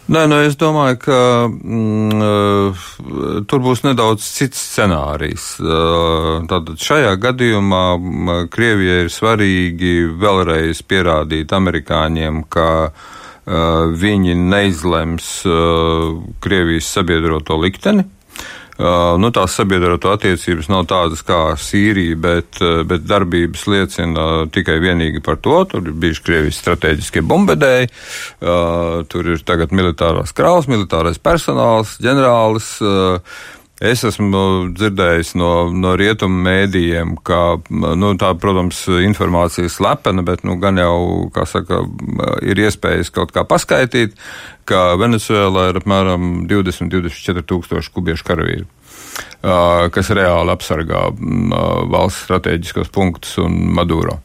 Nē, 0.09 0.23
nu, 0.31 0.39
es 0.41 0.57
domāju, 0.57 0.97
ka 1.03 1.19
mm, 1.53 2.23
uh, 2.25 2.87
tur 3.51 3.61
būs 3.61 3.85
nedaudz 3.85 4.25
cits 4.25 4.63
scenārijs. 4.71 5.51
Tātad 6.49 6.81
šajā 6.81 7.13
gadījumā 7.21 7.85
mm, 7.99 8.35
Krievijai 8.55 9.05
ir 9.05 9.13
svarīgi 9.13 9.95
vēlreiz 10.17 10.81
pierādīt 10.89 11.53
amerikāņiem, 11.61 12.45
ka 12.49 12.69
Uh, 13.49 13.87
viņi 13.97 14.35
neizlems 14.37 15.29
Krievijas 16.45 16.89
sabiedroto 16.93 17.57
likteni. 17.57 18.05
Uh, 18.79 19.17
nu, 19.19 19.33
tās 19.35 19.57
sabiedroto 19.59 20.13
attiecības 20.15 20.69
nav 20.71 20.85
tādas 20.87 21.25
kā 21.27 21.41
Sīrija, 21.59 22.15
bet, 22.23 22.61
bet 22.87 23.03
darbības 23.11 23.65
liecina 23.67 24.27
tikai 24.55 24.79
vienīgi 24.85 25.23
par 25.25 25.41
to. 25.43 25.57
Tur 25.67 25.83
ir 25.83 25.97
bijuši 25.99 26.25
Krievijas 26.29 26.61
strateģiskie 26.63 27.25
bombardēji, 27.27 27.91
tur 29.11 29.31
ir 29.35 29.43
tagad 29.47 29.75
militārās 29.75 30.31
kraus, 30.37 30.71
militārais 30.71 31.19
personāls, 31.19 31.97
ģenerālis. 32.05 32.71
Es 33.79 34.03
esmu 34.03 34.73
dzirdējis 34.75 35.37
no, 35.39 35.69
no 35.71 35.93
rietumu 35.99 36.41
mēdījiem, 36.49 37.13
ka 37.23 37.61
nu, 37.71 38.11
tā, 38.19 38.33
protams, 38.43 38.81
informācija 39.07 39.69
ir 39.69 39.71
slepena, 39.71 40.25
bet 40.27 40.43
nu, 40.43 40.57
gan 40.59 40.81
jau, 40.83 41.29
saka, 41.47 41.85
ir 42.43 42.59
iespējas 42.59 43.13
kaut 43.15 43.31
kā 43.37 43.47
paskaidrot, 43.47 44.19
ka 44.67 44.97
Venecijā 44.99 45.47
ir 45.71 45.79
apmēram 45.79 46.49
20-24 46.51 47.47
tūkstoši 47.47 47.95
kubiešu 47.95 48.27
karavīru 48.27 48.67
kas 49.95 50.11
reāli 50.15 50.53
apsargā 50.53 51.09
valsts 51.91 52.25
strateģiskos 52.27 52.91
punktus 52.95 53.39
un 53.43 53.55
Maduro. 53.75 54.19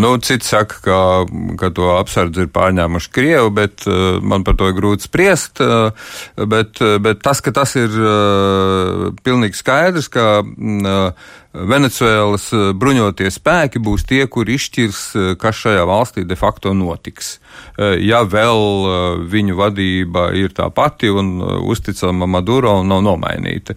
Nu, 0.00 0.14
cits 0.24 0.48
saka, 0.48 0.80
ka, 0.80 0.98
ka 1.60 1.68
to 1.76 1.90
apsardzi 1.98 2.46
ir 2.46 2.50
pārņēmuši 2.54 3.10
Krievi, 3.12 3.52
bet 3.54 3.84
uh, 3.88 4.16
man 4.24 4.46
par 4.46 4.56
to 4.56 4.70
ir 4.70 4.78
grūti 4.78 5.08
spriest. 5.08 5.60
Uh, 5.60 5.92
bet, 6.40 6.80
bet 7.04 7.20
tas, 7.24 7.42
ka 7.44 7.52
tas 7.54 7.76
ir 7.80 7.92
pilnīgi 9.24 9.60
skaidrs, 9.60 10.08
ka 10.12 10.28
uh, 10.40 11.32
Venecuēlas 11.54 12.48
bruņotie 12.74 13.28
spēki 13.30 13.78
būs 13.78 14.02
tie, 14.10 14.24
kur 14.26 14.48
izšķirs, 14.50 15.02
kas 15.38 15.60
šajā 15.62 15.84
valstī 15.86 16.24
de 16.26 16.34
facto 16.38 16.74
notiks. 16.74 17.36
Eh, 17.74 17.96
ja 18.06 18.20
vēl 18.22 18.60
eh, 18.86 19.22
viņu 19.30 19.56
vadība 19.58 20.28
ir 20.38 20.52
tā 20.54 20.68
pati 20.74 21.10
un 21.10 21.32
eh, 21.42 21.56
uzticama 21.70 22.26
Maduro 22.30 22.76
un 22.80 22.90
nav 22.90 23.02
nomainīta. 23.04 23.74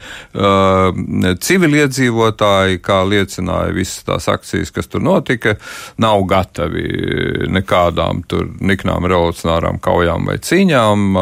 Civiliedzīvotāji, 1.47 2.79
kā 2.83 2.99
liecināja 3.07 3.73
visas 3.75 4.03
tās 4.05 4.27
akcijas, 4.31 4.71
kas 4.73 4.89
tur 4.91 5.01
notika, 5.03 5.55
nav 6.01 6.23
gatavi 6.29 7.47
nekādām 7.51 8.21
tur 8.29 8.47
niknām 8.61 9.07
revolucionārām 9.09 9.79
kaujām 9.83 10.27
vai 10.29 10.37
cīņām. 10.43 11.17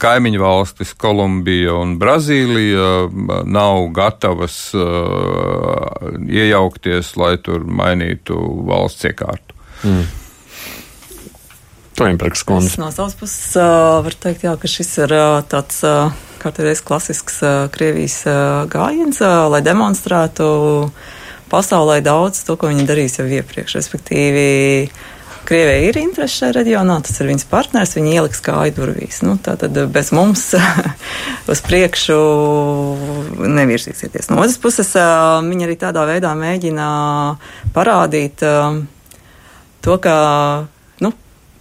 Kaimiņu 0.00 0.40
valstis 0.40 0.94
Kolumbija 0.98 1.74
un 1.76 1.96
Brazīlija 2.00 2.88
nav 3.44 3.88
gatavas 3.96 4.56
iejaukties, 6.28 7.14
lai 7.20 7.36
tur 7.42 7.64
mainītu 7.64 8.36
valsts 8.68 9.08
iekārtu. 9.10 9.56
Mm. 9.84 10.04
Toimbergs 11.94 12.42
kundze. 12.46 12.78
No 12.82 12.90
savas 12.90 13.14
puses 13.14 13.54
uh, 13.54 14.00
var 14.02 14.16
teikt, 14.18 14.46
jā, 14.46 14.54
ka 14.58 14.70
šis 14.70 14.90
ir 15.04 15.14
uh, 15.14 15.40
tāds 15.46 15.78
uh, 15.86 16.10
kārtējais 16.42 16.82
klasisks 16.84 17.38
uh, 17.46 17.66
Krievijas 17.74 18.18
uh, 18.26 18.64
gājiens, 18.70 19.20
uh, 19.22 19.46
lai 19.52 19.62
demonstrētu 19.62 20.46
pasaulē 21.52 22.00
daudz 22.02 22.42
to, 22.48 22.56
ko 22.58 22.72
viņi 22.72 22.88
darīs 22.88 23.20
jau 23.20 23.28
iepriekš. 23.30 23.76
Respektīvi, 23.78 24.48
Krievijai 25.44 25.88
ir 25.90 25.98
interese 26.00 26.38
šajā 26.40 26.54
reģionā, 26.56 26.96
tas 27.04 27.20
ir 27.20 27.28
viņas 27.28 27.48
partners, 27.50 27.94
viņi 27.98 28.14
ieliks 28.16 28.40
kāju 28.44 28.74
durvīs. 28.78 29.20
Nu, 29.26 29.36
tātad 29.44 29.76
bez 29.92 30.12
mums 30.16 30.46
uz 31.52 31.64
priekšu 31.66 32.18
nevirzīsieties. 33.44 34.30
No 34.32 34.40
otras 34.40 34.56
puses, 34.62 34.94
uh, 34.96 35.40
viņi 35.44 35.68
arī 35.68 35.76
tādā 35.80 36.06
veidā 36.08 36.32
mēģina 36.38 36.88
parādīt 37.76 38.46
uh, 38.46 38.80
to, 39.84 39.98
ka 40.00 40.16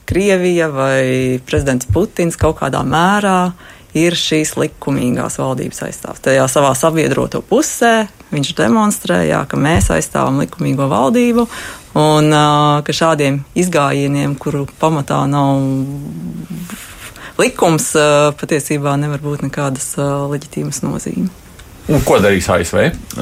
Krievija 0.05 0.67
vai 0.67 1.39
prezidents 1.47 1.87
Putins 1.87 2.35
kaut 2.39 2.59
kādā 2.59 2.83
mērā 2.85 3.53
ir 3.97 4.17
šīs 4.17 4.55
likumīgās 4.57 5.37
valdības 5.41 5.83
aizstāvs. 5.87 6.23
Tajā 6.25 6.47
savā 6.51 6.73
sabiedroto 6.77 7.43
pusē 7.45 8.07
viņš 8.33 8.53
demonstrēja, 8.57 9.43
ka 9.49 9.59
mēs 9.59 9.91
aizstāvam 9.93 10.41
likumīgo 10.41 10.87
valdību 10.89 11.45
un 12.01 12.33
ka 12.85 12.97
šādiem 12.97 13.43
izgājieniem, 13.59 14.33
kuru 14.41 14.65
pamatā 14.81 15.21
nav 15.29 15.61
likums, 17.37 17.91
patiesībā 18.41 18.97
nevar 19.01 19.21
būt 19.21 19.45
nekādas 19.47 19.93
leģitīmas 20.33 20.83
nozīmes. 20.85 21.42
Un 21.91 21.99
ko 22.07 22.15
darīs 22.23 22.45
ASV? 22.47 22.77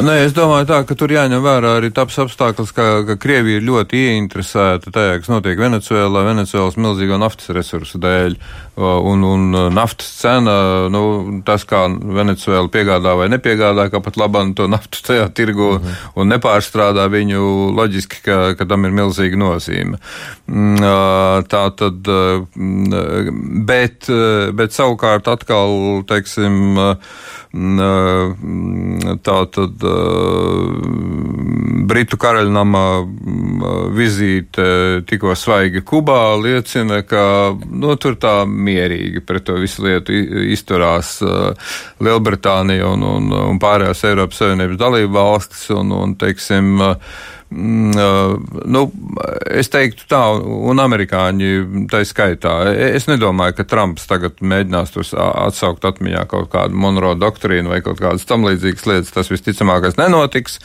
Nē, 0.05 0.15
es 0.27 0.35
domāju, 0.37 0.67
tā, 0.69 0.81
ka 0.85 0.93
tur 0.97 1.09
jāņem 1.09 1.41
vērā 1.41 1.71
arī 1.79 1.89
tāds 1.95 2.19
apstākļus, 2.21 2.73
ka, 2.77 2.85
ka 3.07 3.15
Krievija 3.21 3.57
ir 3.57 3.65
ļoti 3.65 4.01
ieinteresēta 4.11 4.93
tajā, 4.93 5.15
kas 5.23 5.31
notiek 5.31 5.57
Venecijā, 5.57 6.03
Venecijas 6.13 6.77
milzīgo 6.77 7.17
naftas 7.21 7.49
resursu 7.57 8.01
dēļ. 8.01 8.37
Un, 8.81 9.25
un 9.27 9.57
naftas 9.73 10.07
cena, 10.21 10.53
nu, 10.93 11.01
tas, 11.45 11.65
kā 11.67 11.83
Venecijā 11.89 12.61
piegādā 12.71 13.15
vai 13.17 13.27
nepiegādā, 13.33 13.89
kā 13.91 13.99
pat 14.05 14.21
labāk 14.21 14.53
to 14.57 14.69
naftu 14.71 15.01
tajā 15.09 15.25
tirgu 15.37 15.73
mm. 15.79 15.97
un 16.21 16.31
nepārstrādā 16.31 17.09
viņu, 17.11 17.41
loģiski, 17.77 18.21
ka, 18.25 18.39
ka 18.57 18.69
tam 18.69 18.85
ir 18.87 18.95
milzīga 18.95 19.41
nozīme. 19.41 19.99
Mm, 20.47 21.45
tā 21.51 21.65
tad, 21.81 22.07
mm, 22.07 23.65
bet, 23.67 24.09
bet 24.55 24.77
savukārt 24.77 25.29
atkal, 25.33 26.01
teiksim, 26.09 26.77
tā 27.51 29.37
tad 29.51 29.83
Britu 31.91 32.19
karaļnama 32.21 32.83
vizīte 33.91 34.67
tikko 35.09 35.35
svaigi 35.35 35.81
Kubā 35.83 36.37
liecina, 36.39 37.01
ka 37.03 37.23
nu, 37.67 37.97
tur 37.99 38.15
tā 38.21 38.45
mierīgi 38.47 39.23
pret 39.27 39.43
to 39.49 39.57
visu 39.59 39.83
lietu 39.83 40.15
izturās 40.53 41.17
Lielbritānija 41.99 42.87
un, 42.93 43.03
un, 43.17 43.27
un 43.51 43.59
pārējās 43.59 44.05
Eiropas 44.07 44.39
Savienības 44.39 44.79
dalība 44.79 45.27
valstis 45.27 45.67
un, 45.75 45.91
un 45.91 46.15
teiksim, 46.15 46.79
Mm, 46.79 47.40
nu, 47.51 48.81
es 49.51 49.69
teiktu 49.71 50.05
tā, 50.09 50.21
un 50.39 50.79
amerikāņi 50.79 51.49
tā 51.91 52.01
skaitā. 52.07 52.53
Es 52.71 53.09
nedomāju, 53.09 53.57
ka 53.57 53.67
Trumps 53.67 54.07
tagad 54.09 54.39
mēģinās 54.39 54.93
tur 54.95 55.07
atsaukt 55.19 55.85
atmiņā 55.89 56.23
kaut 56.31 56.51
kādu 56.53 56.79
Monroe 56.79 57.17
doktrīnu 57.19 57.73
vai 57.73 57.81
kaut 57.85 57.99
kādas 57.99 58.25
tam 58.29 58.47
līdzīgas 58.47 58.87
lietas. 58.87 59.13
Tas 59.15 59.31
visticamākais 59.33 59.99
nenotiks. 59.99 60.59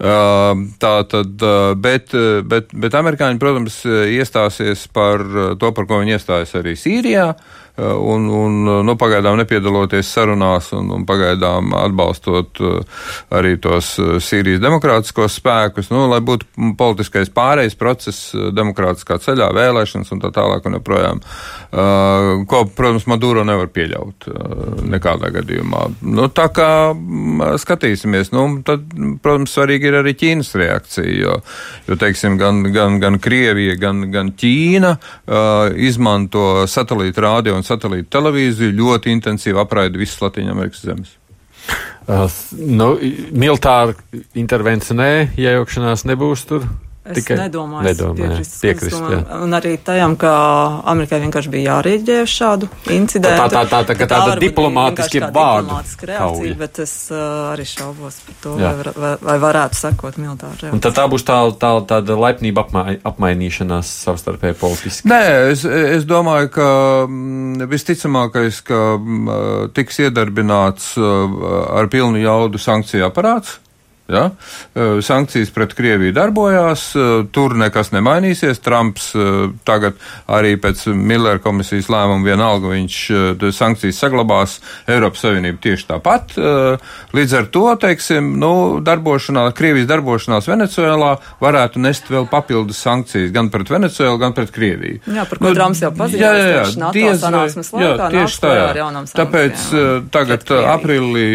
Tā 0.00 0.94
tad, 1.12 1.48
bet, 1.84 2.16
bet, 2.48 2.72
bet 2.72 3.00
amerikāņi, 3.02 3.40
protams, 3.42 3.82
iestāsies 3.86 4.86
par 4.94 5.24
to, 5.60 5.74
par 5.76 5.90
ko 5.90 6.00
viņi 6.00 6.16
iestājas 6.16 6.56
arī 6.60 6.76
Sīrijā. 6.80 7.34
Eh, 7.80 7.94
un, 7.94 8.26
un 8.28 8.84
nu, 8.84 8.94
pagaidām 8.98 9.38
nepiedaloties 9.40 10.08
sarunās 10.12 10.70
un, 10.76 10.90
un 10.92 11.04
pagaidām 11.08 11.72
atbalstot 11.78 12.60
eh, 12.60 13.04
arī 13.38 13.54
tos 13.62 13.94
eh, 14.02 14.18
Sīrijas 14.20 14.60
demokrātiskos 14.60 15.38
spēkus, 15.40 15.88
nu, 15.92 16.02
lai 16.10 16.18
būtu 16.24 16.74
politiskais 16.78 17.30
pārējais 17.32 17.78
process 17.80 18.34
demokrātiskā 18.56 19.16
ceļā, 19.22 19.48
vēlēšanas 19.56 20.12
un 20.12 20.20
tā 20.20 20.32
tālāk 20.34 20.66
un 20.66 20.76
joprojām. 20.78 21.20
Ko, 22.50 22.60
protams, 22.74 23.06
Maduro 23.10 23.44
nevar 23.46 23.68
pieļaut 23.70 24.26
nekādā 24.90 25.30
gadījumā. 25.36 25.84
Nu, 26.02 26.26
tā 26.34 26.48
kā 26.54 26.90
skatīsimies, 27.62 28.32
nu, 28.34 28.44
tad, 28.66 28.88
protams, 29.22 29.54
svarīgi 29.54 29.90
ir 29.90 29.98
arī 30.00 30.16
Ķīnas 30.18 30.50
reakcija, 30.58 31.12
jo, 31.14 31.36
jo 31.86 31.98
teiksim, 32.00 32.38
gan, 32.40 32.64
gan, 32.74 32.98
gan 33.02 33.20
Krievija, 33.22 33.76
gan, 33.80 34.02
gan 34.10 34.32
Ķīna 34.34 34.96
izmanto 35.90 36.66
satelīta 36.70 37.24
rādio 37.28 37.54
un 37.58 37.66
satelīta 37.70 38.18
televīziju 38.18 38.76
ļoti 38.82 39.14
intensīvi 39.16 39.62
apraida 39.62 40.00
visas 40.00 40.20
Latvijas 40.22 40.82
zemes. 40.84 41.16
Uh, 42.10 42.26
nu, 42.58 42.94
militāra 43.36 43.94
intervence 44.34 44.94
nē, 44.96 45.10
iejaukšanās 45.38 46.06
nebūs 46.10 46.46
tur. 46.48 46.64
Es 47.10 47.18
Tikai 47.18 47.36
nedomāju, 47.40 47.84
nedomāju 47.88 48.28
piekrist. 48.30 48.56
piekrist 48.62 48.96
domāju, 48.96 49.20
un 49.44 49.56
arī 49.58 49.72
tajam, 49.84 50.14
ka 50.20 50.32
Amerikai 50.92 51.20
vienkārši 51.24 51.52
bija 51.52 51.74
jārīģē 51.74 52.18
uz 52.22 52.34
šādu 52.34 52.68
incidentu. 52.94 53.40
Tā, 53.40 53.48
tā, 53.50 53.62
tā, 53.66 53.80
tā, 53.88 53.96
tā, 53.98 54.08
tāda 54.10 54.36
diplomātiski 54.40 55.22
vārdu. 55.24 55.66
Diplomātiska 55.66 56.10
reakcija, 56.10 56.58
bet 56.60 56.82
es 56.84 56.94
uh, 57.12 57.22
arī 57.52 57.66
šaubos 57.68 58.20
par 58.26 58.36
to, 58.44 58.54
vai, 58.60 58.74
vai, 59.04 59.12
vai 59.30 59.38
varētu 59.46 59.80
sekot 59.80 60.20
militāru 60.20 60.54
reakciju. 60.54 60.74
Un 60.76 60.84
tad 60.86 60.98
tā 60.98 61.06
būs 61.10 61.26
tā, 61.26 61.38
tā, 61.62 61.72
tāda 61.94 62.18
laipnība 62.20 62.66
apmai, 62.66 62.98
apmainīšanās 63.12 63.94
savstarpēji 64.06 64.58
politiski. 64.60 65.10
Nē, 65.10 65.22
es, 65.54 65.64
es 65.66 66.06
domāju, 66.08 66.52
ka 66.54 66.68
mm, 67.06 67.66
visticamākais, 67.70 68.62
ka 68.66 68.82
mm, 68.98 69.72
tiks 69.76 70.02
iedarbināts 70.06 70.92
ar 71.00 71.90
pilnu 71.90 72.22
jaudu 72.22 72.60
sankciju 72.60 73.08
aparāts. 73.08 73.58
Ja? 74.10 74.24
Sankcijas 75.06 75.52
pret 75.54 75.74
Krieviju 75.78 76.12
darbojās, 76.16 76.90
tur 77.32 77.54
nekas 77.58 77.92
nemainīsies. 77.94 78.58
Trumps 78.64 79.12
tagad 79.68 79.98
arī 80.26 80.56
pēc 80.60 80.88
Millera 80.94 81.38
komisijas 81.42 81.86
lēmuma 81.92 82.26
vienalga 82.26 82.72
viņš 82.72 82.96
sankcijas 83.54 84.00
saglabās, 84.02 84.56
Eiropas 84.90 85.22
Savienība 85.22 85.62
tieši 85.62 85.86
tāpat. 85.92 86.34
Līdz 87.14 87.36
ar 87.38 87.46
to, 87.54 87.64
teiksim, 87.86 88.32
nu, 88.42 88.52
darbošanās, 88.84 89.54
Krievijas 89.58 89.88
darbošanās 89.90 90.50
Venecuēlā 90.50 91.12
varētu 91.42 91.82
nest 91.84 92.10
vēl 92.10 92.26
papildus 92.30 92.82
sankcijas 92.82 93.30
gan 93.34 93.52
pret 93.54 93.70
Venecuēlu, 93.70 94.18
gan 94.18 94.34
pret 94.34 94.50
Krieviju. 94.54 95.04
Jā, 95.06 95.28
par 95.30 95.38
ko 95.38 95.46
nu, 95.46 95.54
Trumps 95.54 95.84
jau 95.84 95.92
paziņoja. 95.94 96.34
Jā, 96.34 96.50
jā, 96.50 96.66
jā 96.74 96.90
diez 96.98 97.22
vai, 97.22 97.44
jā, 97.86 98.10
tieši 98.16 98.42
tā. 98.42 98.52
Tāpēc 99.22 99.64
tagad 100.10 100.54
aprīlī 100.74 101.28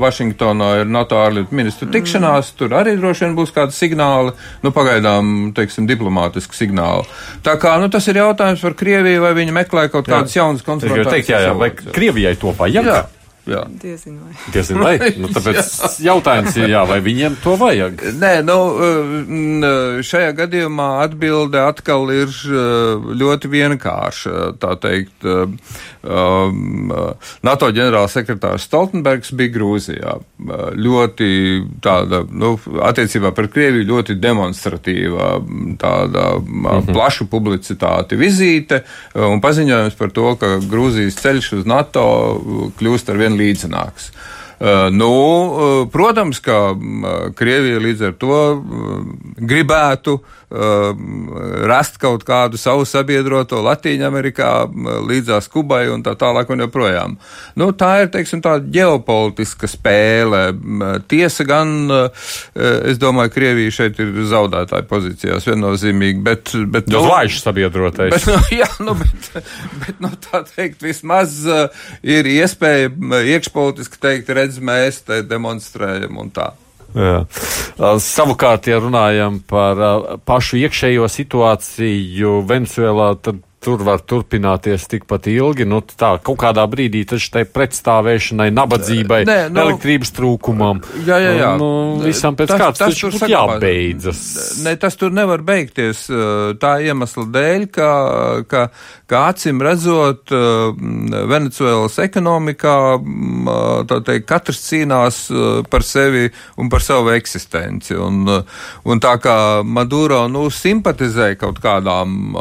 Vašingtonā 0.00 0.72
ir 0.80 0.90
NATO 0.90 1.20
ārlietu 1.20 1.52
ministru 1.56 1.84
tikšanās 1.92 2.05
tikšanās, 2.06 2.52
tur 2.58 2.74
arī 2.78 2.94
droši 3.00 3.26
vien 3.26 3.36
būs 3.36 3.52
kādi 3.54 3.74
signāli, 3.76 4.32
nu, 4.62 4.72
pagaidām, 4.74 5.52
teiksim, 5.56 5.88
diplomātiski 5.90 6.56
signāli. 6.56 7.06
Tā 7.46 7.56
kā, 7.60 7.76
nu, 7.82 7.90
tas 7.92 8.06
ir 8.08 8.22
jautājums 8.22 8.62
par 8.62 8.78
Krieviju, 8.78 9.24
vai 9.26 9.34
viņi 9.36 9.56
meklē 9.56 9.88
kaut 9.92 10.08
kādas 10.08 10.36
jaunas 10.36 10.64
konfrontācijas. 10.66 11.28
Jā, 11.34 11.44
jā, 11.50 11.54
vai 11.58 11.72
Krievijai 11.74 12.36
to 12.40 12.54
vajag? 12.56 12.86
Jā. 12.86 13.04
Jā. 13.46 13.62
Diezin 13.82 14.18
vai. 14.18 14.32
Diezin 14.54 14.80
vai. 14.82 14.94
Nu, 15.22 15.30
tāpēc 15.30 15.76
jautājums 16.08 16.56
ir, 16.58 16.70
jā, 16.72 16.82
vai 16.88 16.98
viņiem 17.04 17.38
to 17.44 17.54
vajag? 17.60 18.02
Nē, 18.18 18.32
nu, 18.46 18.56
šajā 20.06 20.32
gadījumā 20.40 20.88
atbilde 21.04 21.62
atkal 21.62 22.10
ir 22.14 22.32
ļoti 23.22 23.50
vienkārša. 23.52 24.34
Tā 24.62 24.72
teikt, 24.82 25.26
NATO 27.46 27.70
ģenerālsekretārs 27.76 28.66
Stoltenbergs 28.66 29.32
bija 29.38 29.54
Grūzijā. 29.54 30.16
Ļoti 30.76 31.30
tāda, 31.82 32.24
nu, 32.26 32.56
attiecībā 32.86 33.30
par 33.36 33.50
Krieviju 33.52 33.86
ļoti 33.92 34.18
demonstratīva, 34.18 35.30
tāda 35.80 36.26
-hmm. 36.36 36.92
plašu 36.92 37.26
publicitāti 37.30 38.18
vizīte 38.18 38.82
un 39.14 39.40
paziņojums 39.40 39.94
par 39.98 40.10
to, 40.10 40.34
ka 40.40 40.52
Grūzijas 40.66 41.18
ceļš 41.22 41.52
uz 41.60 41.66
NATO 41.68 42.04
kļūst 42.78 43.10
ar 43.12 43.20
vien 43.36 43.40
līdzenāks. 43.40 44.10
Uh, 44.56 44.88
nu, 44.90 45.12
uh, 45.12 45.88
protams, 45.92 46.40
ka 46.40 46.72
uh, 46.72 47.28
Krievija 47.36 47.80
līdz 47.82 48.06
ar 48.08 48.14
to 48.16 48.38
gribētu 49.36 50.16
rast 50.50 51.96
kaut 51.98 52.22
kādu 52.26 52.58
savu 52.60 52.84
sabiedroto 52.86 53.58
Latīņamerikā, 53.66 54.50
līdzās 55.08 55.48
Kubai 55.50 55.86
un 55.90 56.04
tā 56.06 56.14
tālāk 56.18 56.50
un 56.54 56.62
joprojām. 56.62 57.16
Nu, 57.58 57.72
tā 57.74 58.04
ir, 58.04 58.10
teiksim, 58.14 58.42
tā 58.44 58.56
ģeopolitiska 58.62 59.66
spēle. 59.70 60.42
Tiesa 61.10 61.46
gan, 61.48 61.72
es 62.54 63.00
domāju, 63.02 63.32
Krievija 63.34 63.74
šeit 63.74 63.98
ir 64.02 64.12
zaudētāja 64.30 64.86
pozīcijās 64.86 65.48
viennozīmīgi, 65.50 66.22
bet. 66.26 66.54
bet 66.70 66.92
nu, 66.92 67.02
Zvaigžņu 67.08 67.42
sabiedrotais. 67.42 68.14
Bet, 68.14 68.28
nu, 68.30 68.38
jā, 68.54 68.68
nu, 68.86 68.94
bet, 69.00 69.42
bet, 69.82 69.98
nu, 70.04 70.12
tā 70.28 70.44
teikt, 70.46 70.84
vismaz 70.86 71.40
ir 72.06 72.30
iespēja 72.36 72.92
iekšpolitiski 73.34 73.98
teikt, 73.98 74.30
redz, 74.36 74.62
mēs 74.62 75.02
te 75.08 75.24
demonstrējam 75.26 76.22
un 76.22 76.30
tā. 76.30 76.52
Jā. 76.96 77.16
Savukārt, 78.00 78.70
ja 78.70 78.78
runājam 78.80 79.42
par 79.44 79.80
pašu 80.24 80.56
iekšējo 80.62 81.08
situāciju 81.12 82.38
Venezuelā, 82.48 83.10
tad 83.20 83.42
tur 83.66 83.82
var 83.86 84.02
turpināties 84.06 84.86
tikpat 84.90 85.26
ilgi. 85.32 85.66
Nu, 85.66 85.80
tā 85.82 86.12
kaut 86.22 86.38
kādā 86.44 86.62
brīdī 86.70 87.02
taču 87.08 87.32
tai 87.34 87.42
pretstāvēšanai, 87.50 88.48
nabadzībai, 88.54 89.20
Nē, 89.26 89.38
nu, 89.50 89.62
elektrības 89.64 90.12
trūkumam. 90.14 90.82
Jā, 91.06 91.18
jā, 91.22 91.32
jā. 91.40 91.50
Nu, 91.58 91.70
visam 92.04 92.38
pēc 92.38 92.52
tas, 92.52 92.62
kāds 92.62 92.82
tas, 92.82 93.00
tur 93.00 93.16
sakā, 93.16 93.30
jābeidzas. 93.32 94.22
Ne, 94.66 94.76
tas 94.80 94.98
tur 94.98 95.14
nevar 95.14 95.42
beigties 95.46 96.04
tā 96.62 96.76
iemesla 96.86 97.26
dēļ, 97.34 97.66
ka, 97.74 97.90
ka, 98.50 98.62
ka 99.10 99.24
acim 99.32 99.62
redzot 99.64 100.30
Venecuēlas 100.30 101.98
ekonomikā, 102.06 102.76
tā 103.90 104.00
teikt, 104.06 104.28
katrs 104.30 104.62
cīnās 104.68 105.20
par 105.72 105.86
sevi 105.86 106.28
un 106.60 106.70
par 106.70 106.84
savu 106.84 107.10
eksistenci. 107.16 107.96
Un, 107.98 108.22
un 108.86 109.02
tā 109.02 109.16
kā 109.22 109.36
Maduro, 109.66 110.26
nu, 110.30 110.46
simpatizē 110.54 111.32
kaut 111.40 111.58
kādām 111.64 112.36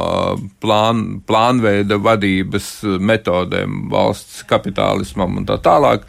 plānu 0.61 1.14
plānveida 1.27 1.97
vadības 2.01 2.69
metodēm, 2.99 3.85
valsts 3.91 4.43
kapitālismam 4.49 5.39
un 5.39 5.47
tā 5.47 5.57
tālāk. 5.63 6.05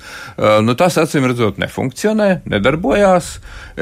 Nu, 0.67 0.75
tas 0.79 0.99
acīm 1.01 1.29
redzot 1.31 1.61
nefunkcionē, 1.63 2.43
nedarbojās. 2.51 3.31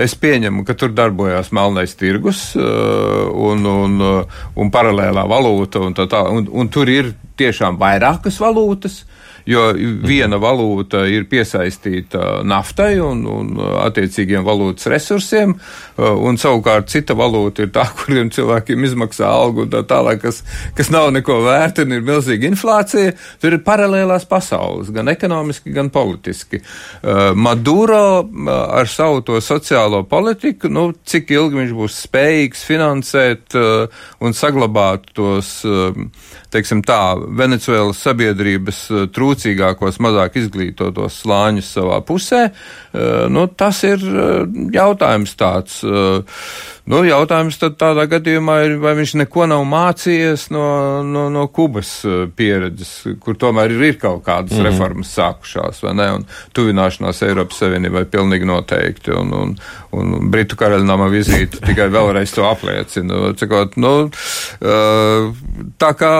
Es 0.07 0.17
pieņemu, 0.19 0.65
ka 0.67 0.77
tur 0.79 0.95
darbojās 0.95 1.53
melnais 1.55 1.97
tirgus 1.99 2.47
un, 2.59 3.65
un, 3.65 3.99
un 4.55 4.73
paralēlā 4.75 5.27
valūta 5.31 5.83
un 5.85 5.97
tā 5.97 6.09
tālāk. 6.11 6.41
Un, 6.41 6.49
un 6.53 6.73
tur 6.73 6.91
ir 6.93 7.15
tiešām 7.41 7.79
vairākas 7.81 8.39
valūtas 8.43 9.03
jo 9.49 9.65
viena 9.77 10.39
valūta 10.41 11.05
ir 11.11 11.27
piesaistīta 11.29 12.43
naftai 12.49 12.97
un, 13.05 13.25
un 13.29 13.51
attiecīgiem 13.85 14.45
valūtas 14.45 14.89
resursiem, 14.93 15.55
un 15.99 16.39
savukārt 16.41 16.89
cita 16.93 17.17
valūta 17.19 17.67
ir 17.67 17.73
tā, 17.75 17.85
kuriem 18.01 18.31
cilvēkiem 18.35 18.87
izmaksā 18.89 19.29
algu 19.29 19.67
un 19.67 19.73
tā 19.73 19.85
tālāk, 19.89 20.23
kas, 20.25 20.41
kas 20.77 20.91
nav 20.95 21.11
neko 21.15 21.43
vērta 21.45 21.85
un 21.85 21.97
ir 21.97 22.07
milzīga 22.07 22.49
inflācija. 22.49 23.15
Tur 23.43 23.59
ir 23.59 23.65
paralēlās 23.67 24.25
pasaules, 24.31 24.93
gan 24.95 25.13
ekonomiski, 25.13 25.73
gan 25.75 25.91
politiski. 25.93 26.63
Maduro 27.37 28.25
ar 28.49 28.89
savu 28.91 29.21
to 29.27 29.41
sociālo 29.45 30.05
politiku, 30.09 30.71
nu, 30.73 30.89
cik 31.05 31.35
ilgi 31.37 31.61
viņš 31.61 31.77
būs 31.77 32.01
spējīgs 32.07 32.65
finansēt 32.65 33.59
un 34.25 34.37
saglabāt 34.37 35.11
tos, 35.17 35.59
teiksim 36.55 36.81
tā, 36.87 37.03
Venecuēlas 37.35 38.01
sabiedrības 38.05 38.81
trūkumus, 39.13 39.34
trūcīgākos, 39.35 39.99
mazāk 40.03 40.39
izglītotos 40.39 41.21
slāņus 41.23 41.73
savā 41.77 42.01
pusē, 42.07 42.51
eh, 42.51 43.27
nu, 43.29 43.47
tas 43.49 43.83
ir 43.85 43.99
eh, 43.99 44.47
jautājums 44.73 45.35
tāds. 45.37 45.83
Eh, 46.85 46.91
nu, 46.91 47.01
jautājums 47.05 47.57
tad 47.61 47.79
tādā 47.81 48.05
gadījumā 48.11 48.59
ir, 48.67 48.77
vai 48.83 48.95
viņš 48.99 49.15
neko 49.23 49.47
nav 49.49 49.65
mācījies 49.69 50.51
no, 50.53 51.03
no, 51.03 51.29
no 51.33 51.47
Kubas 51.49 52.05
pieredzes, 52.37 53.19
kur 53.25 53.39
tomēr 53.41 53.73
ir, 53.73 53.83
ir 53.89 53.99
kaut 54.01 54.25
kādas 54.27 54.57
mm. 54.59 54.67
reformas 54.69 55.15
sākušās, 55.17 55.83
vai 55.85 55.95
ne, 55.97 56.11
un 56.19 56.27
tuvināšanās 56.57 57.23
Eiropas 57.25 57.63
Savienībai 57.63 58.05
pilnīgi 58.13 58.49
noteikti, 58.49 59.15
un, 59.17 59.33
un, 59.33 59.55
un 59.97 60.31
Britu 60.31 60.59
karaļnama 60.61 61.09
vizīte 61.13 61.63
tikai 61.69 61.89
vēlreiz 61.95 62.35
to 62.35 62.45
apliecina. 62.49 63.33
Cikot, 63.39 63.79
nu, 63.81 63.95
tā 65.81 65.91
kā 65.99 66.15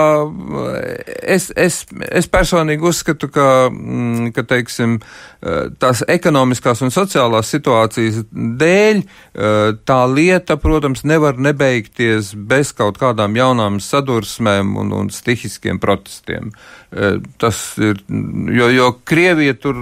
es, 1.23 1.51
es, 1.57 1.83
es 2.09 2.29
personīgi 2.31 2.89
uzskatu, 2.89 3.29
ka, 3.33 3.69
mm, 3.71 4.33
ka 4.37 4.45
teiksim, 4.49 4.97
eh, 5.45 5.69
tās 5.81 6.05
ekonomiskās 6.09 6.83
un 6.85 6.93
sociālās 6.95 7.53
situācijas 7.55 8.23
dēļ 8.33 9.03
eh, 9.03 9.77
tā 9.87 10.01
lieta, 10.11 10.54
protams, 10.61 11.05
nevar 11.07 11.39
nebeigties 11.41 12.33
bez 12.35 12.73
kaut 12.77 12.99
kādām 13.01 13.37
jaunām 13.39 13.79
sadursmēm 13.83 14.75
un, 14.81 14.93
un 14.97 15.13
stihiskiem 15.15 15.81
protestiem. 15.83 16.51
Eh, 16.95 17.21
tas 17.43 17.63
ir, 17.83 18.03
jo, 18.09 18.71
jo 18.73 18.91
Krievija 19.05 19.57
tur 19.61 19.79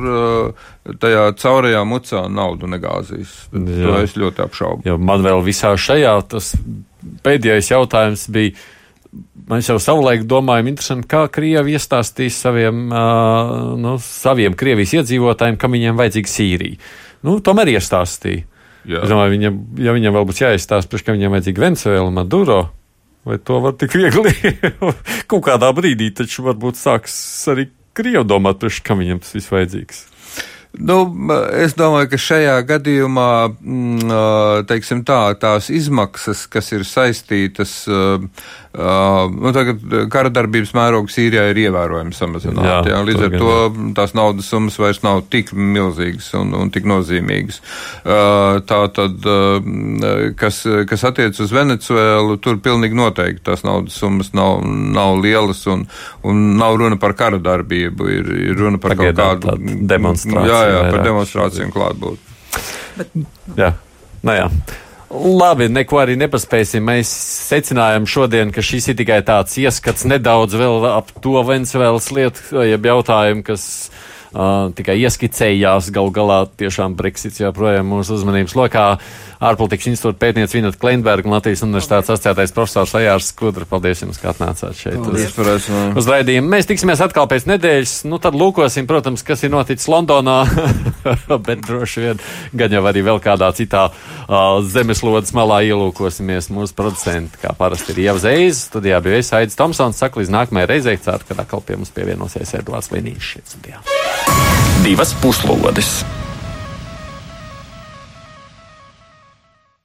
tajā 1.03 1.27
caurajā 1.39 1.83
mucā 1.89 2.27
naudu 2.33 2.71
negāzīs. 2.71 3.35
Jā. 3.53 3.83
To 3.87 3.99
es 4.03 4.17
ļoti 4.19 4.47
apšaubu. 4.47 4.87
Jo 4.89 4.99
man 4.99 5.25
vēl 5.25 5.43
visā 5.47 5.75
šajā 5.79 6.15
tas 6.33 6.55
pēdējais 7.27 7.75
jautājums 7.75 8.29
bija 8.33 8.57
Mēs 9.51 9.67
jau 9.69 9.77
savulaik 9.83 10.23
domājam, 10.29 10.71
interesanti, 10.71 11.09
kā 11.11 11.27
Krievi 11.33 11.75
iestāstīs 11.77 12.39
saviem, 12.41 12.87
uh, 12.89 13.75
nu, 13.81 13.97
saviem 14.01 14.55
Krievijas 14.57 14.95
iedzīvotājiem, 15.01 15.59
kam 15.61 15.75
viņiem 15.77 15.99
vajadzīga 15.99 16.31
Sīrija. 16.33 16.79
Nu, 17.27 17.37
tomēr 17.45 17.75
iestāstīja. 17.75 18.47
Jā. 18.89 19.03
Es 19.05 19.11
domāju, 19.11 19.37
viņam, 19.37 19.59
ja 19.79 19.95
viņam 19.95 20.17
vēl 20.17 20.29
būs 20.29 20.41
jāizstāsta, 20.43 20.91
ka 21.07 21.15
viņam 21.15 21.37
vajadzīga 21.37 21.63
un 22.03 22.17
Maduro, 22.17 22.63
vai 23.29 23.39
to 23.39 23.61
var 23.63 23.77
tik 23.79 23.95
viegli 23.95 24.33
kaut 25.31 25.45
kādā 25.47 25.71
brīdī, 25.77 26.11
taču 26.15 26.47
varbūt 26.49 26.81
sāks 26.81 27.15
arī 27.53 27.69
Krievi 27.93 28.25
domāt, 28.25 28.65
kam 28.83 29.03
viņam 29.03 29.21
tas 29.21 29.35
viss 29.37 29.53
vajadzīgs. 29.53 30.07
Nu, 30.73 31.03
es 31.61 31.75
domāju, 31.77 32.09
ka 32.15 32.19
šajā 32.25 32.55
gadījumā 32.65 33.29
mm, 33.53 34.13
teiksim, 34.71 35.03
tā, 35.05 35.35
tās 35.37 35.69
izmaksas, 35.69 36.47
kas 36.49 36.73
ir 36.73 36.87
saistītas 36.89 37.75
nu, 38.73 39.51
tagad 39.53 39.83
kara 40.13 40.31
darbības 40.33 40.71
mērogs 40.73 41.13
Sīrijā 41.19 41.45
ir 41.51 41.59
ievērojami 41.67 42.15
samazināts. 42.17 42.69
Jā, 42.69 42.77
jā, 42.95 43.01
līdz 43.05 43.25
ar 43.27 43.35
to 43.37 43.57
tās 43.99 44.15
naudas 44.17 44.49
summas 44.49 44.79
vairs 44.81 45.03
nav 45.05 45.21
tik 45.33 45.53
milzīgas 45.53 46.31
un, 46.39 46.55
un 46.57 46.73
tik 46.73 46.87
nozīmīgas. 46.89 47.61
Uh, 48.01 48.63
tā 48.69 48.79
tad, 48.97 49.29
uh, 49.29 50.31
kas, 50.41 50.63
kas 50.89 51.05
attiec 51.11 51.37
uz 51.45 51.53
Venecuēlu, 51.53 52.39
tur 52.41 52.63
pilnīgi 52.65 52.97
noteikti 52.97 53.45
tās 53.51 53.65
naudas 53.67 53.99
summas 54.01 54.33
nav, 54.37 54.63
nav 54.65 55.19
lielas 55.21 55.61
un, 55.69 55.85
un 56.25 56.41
nav 56.61 56.79
runa 56.81 56.97
par 57.03 57.17
kara 57.19 57.41
darbību, 57.43 58.09
ir, 58.09 58.33
ir 58.53 58.57
runa 58.57 58.81
par 58.81 58.97
Pagaidām 58.97 59.37
kaut 59.37 59.51
kādu 59.51 59.77
demonstrāciju. 59.93 60.49
Jā, 60.49 60.63
jā, 60.71 60.87
par 60.89 61.05
demonstrāciju 61.11 61.69
un 61.69 61.77
klātbūt. 61.77 62.33
Bet... 62.97 63.21
Jā, 63.61 63.75
nu 64.25 64.39
jā. 64.41 64.49
Labi, 65.13 65.67
neko 65.69 65.99
arī 66.01 66.15
nepaspēsim. 66.17 66.85
Mēs 66.89 67.11
secinājām 67.51 68.07
šodien, 68.09 68.53
ka 68.55 68.65
šis 68.65 68.89
ir 68.93 68.97
tikai 68.97 69.19
tāds 69.27 69.59
ieskats 69.61 70.07
nedaudz 70.09 70.57
vēl 70.57 70.87
ap 70.89 71.13
to 71.21 71.37
Venecuēlas 71.45 72.09
lietu, 72.17 72.63
jeb 72.65 72.89
jautājumu, 72.89 73.45
kas 73.45 73.67
uh, 74.33 74.71
tikai 74.73 74.97
ieskicējās. 75.05 75.91
Gal 75.93 76.09
galā 76.17 76.39
tiešām 76.57 76.97
Brexits 76.97 77.43
joprojām 77.43 77.93
mūsu 77.93 78.17
uzmanības 78.17 78.57
lokā. 78.57 78.87
Ārpolitikas 79.43 79.89
institūta 79.91 80.21
pētniece 80.23 80.55
Vineta 80.55 80.79
Kleinberga 80.79 81.27
un 81.27 81.35
Latvijas 81.35 81.65
universitātes 81.67 82.13
asociētais 82.13 82.55
profesors 82.55 82.95
Ajārs 82.95 83.33
Skudra. 83.33 83.67
Paldies 83.67 84.05
jums, 84.05 84.21
ka 84.23 84.31
atnācāt 84.31 84.79
šeit 84.79 85.01
Paldies, 85.03 85.35
uz, 85.35 85.67
uz 85.99 86.11
raidījumu. 86.11 86.51
Mēs 86.53 86.71
tiksimies 86.71 87.03
atkal 87.03 87.27
pēc 87.31 87.49
nedēļas. 87.51 87.97
Nu, 88.07 88.21
tad 88.23 88.39
lūkosim, 88.39 88.87
protams, 88.91 89.25
kas 89.27 89.43
ir 89.43 89.51
noticis 89.55 89.91
Londonā, 89.91 90.39
bet 91.49 91.67
droši 91.67 92.07
vien 92.07 92.23
gan 92.55 92.79
jau 92.79 92.85
arī 92.87 93.03
vēl 93.09 93.19
kādā 93.25 93.51
citā 93.59 93.89
uh, 93.91 94.63
zemeslodes 94.63 95.35
malā 95.35 95.63
ielūkosimies 95.73 96.53
mūsu 96.55 96.79
producenti, 96.79 97.43
kā 97.43 97.57
parasti 97.59 97.97
ir 97.97 98.05
jau 98.07 98.19
Zeiz. 98.23 98.69
Studijā 98.71 99.03
bija 99.03 99.23
es 99.25 99.35
Aidis 99.35 99.59
Tomsons. 99.59 99.99
Saku 99.99 100.23
līdz 100.23 100.37
nākamajai 100.39 100.71
reizei, 100.71 100.99
ceru, 101.03 101.27
ka 101.27 101.43
atkal 101.43 101.67
pie 101.67 101.81
mums 101.81 101.91
pievienosies 101.95 102.55
Edvards 102.61 102.93
studijā. 102.93 103.83
Divas 104.87 105.17
puslodes! 105.23 106.03